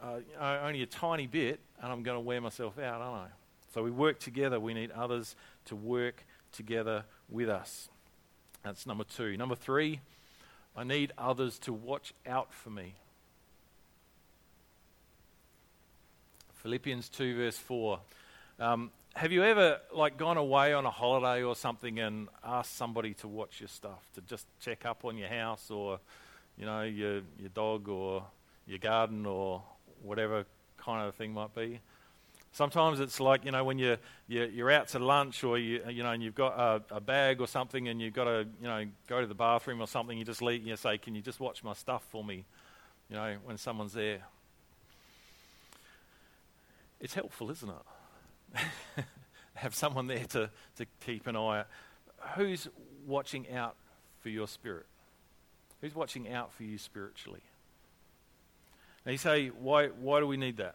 uh, 0.03 0.21
only 0.62 0.83
a 0.83 0.87
tiny 0.87 1.27
bit, 1.27 1.61
and 1.83 1.90
I'm 1.92 2.03
going 2.03 2.16
to 2.16 2.21
wear 2.21 2.40
myself 2.40 2.79
out, 2.79 3.01
aren't 3.01 3.31
I? 3.31 3.35
So 3.75 3.83
we 3.83 3.90
work 3.90 4.18
together. 4.18 4.61
We 4.61 4.75
need 4.75 4.90
others 4.92 5.37
to 5.66 5.77
work 5.77 6.25
together 6.53 7.05
with 7.29 7.49
us. 7.49 7.88
That's 8.62 8.87
number 8.87 9.05
two. 9.05 9.37
Number 9.37 9.55
three, 9.55 10.01
I 10.77 10.85
need 10.85 11.12
others 11.18 11.59
to 11.61 11.73
watch 11.73 12.14
out 12.27 12.53
for 12.53 12.71
me. 12.71 12.94
Philippians 16.62 17.09
2, 17.11 17.37
verse 17.37 17.57
4. 17.57 18.01
Um, 18.59 18.90
have 19.14 19.31
you 19.31 19.44
ever 19.44 19.79
like 19.94 20.16
gone 20.16 20.37
away 20.37 20.73
on 20.73 20.87
a 20.87 20.90
holiday 20.90 21.42
or 21.44 21.55
something 21.55 22.01
and 22.01 22.29
asked 22.44 22.77
somebody 22.77 23.14
to 23.14 23.29
watch 23.29 23.61
your 23.61 23.68
stuff, 23.68 24.09
to 24.14 24.21
just 24.23 24.47
check 24.61 24.85
up 24.85 25.05
on 25.05 25.16
your 25.16 25.29
house 25.29 25.71
or, 25.71 26.01
you 26.57 26.66
know, 26.66 26.83
your, 26.83 27.21
your 27.38 27.49
dog 27.55 27.88
or 27.88 28.25
your 28.66 28.79
garden 28.79 29.25
or 29.25 29.62
whatever 30.03 30.44
kind 30.77 31.07
of 31.07 31.14
thing 31.14 31.33
might 31.33 31.55
be? 31.55 31.81
Sometimes 32.51 32.99
it's 32.99 33.21
like, 33.21 33.44
you 33.44 33.53
know, 33.53 33.62
when 33.62 33.79
you're, 33.79 33.99
you're, 34.27 34.71
out 34.71 34.88
to 34.88 34.99
lunch 34.99 35.44
or, 35.44 35.59
you, 35.59 35.81
you 35.88 36.03
know, 36.03 36.11
and 36.11 36.23
you've 36.23 36.35
got 36.35 36.59
a, 36.59 36.97
a 36.97 37.01
bag 37.01 37.40
or 37.40 37.47
something 37.47 37.87
and 37.87 38.01
you've 38.01 38.14
got 38.14 38.25
to, 38.25 38.47
you 38.61 38.66
know, 38.66 38.85
go 39.07 39.21
to 39.21 39.29
the 39.29 39.35
bathroom 39.35 39.81
or 39.81 39.87
something, 39.87 40.18
you 40.18 40.25
just 40.25 40.42
leave, 40.42 40.61
and 40.61 40.68
you 40.68 40.77
say, 40.77 40.99
can 40.99 41.14
you 41.14 41.23
just 41.23 41.38
watch 41.38 41.62
my 41.62 41.73
stuff 41.73 42.03
for 42.11 42.25
me, 42.25 42.44
you 43.09 43.16
know, 43.16 43.37
when 43.44 43.59
someone's 43.59 43.92
there. 43.92 44.23
It's 47.00 47.14
helpful, 47.14 47.50
isn't 47.50 47.70
it? 47.70 48.64
Have 49.54 49.74
someone 49.74 50.06
there 50.06 50.24
to, 50.24 50.50
to 50.76 50.87
keep 51.04 51.26
an 51.26 51.37
eye. 51.37 51.64
Who's 52.37 52.68
watching 53.06 53.50
out 53.52 53.76
for 54.20 54.28
your 54.28 54.48
spirit? 54.48 54.87
Who's 55.80 55.94
watching 55.94 56.32
out 56.32 56.52
for 56.52 56.64
you 56.64 56.78
spiritually? 56.78 57.42
Now 59.06 59.12
you 59.12 59.18
say, 59.18 59.48
why, 59.48 59.88
why 59.88 60.20
do 60.20 60.26
we 60.26 60.37
need 60.37 60.56
that? 60.58 60.74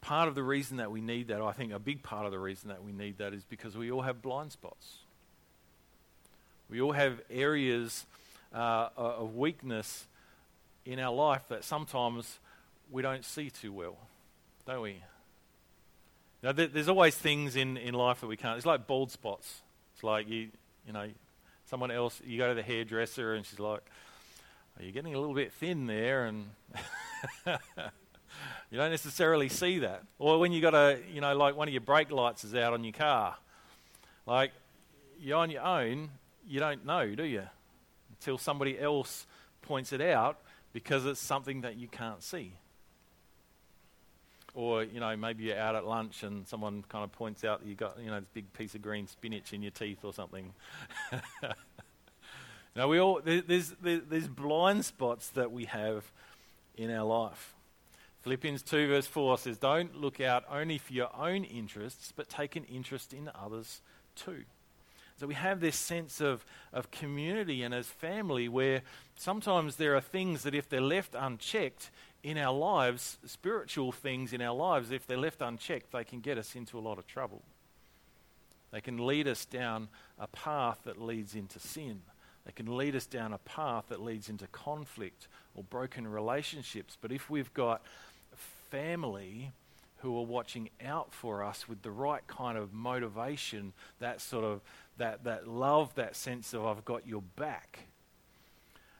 Part 0.00 0.28
of 0.28 0.34
the 0.34 0.42
reason 0.42 0.78
that 0.78 0.90
we 0.90 1.00
need 1.00 1.28
that, 1.28 1.40
I 1.40 1.52
think 1.52 1.72
a 1.72 1.78
big 1.78 2.02
part 2.02 2.26
of 2.26 2.32
the 2.32 2.38
reason 2.38 2.68
that 2.68 2.82
we 2.82 2.92
need 2.92 3.18
that 3.18 3.34
is 3.34 3.44
because 3.44 3.76
we 3.76 3.90
all 3.90 4.02
have 4.02 4.22
blind 4.22 4.52
spots. 4.52 4.98
We 6.68 6.80
all 6.80 6.92
have 6.92 7.20
areas 7.30 8.06
uh, 8.54 8.88
of 8.96 9.34
weakness 9.34 10.06
in 10.84 10.98
our 10.98 11.14
life 11.14 11.42
that 11.48 11.64
sometimes 11.64 12.38
we 12.90 13.02
don't 13.02 13.24
see 13.24 13.50
too 13.50 13.72
well, 13.72 13.96
don't 14.66 14.82
we? 14.82 15.02
Now, 16.42 16.52
there's 16.52 16.88
always 16.88 17.14
things 17.14 17.54
in, 17.54 17.76
in 17.76 17.92
life 17.92 18.22
that 18.22 18.26
we 18.26 18.36
can't. 18.36 18.56
It's 18.56 18.66
like 18.66 18.86
bald 18.86 19.10
spots. 19.10 19.60
It's 19.94 20.02
like 20.02 20.28
you, 20.28 20.48
you 20.86 20.92
know, 20.92 21.08
someone 21.66 21.90
else. 21.90 22.20
You 22.24 22.38
go 22.38 22.48
to 22.48 22.54
the 22.54 22.62
hairdresser 22.62 23.34
and 23.34 23.44
she's 23.44 23.60
like, 23.60 23.82
"Are 24.78 24.82
you 24.82 24.90
getting 24.90 25.14
a 25.14 25.18
little 25.18 25.34
bit 25.34 25.52
thin 25.52 25.86
there?" 25.86 26.24
And 26.24 26.46
you 27.46 28.78
don't 28.78 28.90
necessarily 28.90 29.50
see 29.50 29.80
that. 29.80 30.02
Or 30.18 30.38
when 30.38 30.52
you 30.52 30.62
got 30.62 30.74
a, 30.74 30.98
you 31.12 31.20
know, 31.20 31.36
like 31.36 31.56
one 31.56 31.68
of 31.68 31.74
your 31.74 31.82
brake 31.82 32.10
lights 32.10 32.42
is 32.42 32.54
out 32.54 32.72
on 32.72 32.84
your 32.84 32.94
car, 32.94 33.36
like 34.26 34.52
you're 35.20 35.38
on 35.38 35.50
your 35.50 35.62
own. 35.62 36.08
You 36.48 36.58
don't 36.58 36.86
know, 36.86 37.14
do 37.14 37.22
you? 37.22 37.42
Until 38.18 38.38
somebody 38.38 38.80
else 38.80 39.26
points 39.62 39.92
it 39.92 40.00
out 40.00 40.38
because 40.72 41.06
it's 41.06 41.20
something 41.20 41.62
that 41.62 41.76
you 41.76 41.88
can't 41.88 42.22
see. 42.22 42.54
Or, 44.54 44.82
you 44.82 44.98
know, 44.98 45.16
maybe 45.16 45.44
you're 45.44 45.58
out 45.58 45.76
at 45.76 45.86
lunch 45.86 46.22
and 46.22 46.46
someone 46.46 46.84
kind 46.88 47.04
of 47.04 47.12
points 47.12 47.44
out 47.44 47.60
that 47.60 47.68
you've 47.68 47.78
got, 47.78 47.98
you 48.02 48.10
know, 48.10 48.18
this 48.18 48.28
big 48.34 48.52
piece 48.52 48.74
of 48.74 48.82
green 48.82 49.06
spinach 49.06 49.52
in 49.52 49.62
your 49.62 49.70
teeth 49.70 50.04
or 50.04 50.12
something. 50.12 50.52
now, 52.76 52.88
we 52.88 52.98
all, 52.98 53.20
there's, 53.24 53.74
there's 53.80 54.28
blind 54.28 54.84
spots 54.84 55.28
that 55.30 55.52
we 55.52 55.66
have 55.66 56.10
in 56.76 56.90
our 56.90 57.04
life. 57.04 57.54
Philippians 58.22 58.62
2, 58.62 58.88
verse 58.88 59.06
4 59.06 59.38
says, 59.38 59.56
Don't 59.56 59.96
look 59.96 60.20
out 60.20 60.44
only 60.50 60.78
for 60.78 60.92
your 60.92 61.14
own 61.16 61.44
interests, 61.44 62.12
but 62.14 62.28
take 62.28 62.56
an 62.56 62.64
interest 62.64 63.14
in 63.14 63.30
others 63.34 63.80
too. 64.14 64.44
So 65.20 65.26
we 65.26 65.34
have 65.34 65.60
this 65.60 65.76
sense 65.76 66.22
of, 66.22 66.46
of 66.72 66.90
community 66.90 67.62
and 67.62 67.74
as 67.74 67.86
family 67.86 68.48
where 68.48 68.80
sometimes 69.16 69.76
there 69.76 69.94
are 69.94 70.00
things 70.00 70.44
that 70.44 70.54
if 70.54 70.66
they're 70.66 70.80
left 70.80 71.14
unchecked 71.14 71.90
in 72.22 72.38
our 72.38 72.56
lives, 72.56 73.18
spiritual 73.26 73.92
things 73.92 74.32
in 74.32 74.40
our 74.40 74.54
lives, 74.54 74.90
if 74.90 75.06
they're 75.06 75.18
left 75.18 75.42
unchecked, 75.42 75.92
they 75.92 76.04
can 76.04 76.20
get 76.20 76.38
us 76.38 76.56
into 76.56 76.78
a 76.78 76.80
lot 76.80 76.96
of 76.96 77.06
trouble. 77.06 77.42
They 78.70 78.80
can 78.80 79.06
lead 79.06 79.28
us 79.28 79.44
down 79.44 79.88
a 80.18 80.26
path 80.26 80.78
that 80.84 80.98
leads 80.98 81.34
into 81.34 81.58
sin. 81.58 82.00
They 82.46 82.52
can 82.52 82.74
lead 82.74 82.96
us 82.96 83.04
down 83.04 83.34
a 83.34 83.38
path 83.38 83.90
that 83.90 84.00
leads 84.00 84.30
into 84.30 84.46
conflict 84.46 85.28
or 85.54 85.64
broken 85.64 86.08
relationships. 86.08 86.96
But 86.98 87.12
if 87.12 87.28
we've 87.28 87.52
got 87.52 87.82
family 88.70 89.52
who 90.02 90.18
are 90.18 90.24
watching 90.24 90.70
out 90.84 91.12
for 91.12 91.44
us 91.44 91.68
with 91.68 91.82
the 91.82 91.90
right 91.90 92.26
kind 92.26 92.56
of 92.56 92.72
motivation, 92.72 93.72
that 93.98 94.20
sort 94.20 94.44
of 94.44 94.60
that, 94.96 95.24
that 95.24 95.46
love, 95.46 95.94
that 95.94 96.16
sense 96.16 96.54
of 96.54 96.64
I've 96.64 96.84
got 96.84 97.06
your 97.06 97.22
back. 97.36 97.80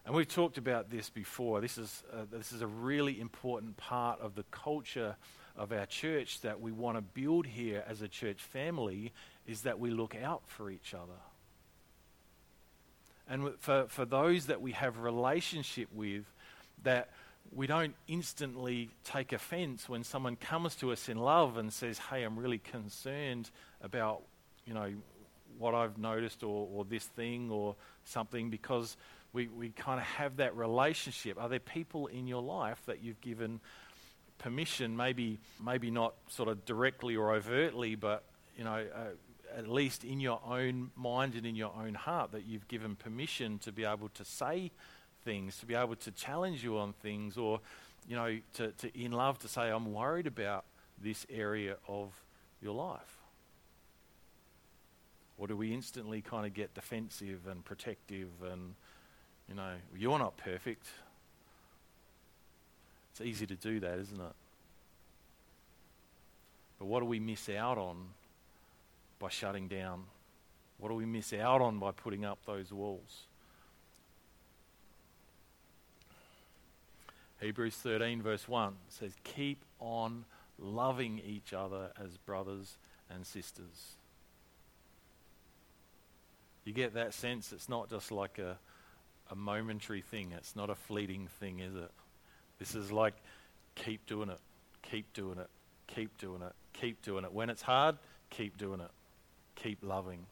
And 0.05 0.15
we've 0.15 0.29
talked 0.29 0.59
about 0.59 0.91
this 0.91 1.11
before. 1.11 1.61
This 1.61 1.79
is, 1.79 2.03
uh, 2.13 2.25
this 2.31 2.53
is 2.53 2.63
a 2.63 2.67
really 2.67 3.21
important 3.21 3.77
part 3.77 4.21
of 4.21 4.35
the 4.35 4.45
culture 4.51 5.17
of 5.57 5.73
our 5.73 5.87
church 5.87 6.41
that 6.41 6.61
we 6.61 6.73
want 6.73 6.97
to 6.97 7.03
build 7.03 7.47
here 7.47 7.85
as 7.87 8.03
a 8.03 8.09
church 8.09 8.43
family 8.43 9.13
is 9.47 9.63
that 9.63 9.79
we 9.79 9.91
look 9.91 10.17
out 10.23 10.43
for 10.47 10.71
each 10.71 10.95
other. 10.95 11.21
And 13.29 13.51
for, 13.59 13.87
for 13.89 14.05
those 14.05 14.47
that 14.47 14.61
we 14.61 14.73
have 14.73 14.99
relationship 14.99 15.89
with, 15.93 16.25
that 16.83 17.11
we 17.53 17.67
don't 17.67 17.95
instantly 18.07 18.91
take 19.05 19.33
offense 19.33 19.89
when 19.89 20.05
someone 20.05 20.37
comes 20.37 20.77
to 20.77 20.93
us 20.93 21.09
in 21.09 21.19
love 21.19 21.57
and 21.57 21.73
says, 21.73 21.99
Hey, 21.99 22.23
I'm 22.23 22.39
really 22.39 22.59
concerned 22.59 23.51
about, 23.83 24.23
you 24.65 24.75
know, 24.75 24.93
what 25.59 25.75
I've 25.75 25.99
noticed 25.99 26.43
or, 26.43 26.69
or 26.73 26.85
this 26.85 27.05
thing 27.05 27.51
or 27.51 27.75
something 28.05 28.51
because 28.51 28.97
we, 29.33 29.49
we 29.49 29.71
kind 29.71 30.01
of 30.01 30.07
have 30.07 30.37
that 30.37 30.57
relationship. 30.57 31.41
Are 31.41 31.49
there 31.49 31.59
people 31.59 32.07
in 32.07 32.27
your 32.27 32.43
life 32.43 32.81
that 32.87 33.03
you've 33.03 33.21
given 33.21 33.61
permission, 34.39 34.97
maybe, 34.97 35.39
maybe 35.63 35.91
not 35.91 36.15
sort 36.29 36.49
of 36.49 36.65
directly 36.65 37.17
or 37.17 37.35
overtly, 37.35 37.95
but, 37.95 38.25
you 38.57 38.65
know, 38.65 38.87
uh, 38.95 39.57
at 39.57 39.69
least 39.69 40.05
in 40.05 40.21
your 40.21 40.41
own 40.47 40.91
mind 40.97 41.35
and 41.35 41.45
in 41.45 41.57
your 41.57 41.73
own 41.77 41.95
heart 41.95 42.33
that 42.33 42.47
you've 42.47 42.69
given 42.69 42.97
permission 42.97 43.59
to 43.59 43.73
be 43.73 43.85
able 43.85 44.09
to 44.11 44.25
say 44.25 44.71
things, 45.25 45.59
to 45.59 45.67
be 45.67 45.75
able 45.75 45.97
to 45.97 46.11
challenge 46.13 46.63
you 46.63 46.79
on 46.79 46.93
things, 46.95 47.37
or, 47.37 47.61
you 48.09 48.17
know, 48.17 48.39
to, 48.55 48.73
to 48.73 48.99
in 48.99 49.13
love 49.13 49.39
to 49.41 49.49
say, 49.49 49.71
I'm 49.71 49.93
worried 49.93 50.27
about 50.27 50.65
this 51.03 51.27
area 51.31 51.77
of 51.89 52.09
your 52.63 52.75
life? 52.75 53.19
Or 55.39 55.47
do 55.47 55.57
we 55.57 55.73
instantly 55.73 56.21
kind 56.21 56.45
of 56.45 56.53
get 56.53 56.75
defensive 56.75 57.47
and 57.49 57.65
protective 57.65 58.29
and, 58.53 58.75
you 59.49 59.55
know, 59.55 59.73
you're 59.97 60.19
not 60.19 60.37
perfect? 60.37 60.87
It's 63.13 63.23
easy 63.23 63.47
to 63.47 63.55
do 63.55 63.81
that, 63.81 63.99
isn't 63.99 64.21
it? 64.21 64.35
But 66.79 66.87
what 66.87 67.01
do 67.01 67.07
we 67.07 67.21
miss 67.21 67.49
out 67.49 67.79
on 67.79 67.97
by 69.19 69.29
shutting 69.31 69.69
down? 69.69 70.05
What 70.79 70.89
do 70.89 70.95
we 70.95 71.07
miss 71.07 71.33
out 71.33 71.61
on 71.61 71.79
by 71.79 71.93
putting 71.93 72.25
up 72.25 72.39
those 72.47 72.73
walls? 72.73 73.25
Hebrews 77.41 77.75
13, 77.77 78.21
verse 78.23 78.47
1 78.47 78.75
says, 78.89 79.13
Keep 79.25 79.65
on 79.79 80.25
loving 80.59 81.21
each 81.27 81.53
other 81.53 81.91
as 82.03 82.19
brothers 82.19 82.77
and 83.09 83.27
sisters. 83.27 83.95
You 86.65 86.75
get 86.75 86.95
that 86.95 87.15
sense 87.15 87.53
it's 87.53 87.69
not 87.69 87.89
just 87.89 88.13
like 88.13 88.39
a, 88.39 88.59
a 89.31 89.35
momentary 89.35 90.03
thing, 90.03 90.33
it's 90.37 90.55
not 90.55 90.69
a 90.69 90.75
fleeting 90.75 91.29
thing, 91.41 91.61
is 91.61 91.75
it? 91.75 91.91
This 92.59 92.75
is 92.75 92.93
like, 92.93 93.15
keep 93.75 94.07
doing 94.07 94.29
it, 94.29 94.39
keep 94.83 95.11
doing 95.15 95.39
it, 95.39 95.49
keep 95.87 96.17
doing 96.19 96.43
it, 96.43 96.53
keep 96.75 97.01
doing 97.03 97.25
it. 97.25 97.33
When 97.33 97.49
it's 97.49 97.63
hard, 97.63 97.97
keep 98.29 98.59
doing 98.59 98.81
it, 98.81 98.91
keep 99.57 99.79
loving. 99.83 100.27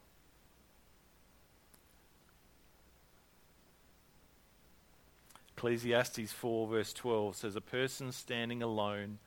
Ecclesiastes 5.59 6.31
4, 6.31 6.67
verse 6.69 6.93
12 6.93 7.35
says, 7.35 7.57
A 7.57 7.61
person 7.61 8.13
standing 8.13 8.63
alone 8.63 9.17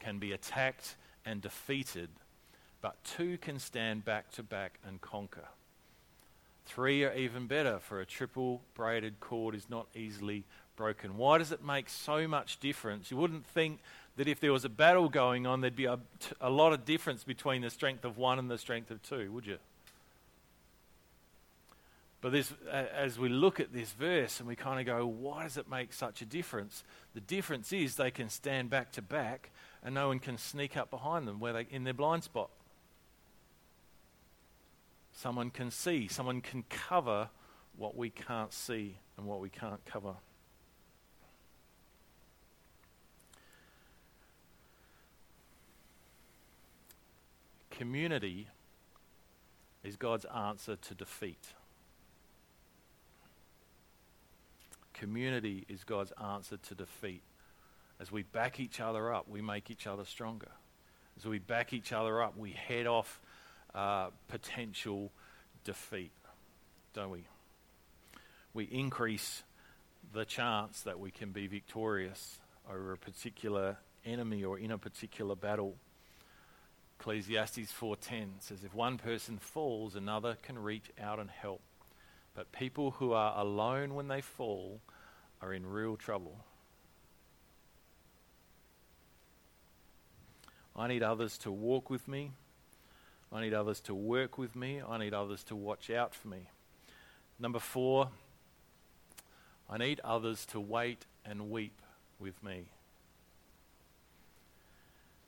can 0.00 0.18
be 0.18 0.32
attacked 0.32 0.96
and 1.26 1.42
defeated, 1.42 2.08
but 2.80 2.96
two 3.04 3.36
can 3.36 3.58
stand 3.58 4.02
back 4.02 4.30
to 4.32 4.42
back 4.42 4.78
and 4.86 5.02
conquer. 5.02 5.48
Three 6.64 7.04
are 7.04 7.12
even 7.12 7.46
better, 7.46 7.78
for 7.78 8.00
a 8.00 8.06
triple 8.06 8.62
braided 8.72 9.20
cord 9.20 9.54
is 9.54 9.68
not 9.68 9.86
easily 9.94 10.44
broken. 10.76 11.18
Why 11.18 11.36
does 11.36 11.52
it 11.52 11.62
make 11.62 11.90
so 11.90 12.26
much 12.26 12.58
difference? 12.58 13.10
You 13.10 13.18
wouldn't 13.18 13.46
think 13.46 13.80
that 14.16 14.28
if 14.28 14.40
there 14.40 14.54
was 14.54 14.64
a 14.64 14.70
battle 14.70 15.10
going 15.10 15.46
on, 15.46 15.60
there'd 15.60 15.76
be 15.76 15.84
a, 15.84 15.98
a 16.40 16.48
lot 16.48 16.72
of 16.72 16.86
difference 16.86 17.22
between 17.22 17.60
the 17.60 17.68
strength 17.68 18.06
of 18.06 18.16
one 18.16 18.38
and 18.38 18.50
the 18.50 18.56
strength 18.56 18.90
of 18.90 19.02
two, 19.02 19.30
would 19.30 19.44
you? 19.44 19.58
But 22.26 22.32
this, 22.32 22.52
as 22.72 23.20
we 23.20 23.28
look 23.28 23.60
at 23.60 23.72
this 23.72 23.92
verse 23.92 24.40
and 24.40 24.48
we 24.48 24.56
kind 24.56 24.80
of 24.80 24.86
go, 24.86 25.06
why 25.06 25.44
does 25.44 25.56
it 25.58 25.70
make 25.70 25.92
such 25.92 26.22
a 26.22 26.24
difference? 26.24 26.82
The 27.14 27.20
difference 27.20 27.72
is 27.72 27.94
they 27.94 28.10
can 28.10 28.30
stand 28.30 28.68
back 28.68 28.90
to 28.94 29.00
back 29.00 29.52
and 29.84 29.94
no 29.94 30.08
one 30.08 30.18
can 30.18 30.36
sneak 30.36 30.76
up 30.76 30.90
behind 30.90 31.28
them 31.28 31.38
where 31.38 31.52
they 31.52 31.68
in 31.70 31.84
their 31.84 31.94
blind 31.94 32.24
spot. 32.24 32.50
Someone 35.12 35.50
can 35.50 35.70
see, 35.70 36.08
someone 36.08 36.40
can 36.40 36.64
cover 36.68 37.28
what 37.76 37.96
we 37.96 38.10
can't 38.10 38.52
see 38.52 38.96
and 39.16 39.24
what 39.24 39.38
we 39.38 39.48
can't 39.48 39.84
cover. 39.84 40.14
Community 47.70 48.48
is 49.84 49.94
God's 49.94 50.24
answer 50.24 50.74
to 50.74 50.92
defeat. 50.96 51.52
Community 54.98 55.66
is 55.68 55.84
God's 55.84 56.12
answer 56.12 56.56
to 56.56 56.74
defeat. 56.74 57.22
As 58.00 58.10
we 58.10 58.22
back 58.22 58.60
each 58.60 58.80
other 58.80 59.12
up, 59.12 59.28
we 59.28 59.42
make 59.42 59.70
each 59.70 59.86
other 59.86 60.04
stronger. 60.04 60.50
As 61.18 61.26
we 61.26 61.38
back 61.38 61.72
each 61.72 61.92
other 61.92 62.22
up, 62.22 62.36
we 62.36 62.52
head 62.52 62.86
off 62.86 63.20
uh, 63.74 64.08
potential 64.28 65.12
defeat, 65.64 66.12
don't 66.94 67.10
we? 67.10 67.24
We 68.54 68.64
increase 68.64 69.42
the 70.14 70.24
chance 70.24 70.82
that 70.82 70.98
we 70.98 71.10
can 71.10 71.30
be 71.30 71.46
victorious 71.46 72.38
over 72.70 72.92
a 72.92 72.96
particular 72.96 73.76
enemy 74.04 74.44
or 74.44 74.58
in 74.58 74.70
a 74.70 74.78
particular 74.78 75.34
battle. 75.34 75.76
Ecclesiastes 76.98 77.70
4:10 77.72 78.40
says 78.40 78.64
if 78.64 78.74
one 78.74 78.96
person 78.96 79.38
falls 79.38 79.94
another 79.94 80.36
can 80.40 80.58
reach 80.58 80.90
out 80.98 81.18
and 81.18 81.30
help. 81.30 81.60
But 82.36 82.52
people 82.52 82.90
who 82.92 83.12
are 83.12 83.32
alone 83.40 83.94
when 83.94 84.08
they 84.08 84.20
fall 84.20 84.80
are 85.40 85.54
in 85.54 85.64
real 85.64 85.96
trouble. 85.96 86.44
I 90.76 90.86
need 90.86 91.02
others 91.02 91.38
to 91.38 91.50
walk 91.50 91.88
with 91.88 92.06
me. 92.06 92.32
I 93.32 93.40
need 93.40 93.54
others 93.54 93.80
to 93.80 93.94
work 93.94 94.36
with 94.36 94.54
me. 94.54 94.82
I 94.86 94.98
need 94.98 95.14
others 95.14 95.42
to 95.44 95.56
watch 95.56 95.88
out 95.88 96.14
for 96.14 96.28
me. 96.28 96.50
Number 97.38 97.58
four, 97.58 98.10
I 99.70 99.78
need 99.78 100.00
others 100.04 100.44
to 100.46 100.60
wait 100.60 101.06
and 101.24 101.50
weep 101.50 101.80
with 102.20 102.42
me. 102.42 102.66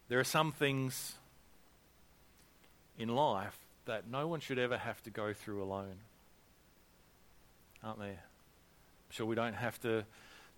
There 0.08 0.20
are 0.20 0.24
some 0.24 0.52
things 0.52 1.14
in 2.98 3.08
life 3.08 3.58
that 3.86 4.06
no 4.06 4.28
one 4.28 4.40
should 4.40 4.58
ever 4.58 4.76
have 4.76 5.02
to 5.04 5.10
go 5.10 5.32
through 5.32 5.62
alone 5.62 5.96
aren't 7.82 7.98
there? 7.98 8.08
I'm 8.08 9.10
sure 9.10 9.26
we 9.26 9.34
don't 9.34 9.54
have 9.54 9.80
to, 9.82 10.04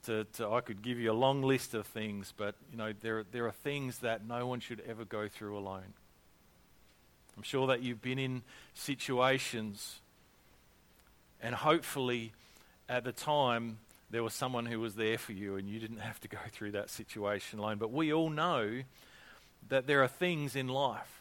to, 0.07 0.25
to, 0.35 0.51
I 0.51 0.61
could 0.61 0.83
give 0.83 0.99
you 0.99 1.11
a 1.11 1.15
long 1.15 1.43
list 1.43 1.75
of 1.75 1.87
things, 1.87 2.33
but 2.37 2.55
you 2.71 2.79
know, 2.79 2.93
there, 3.01 3.25
there 3.31 3.47
are 3.47 3.53
things 3.53 3.99
that 3.99 4.27
no 4.27 4.47
one 4.47 4.61
should 4.61 4.83
ever 4.89 5.05
go 5.05 5.29
through 5.29 5.57
alone. 5.57 5.95
I'm 7.37 7.43
sure 7.43 7.67
that 7.69 7.83
you've 7.83 8.03
been 8.03 8.19
in 8.19 8.43
situations, 8.75 10.01
and 11.43 11.55
hopefully, 11.55 12.33
at 12.89 13.05
the 13.05 13.13
time 13.13 13.79
there 14.11 14.23
was 14.23 14.35
someone 14.35 14.67
who 14.67 14.81
was 14.81 14.97
there 14.97 15.17
for 15.17 15.33
you 15.33 15.57
and 15.57 15.69
you 15.69 15.79
didn't 15.79 16.01
have 16.01 16.21
to 16.21 16.29
go 16.29 16.39
through 16.51 16.73
that 16.73 16.91
situation 16.91 17.61
alone. 17.61 17.79
But 17.79 17.93
we 17.93 18.13
all 18.13 18.29
know 18.29 18.83
that 19.69 19.87
there 19.87 20.03
are 20.03 20.09
things 20.09 20.57
in 20.57 20.69
life 20.69 21.20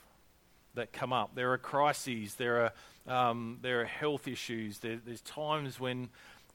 that 0.76 0.94
come 0.94 1.14
up. 1.14 1.36
There 1.36 1.52
are 1.54 1.58
crises, 1.58 2.36
there 2.36 2.72
are, 3.08 3.30
um, 3.30 3.60
there 3.62 3.82
are 3.82 3.86
health 3.86 4.28
issues, 4.28 4.80
there, 4.80 5.00
there's 5.04 5.22
times 5.22 5.80
when, 5.80 6.10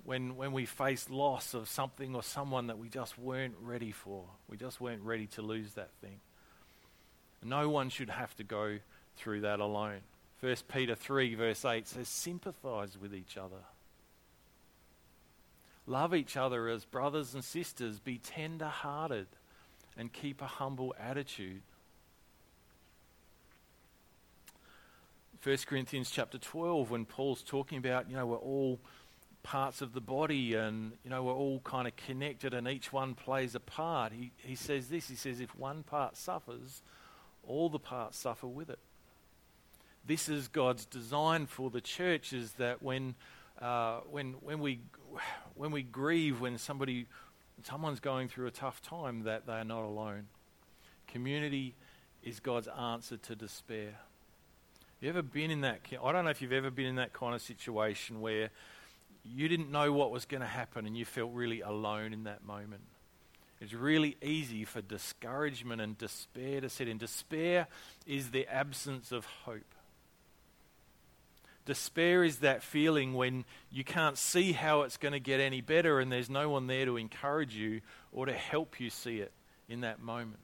when, 0.05 0.37
when 0.37 0.53
we 0.53 0.67
face 0.67 1.11
loss 1.11 1.55
of 1.55 1.69
something 1.69 2.15
or 2.15 2.23
someone 2.23 2.69
that 2.69 2.79
we 2.79 2.89
just 2.89 3.19
weren't 3.19 3.55
ready 3.61 3.93
for. 3.93 4.25
We 4.49 4.57
just 4.57 4.81
weren't 4.81 5.03
ready 5.03 5.27
to 5.29 5.43
lose 5.43 5.73
that 5.75 5.91
thing. 6.01 6.21
No 7.43 7.69
one 7.69 7.91
should 7.91 8.11
have 8.11 8.35
to 8.37 8.45
go 8.45 8.79
through 9.17 9.43
that 9.43 9.61
alone. 9.61 10.01
1 10.41 10.57
Peter 10.69 10.95
3, 10.95 11.35
verse 11.35 11.65
8 11.65 11.87
says, 11.87 12.09
Sympathize 12.09 12.99
with 13.01 13.15
each 13.15 13.37
other. 13.37 13.65
Love 15.87 16.15
each 16.15 16.37
other 16.37 16.69
as 16.69 16.85
brothers 16.85 17.35
and 17.35 17.45
sisters. 17.45 17.99
Be 17.99 18.19
tender 18.19 18.67
hearted 18.67 19.27
and 19.97 20.13
keep 20.13 20.41
a 20.41 20.47
humble 20.47 20.95
attitude. 20.99 21.63
1 25.45 25.59
Corinthians 25.67 26.11
chapter 26.11 26.39
12, 26.39 26.91
when 26.91 27.05
Paul's 27.05 27.43
talking 27.43 27.77
about, 27.77 28.09
you 28.09 28.17
know, 28.17 28.25
we're 28.25 28.37
all 28.37 28.81
parts 29.43 29.83
of 29.83 29.93
the 29.93 30.01
body 30.01 30.55
and, 30.55 30.93
you 31.05 31.11
know, 31.11 31.23
we're 31.23 31.35
all 31.35 31.61
kind 31.61 31.87
of 31.87 31.95
connected 31.97 32.55
and 32.55 32.67
each 32.67 32.95
one 32.95 33.15
plays 33.15 33.55
a 33.55 33.61
part, 33.61 34.13
he, 34.13 34.33
he 34.39 34.55
says 34.55 34.89
this 34.89 35.07
he 35.07 35.15
says, 35.15 35.41
if 35.41 35.55
one 35.55 35.83
part 35.83 36.17
suffers, 36.17 36.81
all 37.47 37.69
the 37.69 37.79
parts 37.79 38.17
suffer 38.17 38.47
with 38.47 38.71
it. 38.71 38.79
This 40.07 40.31
is 40.31 40.49
God's 40.49 40.87
design 40.87 41.45
for 41.45 41.69
the 41.69 41.83
church 41.83 42.33
is 42.33 42.53
that 42.53 42.83
when, 42.83 43.15
uh, 43.61 44.01
when, 44.11 44.33
when, 44.41 44.61
we, 44.61 44.81
when 45.57 45.73
we 45.73 45.83
grieve, 45.83 46.41
when 46.41 46.57
somebody, 46.57 47.05
someone's 47.65 48.01
going 48.01 48.29
through 48.29 48.47
a 48.47 48.51
tough 48.51 48.81
time, 48.81 49.25
that 49.25 49.47
they 49.47 49.53
are 49.53 49.65
not 49.65 49.83
alone. 49.83 50.29
Community 51.07 51.75
is 52.23 52.41
God's 52.41 52.69
answer 52.69 53.19
to 53.19 53.37
despair. 53.37 53.97
You 55.05 55.11
ever 55.11 55.21
been 55.21 55.51
in 55.51 55.61
that? 55.61 55.81
I 56.03 56.13
don't 56.13 56.25
know 56.25 56.31
if 56.31 56.41
you've 56.41 56.51
ever 56.51 56.71
been 56.71 56.87
in 56.87 56.95
that 56.95 57.13
kind 57.13 57.35
of 57.35 57.43
situation 57.43 58.23
where 58.23 58.49
you 59.23 59.49
didn't 59.49 59.71
know 59.71 59.93
what 59.93 60.11
was 60.11 60.25
going 60.25 60.41
to 60.41 60.47
happen 60.47 60.87
and 60.87 60.97
you 60.97 61.05
felt 61.05 61.31
really 61.35 61.61
alone 61.61 62.15
in 62.15 62.25
that 62.25 62.43
moment. 62.43 62.81
It's 63.61 63.75
really 63.75 64.17
easy 64.23 64.65
for 64.65 64.81
discouragement 64.81 65.83
and 65.83 65.99
despair 65.99 66.63
to 66.63 66.71
set 66.71 66.89
in. 66.89 66.97
Despair 66.97 67.67
is 68.07 68.31
the 68.31 68.47
absence 68.49 69.13
of 69.13 69.27
hope. 69.27 69.75
Despair 71.67 72.25
is 72.25 72.39
that 72.39 72.63
feeling 72.63 73.13
when 73.13 73.45
you 73.71 73.85
can't 73.85 74.17
see 74.17 74.53
how 74.53 74.81
it's 74.85 74.97
going 74.97 75.13
to 75.13 75.21
get 75.21 75.39
any 75.39 75.61
better 75.61 76.01
and 76.01 76.11
there's 76.11 76.31
no 76.31 76.49
one 76.49 76.67
there 76.67 76.87
to 76.87 76.97
encourage 76.97 77.55
you 77.55 77.83
or 78.11 78.25
to 78.25 78.33
help 78.33 78.81
you 78.81 78.89
see 78.89 79.19
it 79.19 79.33
in 79.69 79.83
that 79.83 80.01
moment. 80.01 80.44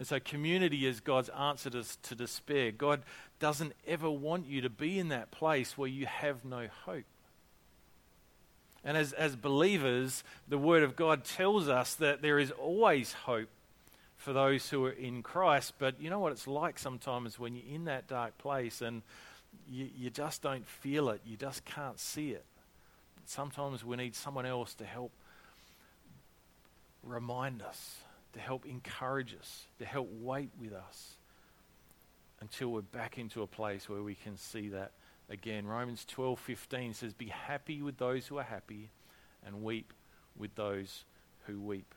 And 0.00 0.06
so, 0.06 0.18
community 0.18 0.86
is 0.86 0.98
God's 1.00 1.28
answer 1.28 1.68
to, 1.68 1.84
to 2.04 2.14
despair. 2.14 2.72
God 2.72 3.02
doesn't 3.38 3.74
ever 3.86 4.10
want 4.10 4.46
you 4.46 4.62
to 4.62 4.70
be 4.70 4.98
in 4.98 5.08
that 5.08 5.30
place 5.30 5.76
where 5.76 5.90
you 5.90 6.06
have 6.06 6.42
no 6.42 6.68
hope. 6.86 7.04
And 8.82 8.96
as, 8.96 9.12
as 9.12 9.36
believers, 9.36 10.24
the 10.48 10.56
Word 10.56 10.82
of 10.84 10.96
God 10.96 11.22
tells 11.22 11.68
us 11.68 11.94
that 11.96 12.22
there 12.22 12.38
is 12.38 12.50
always 12.50 13.12
hope 13.12 13.50
for 14.16 14.32
those 14.32 14.70
who 14.70 14.86
are 14.86 14.90
in 14.90 15.22
Christ. 15.22 15.74
But 15.78 16.00
you 16.00 16.08
know 16.08 16.18
what 16.18 16.32
it's 16.32 16.46
like 16.46 16.78
sometimes 16.78 17.38
when 17.38 17.54
you're 17.54 17.74
in 17.74 17.84
that 17.84 18.08
dark 18.08 18.38
place 18.38 18.80
and 18.80 19.02
you, 19.70 19.86
you 19.98 20.08
just 20.08 20.40
don't 20.40 20.66
feel 20.66 21.10
it, 21.10 21.20
you 21.26 21.36
just 21.36 21.66
can't 21.66 22.00
see 22.00 22.30
it. 22.30 22.46
Sometimes 23.26 23.84
we 23.84 23.98
need 23.98 24.14
someone 24.14 24.46
else 24.46 24.72
to 24.76 24.86
help 24.86 25.12
remind 27.04 27.60
us 27.60 27.96
to 28.32 28.40
help 28.40 28.66
encourage 28.66 29.34
us, 29.34 29.66
to 29.78 29.84
help 29.84 30.08
wait 30.20 30.50
with 30.60 30.72
us 30.72 31.16
until 32.40 32.68
we're 32.68 32.82
back 32.82 33.18
into 33.18 33.42
a 33.42 33.46
place 33.46 33.88
where 33.88 34.02
we 34.02 34.14
can 34.14 34.36
see 34.36 34.68
that 34.68 34.92
again. 35.28 35.66
Romans 35.66 36.04
12:15 36.04 36.94
says 36.94 37.12
be 37.12 37.26
happy 37.26 37.82
with 37.82 37.98
those 37.98 38.26
who 38.26 38.38
are 38.38 38.44
happy 38.44 38.90
and 39.44 39.62
weep 39.62 39.92
with 40.36 40.54
those 40.54 41.04
who 41.46 41.60
weep. 41.60 41.94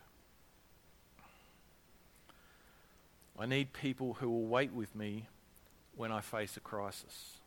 I 3.37 3.45
need 3.45 3.73
people 3.73 4.15
who 4.15 4.29
will 4.29 4.45
wait 4.45 4.71
with 4.71 4.95
me 4.95 5.27
when 5.95 6.11
I 6.11 6.21
face 6.21 6.55
a 6.55 6.59
crisis, 6.59 7.37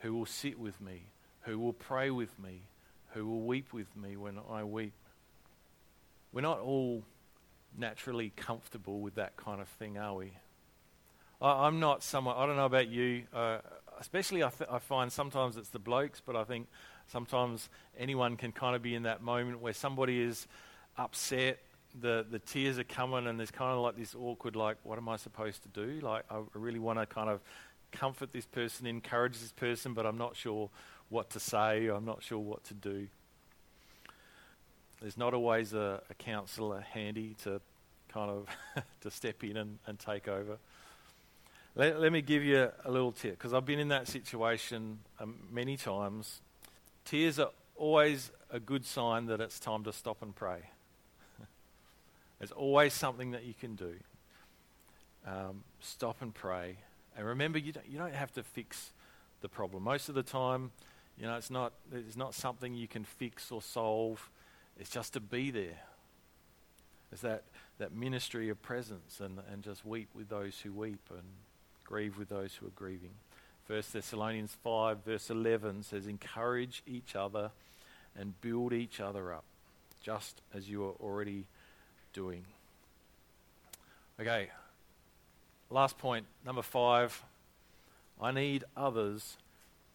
who 0.00 0.14
will 0.14 0.26
sit 0.26 0.58
with 0.58 0.80
me, 0.80 1.06
who 1.42 1.58
will 1.58 1.72
pray 1.72 2.10
with 2.10 2.38
me, 2.38 2.62
who 3.12 3.26
will 3.26 3.40
weep 3.40 3.72
with 3.72 3.96
me 3.96 4.16
when 4.16 4.38
I 4.50 4.64
weep. 4.64 4.92
We're 6.32 6.42
not 6.42 6.60
all 6.60 7.04
naturally 7.78 8.32
comfortable 8.36 9.00
with 9.00 9.14
that 9.16 9.36
kind 9.36 9.60
of 9.60 9.68
thing, 9.68 9.98
are 9.98 10.14
we? 10.14 10.32
I, 11.40 11.66
am 11.66 11.80
not 11.80 12.02
someone, 12.02 12.36
I 12.36 12.46
don't 12.46 12.56
know 12.56 12.66
about 12.66 12.88
you, 12.88 13.24
uh, 13.34 13.58
especially 14.00 14.42
I, 14.42 14.48
th- 14.48 14.70
I 14.70 14.78
find 14.78 15.12
sometimes 15.12 15.56
it's 15.56 15.68
the 15.68 15.78
blokes, 15.78 16.22
but 16.24 16.34
I 16.34 16.44
think 16.44 16.66
sometimes 17.08 17.68
anyone 17.98 18.36
can 18.36 18.52
kind 18.52 18.74
of 18.74 18.82
be 18.82 18.94
in 18.94 19.02
that 19.02 19.22
moment 19.22 19.60
where 19.60 19.74
somebody 19.74 20.20
is 20.20 20.46
upset, 20.96 21.58
the, 21.98 22.24
the 22.30 22.38
tears 22.38 22.78
are 22.78 22.84
coming, 22.84 23.26
and 23.26 23.38
there's 23.38 23.50
kind 23.50 23.72
of 23.72 23.80
like 23.80 23.96
this 23.96 24.14
awkward, 24.14 24.56
like, 24.56 24.78
what 24.82 24.98
am 24.98 25.08
I 25.08 25.16
supposed 25.16 25.62
to 25.62 25.68
do? 25.68 26.00
Like, 26.00 26.24
I 26.30 26.40
really 26.54 26.78
want 26.78 26.98
to 26.98 27.06
kind 27.06 27.28
of 27.28 27.40
comfort 27.92 28.32
this 28.32 28.46
person, 28.46 28.86
encourage 28.86 29.38
this 29.38 29.52
person, 29.52 29.92
but 29.92 30.06
I'm 30.06 30.18
not 30.18 30.36
sure 30.36 30.70
what 31.08 31.30
to 31.30 31.40
say, 31.40 31.86
I'm 31.88 32.04
not 32.04 32.22
sure 32.22 32.38
what 32.38 32.64
to 32.64 32.74
do. 32.74 33.08
There's 35.00 35.16
not 35.16 35.34
always 35.34 35.72
a, 35.74 36.02
a 36.08 36.14
counsellor 36.14 36.80
handy 36.80 37.36
to 37.44 37.60
kind 38.08 38.30
of 38.30 38.48
to 39.02 39.10
step 39.10 39.44
in 39.44 39.56
and, 39.56 39.78
and 39.86 39.98
take 39.98 40.28
over. 40.28 40.58
Let, 41.74 42.00
let 42.00 42.12
me 42.12 42.22
give 42.22 42.42
you 42.42 42.70
a 42.84 42.90
little 42.90 43.12
tip 43.12 43.32
because 43.32 43.52
I've 43.52 43.66
been 43.66 43.78
in 43.78 43.88
that 43.88 44.08
situation 44.08 45.00
um, 45.20 45.36
many 45.52 45.76
times. 45.76 46.40
Tears 47.04 47.38
are 47.38 47.50
always 47.76 48.30
a 48.50 48.58
good 48.58 48.86
sign 48.86 49.26
that 49.26 49.40
it's 49.40 49.60
time 49.60 49.84
to 49.84 49.92
stop 49.92 50.22
and 50.22 50.34
pray. 50.34 50.60
There's 52.38 52.52
always 52.52 52.94
something 52.94 53.32
that 53.32 53.44
you 53.44 53.52
can 53.52 53.74
do. 53.74 53.94
Um, 55.26 55.64
stop 55.80 56.22
and 56.22 56.32
pray. 56.32 56.76
And 57.16 57.26
remember, 57.26 57.58
you 57.58 57.72
don't, 57.72 57.86
you 57.86 57.98
don't 57.98 58.14
have 58.14 58.32
to 58.34 58.42
fix 58.42 58.92
the 59.42 59.48
problem. 59.48 59.82
Most 59.82 60.08
of 60.08 60.14
the 60.14 60.22
time, 60.22 60.70
you 61.18 61.26
know, 61.26 61.36
it's 61.36 61.50
not, 61.50 61.72
it's 61.92 62.16
not 62.16 62.34
something 62.34 62.74
you 62.74 62.88
can 62.88 63.04
fix 63.04 63.50
or 63.50 63.60
solve. 63.60 64.30
It's 64.78 64.90
just 64.90 65.14
to 65.14 65.20
be 65.20 65.50
there. 65.50 65.80
It's 67.12 67.22
that, 67.22 67.44
that 67.78 67.94
ministry 67.94 68.48
of 68.48 68.60
presence 68.62 69.20
and, 69.20 69.38
and 69.52 69.62
just 69.62 69.84
weep 69.84 70.08
with 70.14 70.28
those 70.28 70.60
who 70.60 70.72
weep 70.72 71.00
and 71.10 71.22
grieve 71.84 72.18
with 72.18 72.28
those 72.28 72.54
who 72.54 72.66
are 72.66 72.76
grieving. 72.76 73.12
1 73.68 73.82
Thessalonians 73.92 74.56
5, 74.62 75.04
verse 75.04 75.30
11 75.30 75.82
says, 75.84 76.06
Encourage 76.06 76.82
each 76.86 77.16
other 77.16 77.50
and 78.18 78.40
build 78.40 78.72
each 78.72 79.00
other 79.00 79.32
up, 79.32 79.44
just 80.02 80.40
as 80.54 80.68
you 80.68 80.84
are 80.84 80.94
already 81.00 81.46
doing. 82.12 82.44
Okay, 84.20 84.48
last 85.70 85.98
point, 85.98 86.26
number 86.44 86.62
five. 86.62 87.22
I 88.20 88.32
need 88.32 88.64
others 88.76 89.36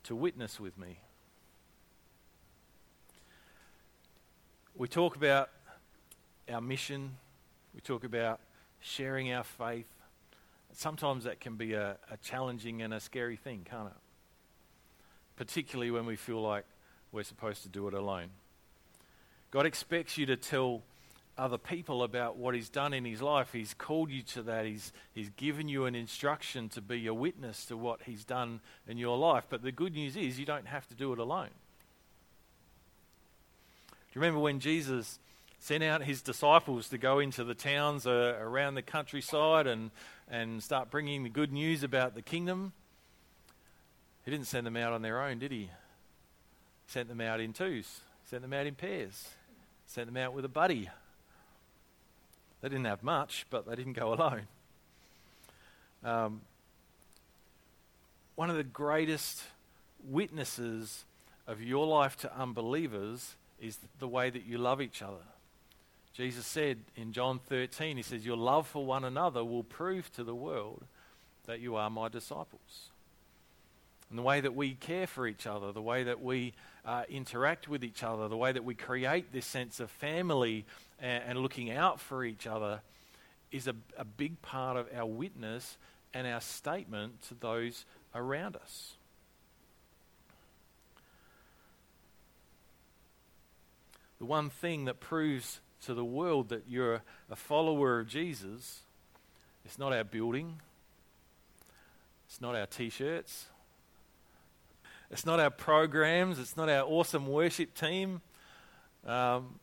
to 0.03 0.15
witness 0.15 0.59
with 0.59 0.77
me. 0.77 0.99
We 4.81 4.87
talk 4.87 5.15
about 5.15 5.51
our 6.51 6.59
mission, 6.59 7.11
we 7.75 7.81
talk 7.81 8.03
about 8.03 8.39
sharing 8.79 9.31
our 9.31 9.43
faith. 9.43 9.85
Sometimes 10.73 11.25
that 11.25 11.39
can 11.39 11.55
be 11.55 11.73
a, 11.73 11.97
a 12.09 12.17
challenging 12.17 12.81
and 12.81 12.91
a 12.91 12.99
scary 12.99 13.35
thing, 13.35 13.63
can't 13.69 13.89
it? 13.89 13.93
Particularly 15.35 15.91
when 15.91 16.07
we 16.07 16.15
feel 16.15 16.41
like 16.41 16.65
we're 17.11 17.21
supposed 17.21 17.61
to 17.61 17.69
do 17.69 17.87
it 17.89 17.93
alone. 17.93 18.29
God 19.51 19.67
expects 19.67 20.17
you 20.17 20.25
to 20.25 20.35
tell 20.35 20.81
other 21.37 21.59
people 21.59 22.01
about 22.01 22.37
what 22.37 22.55
He's 22.55 22.69
done 22.69 22.91
in 22.91 23.05
His 23.05 23.21
life. 23.21 23.53
He's 23.53 23.75
called 23.75 24.09
you 24.09 24.23
to 24.23 24.41
that. 24.41 24.65
He's, 24.65 24.91
he's 25.13 25.29
given 25.37 25.69
you 25.69 25.85
an 25.85 25.93
instruction 25.93 26.69
to 26.69 26.81
be 26.81 27.05
a 27.05 27.13
witness 27.13 27.65
to 27.67 27.77
what 27.77 28.01
He's 28.07 28.25
done 28.25 28.61
in 28.87 28.97
your 28.97 29.15
life. 29.15 29.43
But 29.47 29.61
the 29.61 29.71
good 29.71 29.93
news 29.93 30.17
is 30.17 30.39
you 30.39 30.45
don't 30.47 30.65
have 30.65 30.87
to 30.87 30.95
do 30.95 31.13
it 31.13 31.19
alone. 31.19 31.51
Do 34.11 34.19
you 34.19 34.23
remember 34.23 34.41
when 34.41 34.59
Jesus 34.59 35.19
sent 35.57 35.83
out 35.83 36.03
his 36.03 36.21
disciples 36.21 36.89
to 36.89 36.97
go 36.97 37.19
into 37.19 37.45
the 37.45 37.53
towns 37.53 38.05
uh, 38.05 38.35
around 38.41 38.75
the 38.75 38.81
countryside 38.81 39.67
and, 39.67 39.89
and 40.29 40.61
start 40.61 40.91
bringing 40.91 41.23
the 41.23 41.29
good 41.29 41.53
news 41.53 41.81
about 41.81 42.13
the 42.13 42.21
kingdom? 42.21 42.73
He 44.25 44.31
didn't 44.31 44.47
send 44.47 44.67
them 44.67 44.75
out 44.75 44.91
on 44.91 45.01
their 45.01 45.21
own, 45.21 45.39
did 45.39 45.53
he? 45.53 45.69
Sent 46.87 47.07
them 47.07 47.21
out 47.21 47.39
in 47.39 47.53
twos, 47.53 48.01
sent 48.29 48.41
them 48.41 48.51
out 48.51 48.65
in 48.65 48.75
pairs, 48.75 49.29
sent 49.87 50.07
them 50.07 50.17
out 50.17 50.33
with 50.33 50.43
a 50.43 50.49
buddy. 50.49 50.89
They 52.59 52.67
didn't 52.67 52.83
have 52.83 53.01
much, 53.01 53.45
but 53.49 53.65
they 53.65 53.75
didn't 53.75 53.93
go 53.93 54.13
alone. 54.13 54.47
Um, 56.03 56.41
one 58.35 58.49
of 58.49 58.57
the 58.57 58.63
greatest 58.65 59.41
witnesses 60.03 61.05
of 61.47 61.61
your 61.61 61.87
life 61.87 62.17
to 62.17 62.37
unbelievers 62.37 63.37
is 63.61 63.77
the 63.99 64.07
way 64.07 64.29
that 64.29 64.45
you 64.45 64.57
love 64.57 64.81
each 64.81 65.01
other. 65.01 65.23
Jesus 66.13 66.45
said 66.45 66.79
in 66.97 67.13
John 67.13 67.39
13, 67.47 67.95
He 67.95 68.03
says, 68.03 68.25
Your 68.25 68.35
love 68.35 68.67
for 68.67 68.85
one 68.85 69.05
another 69.05 69.45
will 69.45 69.63
prove 69.63 70.11
to 70.13 70.23
the 70.23 70.35
world 70.35 70.83
that 71.45 71.61
you 71.61 71.75
are 71.75 71.89
my 71.89 72.09
disciples. 72.09 72.89
And 74.09 74.19
the 74.19 74.23
way 74.23 74.41
that 74.41 74.53
we 74.53 74.73
care 74.73 75.07
for 75.07 75.25
each 75.25 75.47
other, 75.47 75.71
the 75.71 75.81
way 75.81 76.03
that 76.03 76.21
we 76.21 76.53
uh, 76.85 77.03
interact 77.09 77.69
with 77.69 77.83
each 77.83 78.03
other, 78.03 78.27
the 78.27 78.35
way 78.35 78.51
that 78.51 78.65
we 78.65 78.75
create 78.75 79.31
this 79.31 79.45
sense 79.45 79.79
of 79.79 79.89
family 79.89 80.65
and, 80.99 81.23
and 81.27 81.39
looking 81.39 81.71
out 81.71 82.01
for 82.01 82.25
each 82.25 82.45
other 82.45 82.81
is 83.51 83.67
a, 83.67 83.75
a 83.97 84.03
big 84.03 84.41
part 84.41 84.75
of 84.75 84.87
our 84.95 85.05
witness 85.05 85.77
and 86.13 86.27
our 86.27 86.41
statement 86.41 87.21
to 87.29 87.35
those 87.35 87.85
around 88.13 88.57
us. 88.57 88.95
The 94.21 94.27
one 94.27 94.51
thing 94.51 94.85
that 94.85 94.99
proves 94.99 95.61
to 95.85 95.95
the 95.95 96.05
world 96.05 96.49
that 96.49 96.65
you're 96.69 97.01
a 97.31 97.35
follower 97.35 98.01
of 98.01 98.07
Jesus 98.07 98.81
it's 99.65 99.79
not 99.79 99.93
our 99.93 100.03
building, 100.03 100.61
it's 102.27 102.39
not 102.39 102.53
our 102.53 102.67
t 102.67 102.91
shirts, 102.91 103.47
it's 105.09 105.25
not 105.25 105.39
our 105.39 105.49
programs, 105.49 106.37
it's 106.37 106.55
not 106.55 106.69
our 106.69 106.83
awesome 106.83 107.25
worship 107.25 107.73
team, 107.73 108.21
um, 109.07 109.55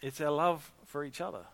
it's 0.00 0.18
our 0.22 0.30
love 0.30 0.72
for 0.86 1.04
each 1.04 1.20
other. 1.20 1.44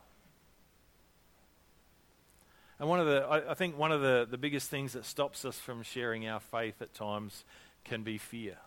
And 2.78 2.88
one 2.88 3.00
of 3.00 3.06
the, 3.06 3.26
I, 3.28 3.50
I 3.50 3.54
think 3.54 3.76
one 3.76 3.90
of 3.90 4.02
the, 4.02 4.24
the 4.30 4.38
biggest 4.38 4.70
things 4.70 4.92
that 4.92 5.04
stops 5.04 5.44
us 5.44 5.58
from 5.58 5.82
sharing 5.82 6.28
our 6.28 6.38
faith 6.38 6.80
at 6.80 6.94
times 6.94 7.44
can 7.84 8.04
be 8.04 8.18
fear. 8.18 8.58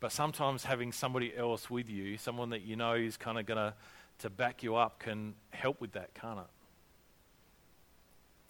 But 0.00 0.12
sometimes 0.12 0.64
having 0.64 0.92
somebody 0.92 1.36
else 1.36 1.68
with 1.68 1.88
you, 1.90 2.16
someone 2.18 2.50
that 2.50 2.62
you 2.62 2.76
know 2.76 2.94
is 2.94 3.16
kind 3.16 3.38
of 3.38 3.46
going 3.46 3.58
to 3.58 3.74
to 4.20 4.30
back 4.30 4.62
you 4.62 4.74
up, 4.76 4.98
can 4.98 5.34
help 5.50 5.80
with 5.80 5.92
that, 5.92 6.12
can't 6.14 6.40
it? 6.40 6.46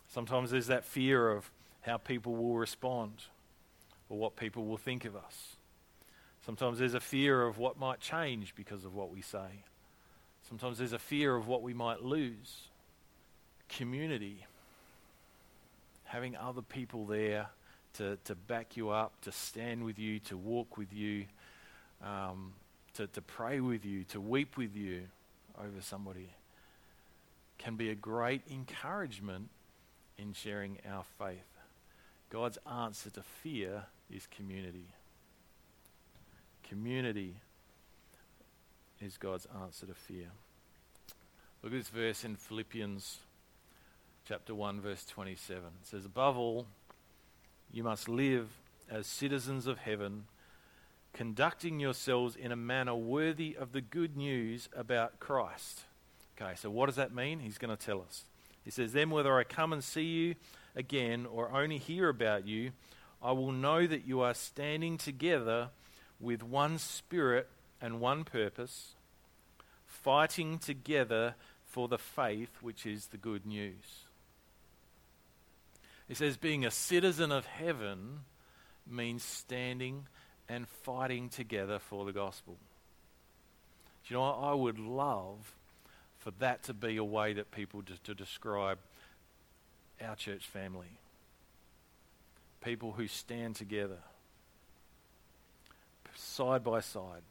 Sometimes 0.08 0.50
there's 0.50 0.68
that 0.68 0.84
fear 0.84 1.30
of 1.30 1.50
how 1.82 1.98
people 1.98 2.34
will 2.34 2.56
respond 2.56 3.12
or 4.08 4.18
what 4.18 4.36
people 4.36 4.64
will 4.64 4.78
think 4.78 5.04
of 5.04 5.14
us. 5.14 5.56
Sometimes 6.44 6.78
there's 6.78 6.94
a 6.94 7.00
fear 7.00 7.42
of 7.42 7.58
what 7.58 7.78
might 7.78 8.00
change 8.00 8.54
because 8.54 8.84
of 8.84 8.94
what 8.94 9.10
we 9.10 9.20
say. 9.20 9.64
Sometimes 10.48 10.78
there's 10.78 10.94
a 10.94 10.98
fear 10.98 11.36
of 11.36 11.46
what 11.46 11.62
we 11.62 11.74
might 11.74 12.02
lose 12.02 12.68
community, 13.68 14.46
having 16.04 16.34
other 16.34 16.62
people 16.62 17.04
there 17.04 17.48
to, 17.94 18.16
to 18.24 18.34
back 18.34 18.76
you 18.78 18.88
up, 18.88 19.12
to 19.22 19.32
stand 19.32 19.84
with 19.84 19.98
you, 19.98 20.18
to 20.20 20.38
walk 20.38 20.78
with 20.78 20.94
you, 20.94 21.26
um, 22.02 22.52
to, 22.94 23.06
to 23.08 23.22
pray 23.22 23.60
with 23.60 23.84
you, 23.84 24.04
to 24.04 24.20
weep 24.20 24.56
with 24.56 24.76
you 24.76 25.02
over 25.58 25.80
somebody 25.80 26.30
can 27.58 27.74
be 27.74 27.90
a 27.90 27.94
great 27.94 28.42
encouragement 28.50 29.48
in 30.16 30.32
sharing 30.32 30.78
our 30.88 31.04
faith. 31.18 31.38
God's 32.30 32.58
answer 32.70 33.10
to 33.10 33.22
fear 33.22 33.84
is 34.10 34.26
community. 34.26 34.86
Community 36.68 37.36
is 39.00 39.16
God's 39.16 39.46
answer 39.62 39.86
to 39.86 39.94
fear. 39.94 40.26
Look 41.62 41.72
at 41.72 41.78
this 41.78 41.88
verse 41.88 42.24
in 42.24 42.36
Philippians 42.36 43.18
chapter 44.26 44.54
1, 44.54 44.80
verse 44.80 45.04
27. 45.06 45.64
It 45.64 45.86
says, 45.86 46.04
Above 46.04 46.36
all, 46.36 46.66
you 47.72 47.82
must 47.82 48.08
live 48.08 48.48
as 48.90 49.06
citizens 49.06 49.66
of 49.66 49.78
heaven, 49.78 50.24
conducting 51.12 51.80
yourselves 51.80 52.36
in 52.36 52.52
a 52.52 52.56
manner 52.56 52.94
worthy 52.94 53.56
of 53.58 53.72
the 53.72 53.80
good 53.80 54.16
news 54.16 54.68
about 54.76 55.20
Christ. 55.20 55.84
Okay, 56.40 56.52
so 56.56 56.70
what 56.70 56.86
does 56.86 56.96
that 56.96 57.14
mean? 57.14 57.40
He's 57.40 57.58
going 57.58 57.76
to 57.76 57.86
tell 57.86 58.00
us. 58.00 58.24
He 58.64 58.70
says, 58.70 58.92
Then 58.92 59.10
whether 59.10 59.36
I 59.36 59.44
come 59.44 59.72
and 59.72 59.82
see 59.82 60.04
you 60.04 60.34
again 60.76 61.26
or 61.26 61.50
only 61.50 61.78
hear 61.78 62.08
about 62.08 62.46
you, 62.46 62.72
I 63.22 63.32
will 63.32 63.52
know 63.52 63.86
that 63.86 64.06
you 64.06 64.20
are 64.20 64.34
standing 64.34 64.98
together 64.98 65.70
with 66.20 66.42
one 66.42 66.78
spirit 66.78 67.48
and 67.80 68.00
one 68.00 68.24
purpose, 68.24 68.94
fighting 69.86 70.58
together 70.58 71.34
for 71.64 71.88
the 71.88 71.98
faith 71.98 72.50
which 72.60 72.86
is 72.86 73.06
the 73.06 73.16
good 73.16 73.44
news. 73.44 74.04
He 76.06 76.14
says, 76.14 76.36
being 76.36 76.64
a 76.64 76.70
citizen 76.70 77.30
of 77.30 77.44
heaven 77.46 78.20
means 78.86 79.22
standing 79.22 80.06
and 80.48 80.66
fighting 80.68 81.28
together 81.28 81.78
for 81.78 82.04
the 82.04 82.12
gospel. 82.12 82.56
Do 84.06 84.14
you 84.14 84.20
know? 84.20 84.24
I 84.24 84.54
would 84.54 84.78
love 84.78 85.52
for 86.18 86.30
that 86.38 86.62
to 86.64 86.74
be 86.74 86.96
a 86.96 87.04
way 87.04 87.34
that 87.34 87.50
people 87.50 87.82
to, 87.82 88.02
to 88.04 88.14
describe 88.14 88.78
our 90.00 90.16
church 90.16 90.46
family. 90.46 90.98
People 92.62 92.92
who 92.92 93.06
stand 93.06 93.56
together, 93.56 93.98
side 96.14 96.64
by 96.64 96.80
side. 96.80 97.22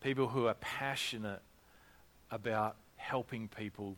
People 0.00 0.28
who 0.28 0.46
are 0.46 0.54
passionate 0.54 1.40
about 2.30 2.76
helping 2.96 3.48
people 3.48 3.96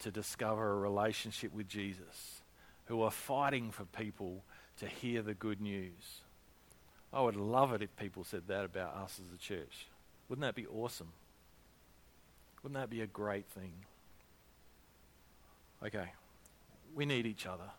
to 0.00 0.10
discover 0.10 0.72
a 0.72 0.76
relationship 0.76 1.54
with 1.54 1.68
Jesus 1.68 2.42
who 2.86 3.02
are 3.02 3.10
fighting 3.10 3.70
for 3.70 3.84
people 3.84 4.42
to 4.78 4.86
hear 4.86 5.22
the 5.22 5.34
good 5.34 5.60
news. 5.60 6.22
I 7.12 7.20
would 7.20 7.36
love 7.36 7.72
it 7.72 7.82
if 7.82 7.94
people 7.96 8.24
said 8.24 8.42
that 8.48 8.64
about 8.64 8.94
us 8.94 9.20
as 9.24 9.34
a 9.34 9.38
church. 9.38 9.86
Wouldn't 10.28 10.42
that 10.42 10.54
be 10.54 10.66
awesome? 10.66 11.12
Wouldn't 12.62 12.80
that 12.80 12.90
be 12.90 13.00
a 13.00 13.06
great 13.06 13.46
thing? 13.46 13.72
Okay, 15.84 16.10
we 16.94 17.06
need 17.06 17.26
each 17.26 17.46
other. 17.46 17.70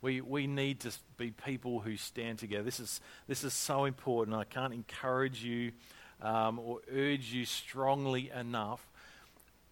We, 0.00 0.20
we 0.20 0.46
need 0.46 0.80
to 0.80 0.92
be 1.16 1.32
people 1.32 1.80
who 1.80 1.96
stand 1.96 2.38
together. 2.38 2.62
This 2.62 2.78
is, 2.78 3.00
this 3.26 3.42
is 3.42 3.52
so 3.52 3.84
important. 3.84 4.36
I 4.36 4.44
can't 4.44 4.72
encourage 4.72 5.42
you 5.42 5.72
um, 6.22 6.60
or 6.60 6.80
urge 6.92 7.32
you 7.32 7.44
strongly 7.44 8.30
enough 8.30 8.86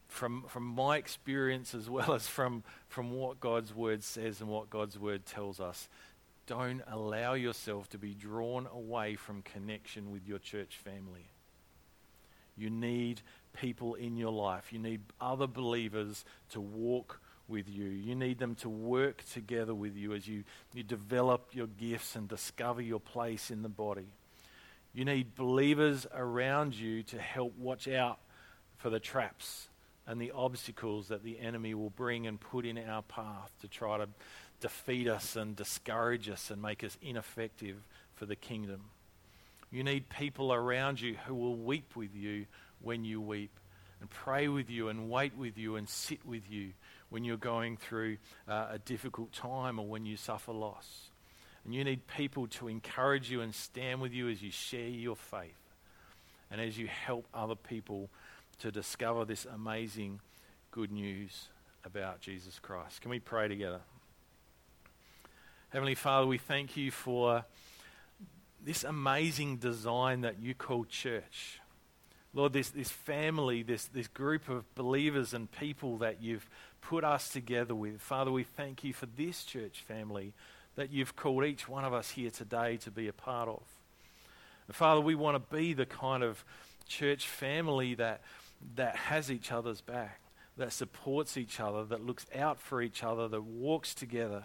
from, 0.08 0.44
from 0.48 0.64
my 0.64 0.96
experience 0.96 1.74
as 1.74 1.88
well 1.90 2.12
as 2.14 2.26
from, 2.26 2.64
from 2.88 3.12
what 3.12 3.38
God's 3.38 3.74
word 3.74 4.02
says 4.02 4.40
and 4.40 4.48
what 4.48 4.70
God's 4.70 4.98
word 4.98 5.26
tells 5.26 5.60
us, 5.60 5.88
don't 6.46 6.82
allow 6.88 7.34
yourself 7.34 7.88
to 7.90 7.98
be 7.98 8.14
drawn 8.14 8.66
away 8.72 9.16
from 9.16 9.42
connection 9.42 10.10
with 10.12 10.26
your 10.26 10.38
church 10.38 10.76
family. 10.76 11.28
You 12.56 12.70
need 12.70 13.20
people 13.52 13.94
in 13.94 14.16
your 14.16 14.32
life. 14.32 14.72
You 14.72 14.78
need 14.78 15.00
other 15.20 15.46
believers 15.46 16.24
to 16.50 16.60
walk 16.60 17.20
with 17.48 17.68
you. 17.68 17.86
You 17.86 18.14
need 18.14 18.38
them 18.38 18.54
to 18.56 18.68
work 18.68 19.22
together 19.32 19.74
with 19.74 19.96
you 19.96 20.14
as 20.14 20.26
you, 20.26 20.44
you 20.72 20.82
develop 20.82 21.50
your 21.52 21.66
gifts 21.66 22.16
and 22.16 22.28
discover 22.28 22.80
your 22.80 23.00
place 23.00 23.50
in 23.50 23.62
the 23.62 23.68
body. 23.68 24.08
You 24.94 25.04
need 25.04 25.34
believers 25.34 26.06
around 26.14 26.74
you 26.74 27.02
to 27.04 27.18
help 27.18 27.56
watch 27.58 27.86
out 27.86 28.18
for 28.78 28.90
the 28.90 28.98
traps 28.98 29.68
and 30.06 30.20
the 30.20 30.30
obstacles 30.30 31.08
that 31.08 31.22
the 31.22 31.38
enemy 31.38 31.74
will 31.74 31.90
bring 31.90 32.26
and 32.26 32.40
put 32.40 32.64
in 32.64 32.78
our 32.78 33.02
path 33.02 33.50
to 33.60 33.68
try 33.68 33.98
to 33.98 34.08
defeat 34.60 35.08
us 35.08 35.36
and 35.36 35.56
discourage 35.56 36.28
us 36.28 36.50
and 36.50 36.60
make 36.60 36.82
us 36.84 36.96
ineffective 37.02 37.76
for 38.14 38.26
the 38.26 38.36
kingdom. 38.36 38.80
You 39.70 39.84
need 39.84 40.08
people 40.08 40.52
around 40.52 41.00
you 41.00 41.16
who 41.26 41.34
will 41.34 41.56
weep 41.56 41.96
with 41.96 42.14
you 42.14 42.46
when 42.80 43.04
you 43.04 43.20
weep 43.20 43.50
and 44.00 44.08
pray 44.08 44.48
with 44.48 44.70
you 44.70 44.88
and 44.88 45.10
wait 45.10 45.36
with 45.36 45.58
you 45.58 45.76
and 45.76 45.88
sit 45.88 46.24
with 46.24 46.50
you 46.50 46.72
when 47.08 47.24
you're 47.24 47.36
going 47.36 47.76
through 47.76 48.18
uh, 48.48 48.68
a 48.72 48.78
difficult 48.78 49.32
time 49.32 49.78
or 49.78 49.86
when 49.86 50.06
you 50.06 50.16
suffer 50.16 50.52
loss. 50.52 51.10
And 51.64 51.74
you 51.74 51.82
need 51.82 52.06
people 52.06 52.46
to 52.48 52.68
encourage 52.68 53.30
you 53.30 53.40
and 53.40 53.54
stand 53.54 54.00
with 54.00 54.12
you 54.12 54.28
as 54.28 54.42
you 54.42 54.50
share 54.50 54.88
your 54.88 55.16
faith 55.16 55.58
and 56.50 56.60
as 56.60 56.78
you 56.78 56.86
help 56.86 57.26
other 57.34 57.56
people 57.56 58.08
to 58.60 58.70
discover 58.70 59.24
this 59.24 59.46
amazing 59.46 60.20
good 60.70 60.92
news 60.92 61.48
about 61.84 62.20
Jesus 62.20 62.58
Christ. 62.60 63.00
Can 63.00 63.10
we 63.10 63.18
pray 63.18 63.48
together? 63.48 63.80
Heavenly 65.70 65.96
Father, 65.96 66.28
we 66.28 66.38
thank 66.38 66.76
you 66.76 66.92
for 66.92 67.44
this 68.64 68.84
amazing 68.84 69.56
design 69.56 70.20
that 70.20 70.38
you 70.40 70.54
call 70.54 70.84
church. 70.84 71.60
Lord, 72.32 72.52
this, 72.52 72.68
this 72.68 72.90
family, 72.90 73.64
this, 73.64 73.86
this 73.86 74.06
group 74.06 74.48
of 74.48 74.72
believers 74.76 75.34
and 75.34 75.50
people 75.50 75.98
that 75.98 76.22
you've 76.22 76.48
put 76.80 77.02
us 77.02 77.28
together 77.28 77.74
with. 77.74 78.00
Father, 78.00 78.30
we 78.30 78.44
thank 78.44 78.84
you 78.84 78.92
for 78.92 79.06
this 79.06 79.42
church 79.42 79.80
family 79.80 80.34
that 80.76 80.92
you've 80.92 81.16
called 81.16 81.44
each 81.44 81.68
one 81.68 81.84
of 81.84 81.92
us 81.92 82.10
here 82.10 82.30
today 82.30 82.76
to 82.78 82.90
be 82.92 83.08
a 83.08 83.12
part 83.12 83.48
of. 83.48 83.62
And 84.68 84.76
Father, 84.76 85.00
we 85.00 85.16
want 85.16 85.34
to 85.34 85.56
be 85.56 85.72
the 85.72 85.86
kind 85.86 86.22
of 86.22 86.44
church 86.86 87.26
family 87.26 87.94
that 87.94 88.20
that 88.76 88.94
has 88.96 89.32
each 89.32 89.50
other's 89.50 89.80
back, 89.80 90.20
that 90.56 90.72
supports 90.72 91.36
each 91.36 91.58
other, 91.58 91.84
that 91.84 92.06
looks 92.06 92.26
out 92.34 92.60
for 92.60 92.80
each 92.80 93.02
other, 93.02 93.26
that 93.26 93.42
walks 93.42 93.94
together, 93.94 94.44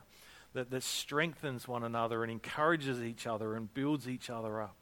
that, 0.54 0.70
that 0.72 0.84
strengthens 0.84 1.68
one 1.68 1.84
another 1.84 2.24
and 2.24 2.32
encourages 2.32 3.02
each 3.02 3.26
other 3.26 3.56
and 3.56 3.74
builds 3.74 4.08
each 4.08 4.30
other 4.30 4.62
up. 4.62 4.76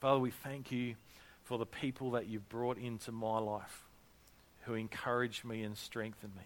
Father, 0.00 0.18
we 0.18 0.30
thank 0.30 0.72
you 0.72 0.96
for 1.44 1.58
the 1.58 1.66
people 1.66 2.12
that 2.12 2.26
you've 2.26 2.48
brought 2.48 2.78
into 2.78 3.12
my 3.12 3.38
life 3.38 3.84
who 4.62 4.74
encourage 4.74 5.44
me 5.44 5.62
and 5.62 5.76
strengthen 5.76 6.30
me. 6.36 6.42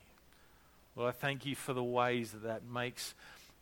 Lord, 0.96 1.10
I 1.10 1.12
thank 1.12 1.46
you 1.46 1.54
for 1.54 1.72
the 1.72 1.84
ways 1.84 2.32
that 2.32 2.42
that 2.44 2.64
makes 2.64 3.14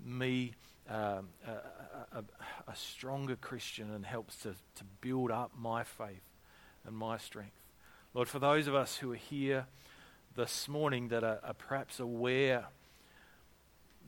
me 0.05 0.55
um, 0.89 1.28
a, 1.47 2.18
a, 2.18 2.24
a, 2.68 2.76
stronger 2.76 3.37
Christian 3.37 3.91
and 3.91 4.05
helps 4.05 4.37
to, 4.39 4.51
to 4.51 4.85
build 5.01 5.30
up 5.30 5.53
my 5.59 5.82
faith 5.82 6.22
and 6.87 6.95
my 6.95 7.16
strength. 7.16 7.57
Lord, 8.12 8.28
for 8.28 8.39
those 8.39 8.66
of 8.66 8.74
us 8.74 8.99
who 8.99 9.12
are 9.12 9.16
here 9.16 9.66
this 10.37 10.68
morning 10.68 11.09
that 11.09 11.24
are, 11.24 11.41
are 11.43 11.55
perhaps 11.55 12.01
aware 12.01 12.66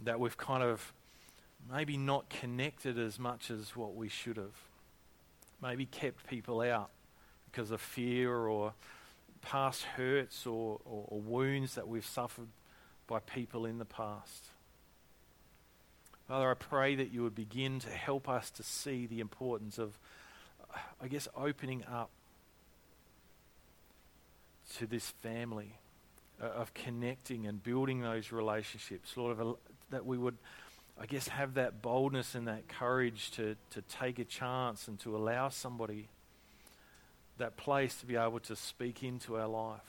that 0.04 0.20
we've 0.20 0.36
kind 0.36 0.62
of 0.62 0.92
maybe 1.70 1.96
not 1.96 2.28
connected 2.28 2.98
as 2.98 3.18
much 3.18 3.50
as 3.50 3.74
what 3.74 3.94
we 3.94 4.08
should 4.08 4.36
have 4.36 4.54
maybe 5.62 5.86
kept 5.86 6.26
people 6.26 6.60
out 6.60 6.90
because 7.50 7.70
of 7.70 7.80
fear 7.80 8.32
or 8.34 8.74
past 9.42 9.82
hurts 9.82 10.46
or, 10.46 10.80
or, 10.84 11.04
or 11.08 11.20
wounds 11.20 11.74
that 11.74 11.88
we've 11.88 12.06
suffered 12.06 12.48
by 13.06 13.20
people 13.20 13.64
in 13.64 13.78
the 13.78 13.84
past. 13.84 14.46
Father, 16.28 16.50
I 16.50 16.54
pray 16.54 16.96
that 16.96 17.12
you 17.12 17.22
would 17.22 17.34
begin 17.34 17.78
to 17.80 17.90
help 17.90 18.28
us 18.28 18.50
to 18.50 18.62
see 18.62 19.06
the 19.06 19.20
importance 19.20 19.78
of, 19.78 19.98
I 21.00 21.06
guess, 21.06 21.28
opening 21.36 21.84
up 21.84 22.10
to 24.78 24.86
this 24.86 25.10
family, 25.22 25.78
uh, 26.42 26.46
of 26.46 26.74
connecting 26.74 27.46
and 27.46 27.62
building 27.62 28.00
those 28.00 28.32
relationships. 28.32 29.16
Lord, 29.16 29.38
that 29.90 30.04
we 30.04 30.18
would 30.18 30.36
I 30.98 31.06
guess, 31.06 31.28
have 31.28 31.54
that 31.54 31.82
boldness 31.82 32.34
and 32.34 32.48
that 32.48 32.68
courage 32.68 33.30
to, 33.32 33.56
to 33.70 33.82
take 33.82 34.18
a 34.18 34.24
chance 34.24 34.88
and 34.88 34.98
to 35.00 35.14
allow 35.14 35.50
somebody 35.50 36.08
that 37.38 37.58
place 37.58 38.00
to 38.00 38.06
be 38.06 38.16
able 38.16 38.40
to 38.40 38.56
speak 38.56 39.02
into 39.02 39.36
our 39.36 39.46
life, 39.46 39.80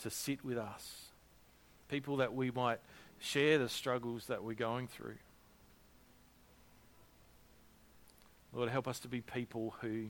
to 0.00 0.10
sit 0.10 0.44
with 0.44 0.58
us, 0.58 1.04
people 1.88 2.16
that 2.16 2.34
we 2.34 2.50
might 2.50 2.80
share 3.20 3.58
the 3.58 3.68
struggles 3.68 4.26
that 4.26 4.42
we're 4.42 4.54
going 4.54 4.88
through. 4.88 5.18
Lord, 8.52 8.70
help 8.70 8.88
us 8.88 8.98
to 9.00 9.08
be 9.08 9.20
people 9.20 9.74
who 9.80 10.06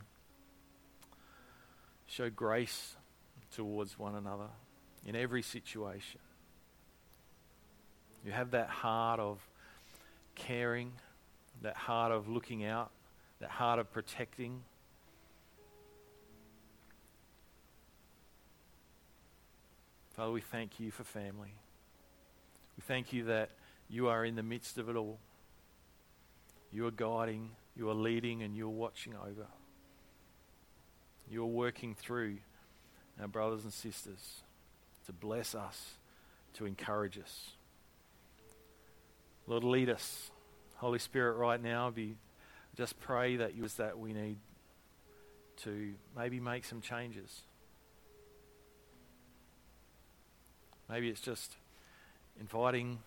show 2.06 2.30
grace 2.30 2.96
towards 3.54 3.98
one 3.98 4.14
another 4.14 4.48
in 5.04 5.14
every 5.14 5.42
situation. 5.42 6.20
You 8.24 8.32
have 8.32 8.50
that 8.50 8.68
heart 8.68 9.18
of 9.18 9.38
caring, 10.34 10.92
that 11.62 11.76
heart 11.76 12.12
of 12.12 12.28
looking 12.28 12.64
out, 12.64 12.90
that 13.40 13.50
heart 13.50 13.78
of 13.78 13.90
protecting. 13.92 14.62
Father, 20.14 20.32
we 20.32 20.40
thank 20.40 20.78
you 20.78 20.90
for 20.90 21.04
family. 21.04 21.54
We 22.76 22.82
thank 22.86 23.12
you 23.12 23.24
that 23.24 23.50
you 23.88 24.08
are 24.08 24.24
in 24.24 24.36
the 24.36 24.42
midst 24.42 24.76
of 24.76 24.88
it 24.88 24.96
all. 24.96 25.18
You 26.72 26.86
are 26.86 26.90
guiding, 26.90 27.50
you 27.76 27.88
are 27.88 27.94
leading, 27.94 28.42
and 28.42 28.54
you 28.54 28.66
are 28.66 28.70
watching 28.70 29.14
over. 29.14 29.46
You 31.30 31.42
are 31.42 31.46
working 31.46 31.94
through 31.94 32.38
our 33.20 33.28
brothers 33.28 33.64
and 33.64 33.72
sisters 33.72 34.42
to 35.06 35.12
bless 35.12 35.54
us, 35.54 35.94
to 36.54 36.66
encourage 36.66 37.18
us. 37.18 37.52
Lord, 39.46 39.64
lead 39.64 39.88
us. 39.88 40.30
Holy 40.76 40.98
Spirit, 40.98 41.36
right 41.36 41.62
now, 41.62 41.90
be 41.90 42.16
just 42.76 42.98
pray 43.00 43.36
that 43.36 43.54
you 43.54 43.62
that 43.74 43.98
we 43.98 44.12
need 44.12 44.38
to 45.58 45.92
maybe 46.16 46.40
make 46.40 46.64
some 46.64 46.80
changes. 46.80 47.42
Maybe 50.88 51.08
it's 51.08 51.20
just 51.20 51.56
inviting 52.40 52.98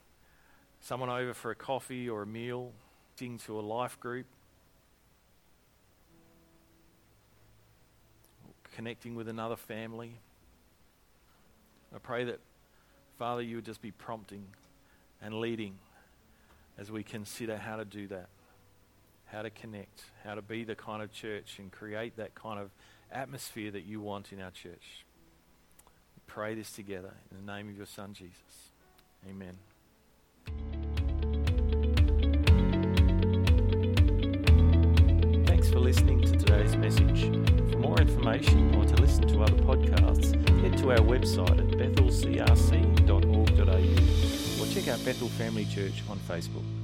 someone 0.82 1.10
over 1.10 1.34
for 1.34 1.52
a 1.52 1.56
coffee 1.56 2.08
or 2.10 2.22
a 2.22 2.28
meal, 2.28 2.72
to 3.40 3.60
a 3.60 3.62
life 3.62 4.00
group, 4.00 4.26
connecting 8.76 9.16
with 9.16 9.28
another 9.28 9.56
family. 9.56 10.20
I 11.96 12.00
pray 12.00 12.26
that, 12.26 12.40
Father, 13.18 13.42
you 13.42 13.58
would 13.58 13.66
just 13.66 13.82
be 13.82 13.92
prompting 13.92 14.46
and 15.22 15.36
leading 15.36 15.76
as 16.78 16.92
we 16.92 17.04
consider 17.04 17.58
how 17.58 17.78
to 17.78 17.86
do 17.86 18.08
that, 18.08 18.28
how 19.26 19.42
to 19.42 19.50
connect, 19.50 20.04
how 20.24 20.36
to 20.36 20.42
be 20.42 20.64
the 20.64 20.76
kind 20.76 21.02
of 21.02 21.12
church 21.12 21.58
and 21.60 21.72
create 21.72 22.18
that 22.18 22.36
kind 22.36 22.60
of 22.60 22.72
atmosphere 23.12 23.72
that 23.72 23.86
you 23.86 24.02
want 24.02 24.32
in 24.32 24.40
our 24.42 24.52
church. 24.52 25.06
We 26.16 26.22
pray 26.28 26.56
this 26.56 26.72
together 26.72 27.14
in 27.32 27.46
the 27.46 27.52
name 27.52 27.70
of 27.70 27.78
your 27.78 27.86
Son, 27.86 28.14
Jesus. 28.14 28.72
Amen. 29.30 29.58
Thanks 35.46 35.70
for 35.70 35.80
listening 35.80 36.22
to 36.22 36.32
today's 36.32 36.76
message. 36.76 37.30
For 37.72 37.78
more 37.78 37.98
information 38.00 38.76
or 38.76 38.86
to 38.86 38.96
listen 39.02 39.26
to 39.30 39.44
other 39.44 39.56
podcasts, 39.64 40.34
head 40.62 40.78
to 40.80 40.92
our 40.92 40.98
website 40.98 41.60
at 41.60 41.68
bethelcrc.org.au 41.78 43.74
or 43.74 44.33
check 44.74 44.88
out 44.88 45.06
Bethel 45.06 45.28
Family 45.30 45.66
Church 45.66 46.02
on 46.10 46.18
Facebook. 46.28 46.83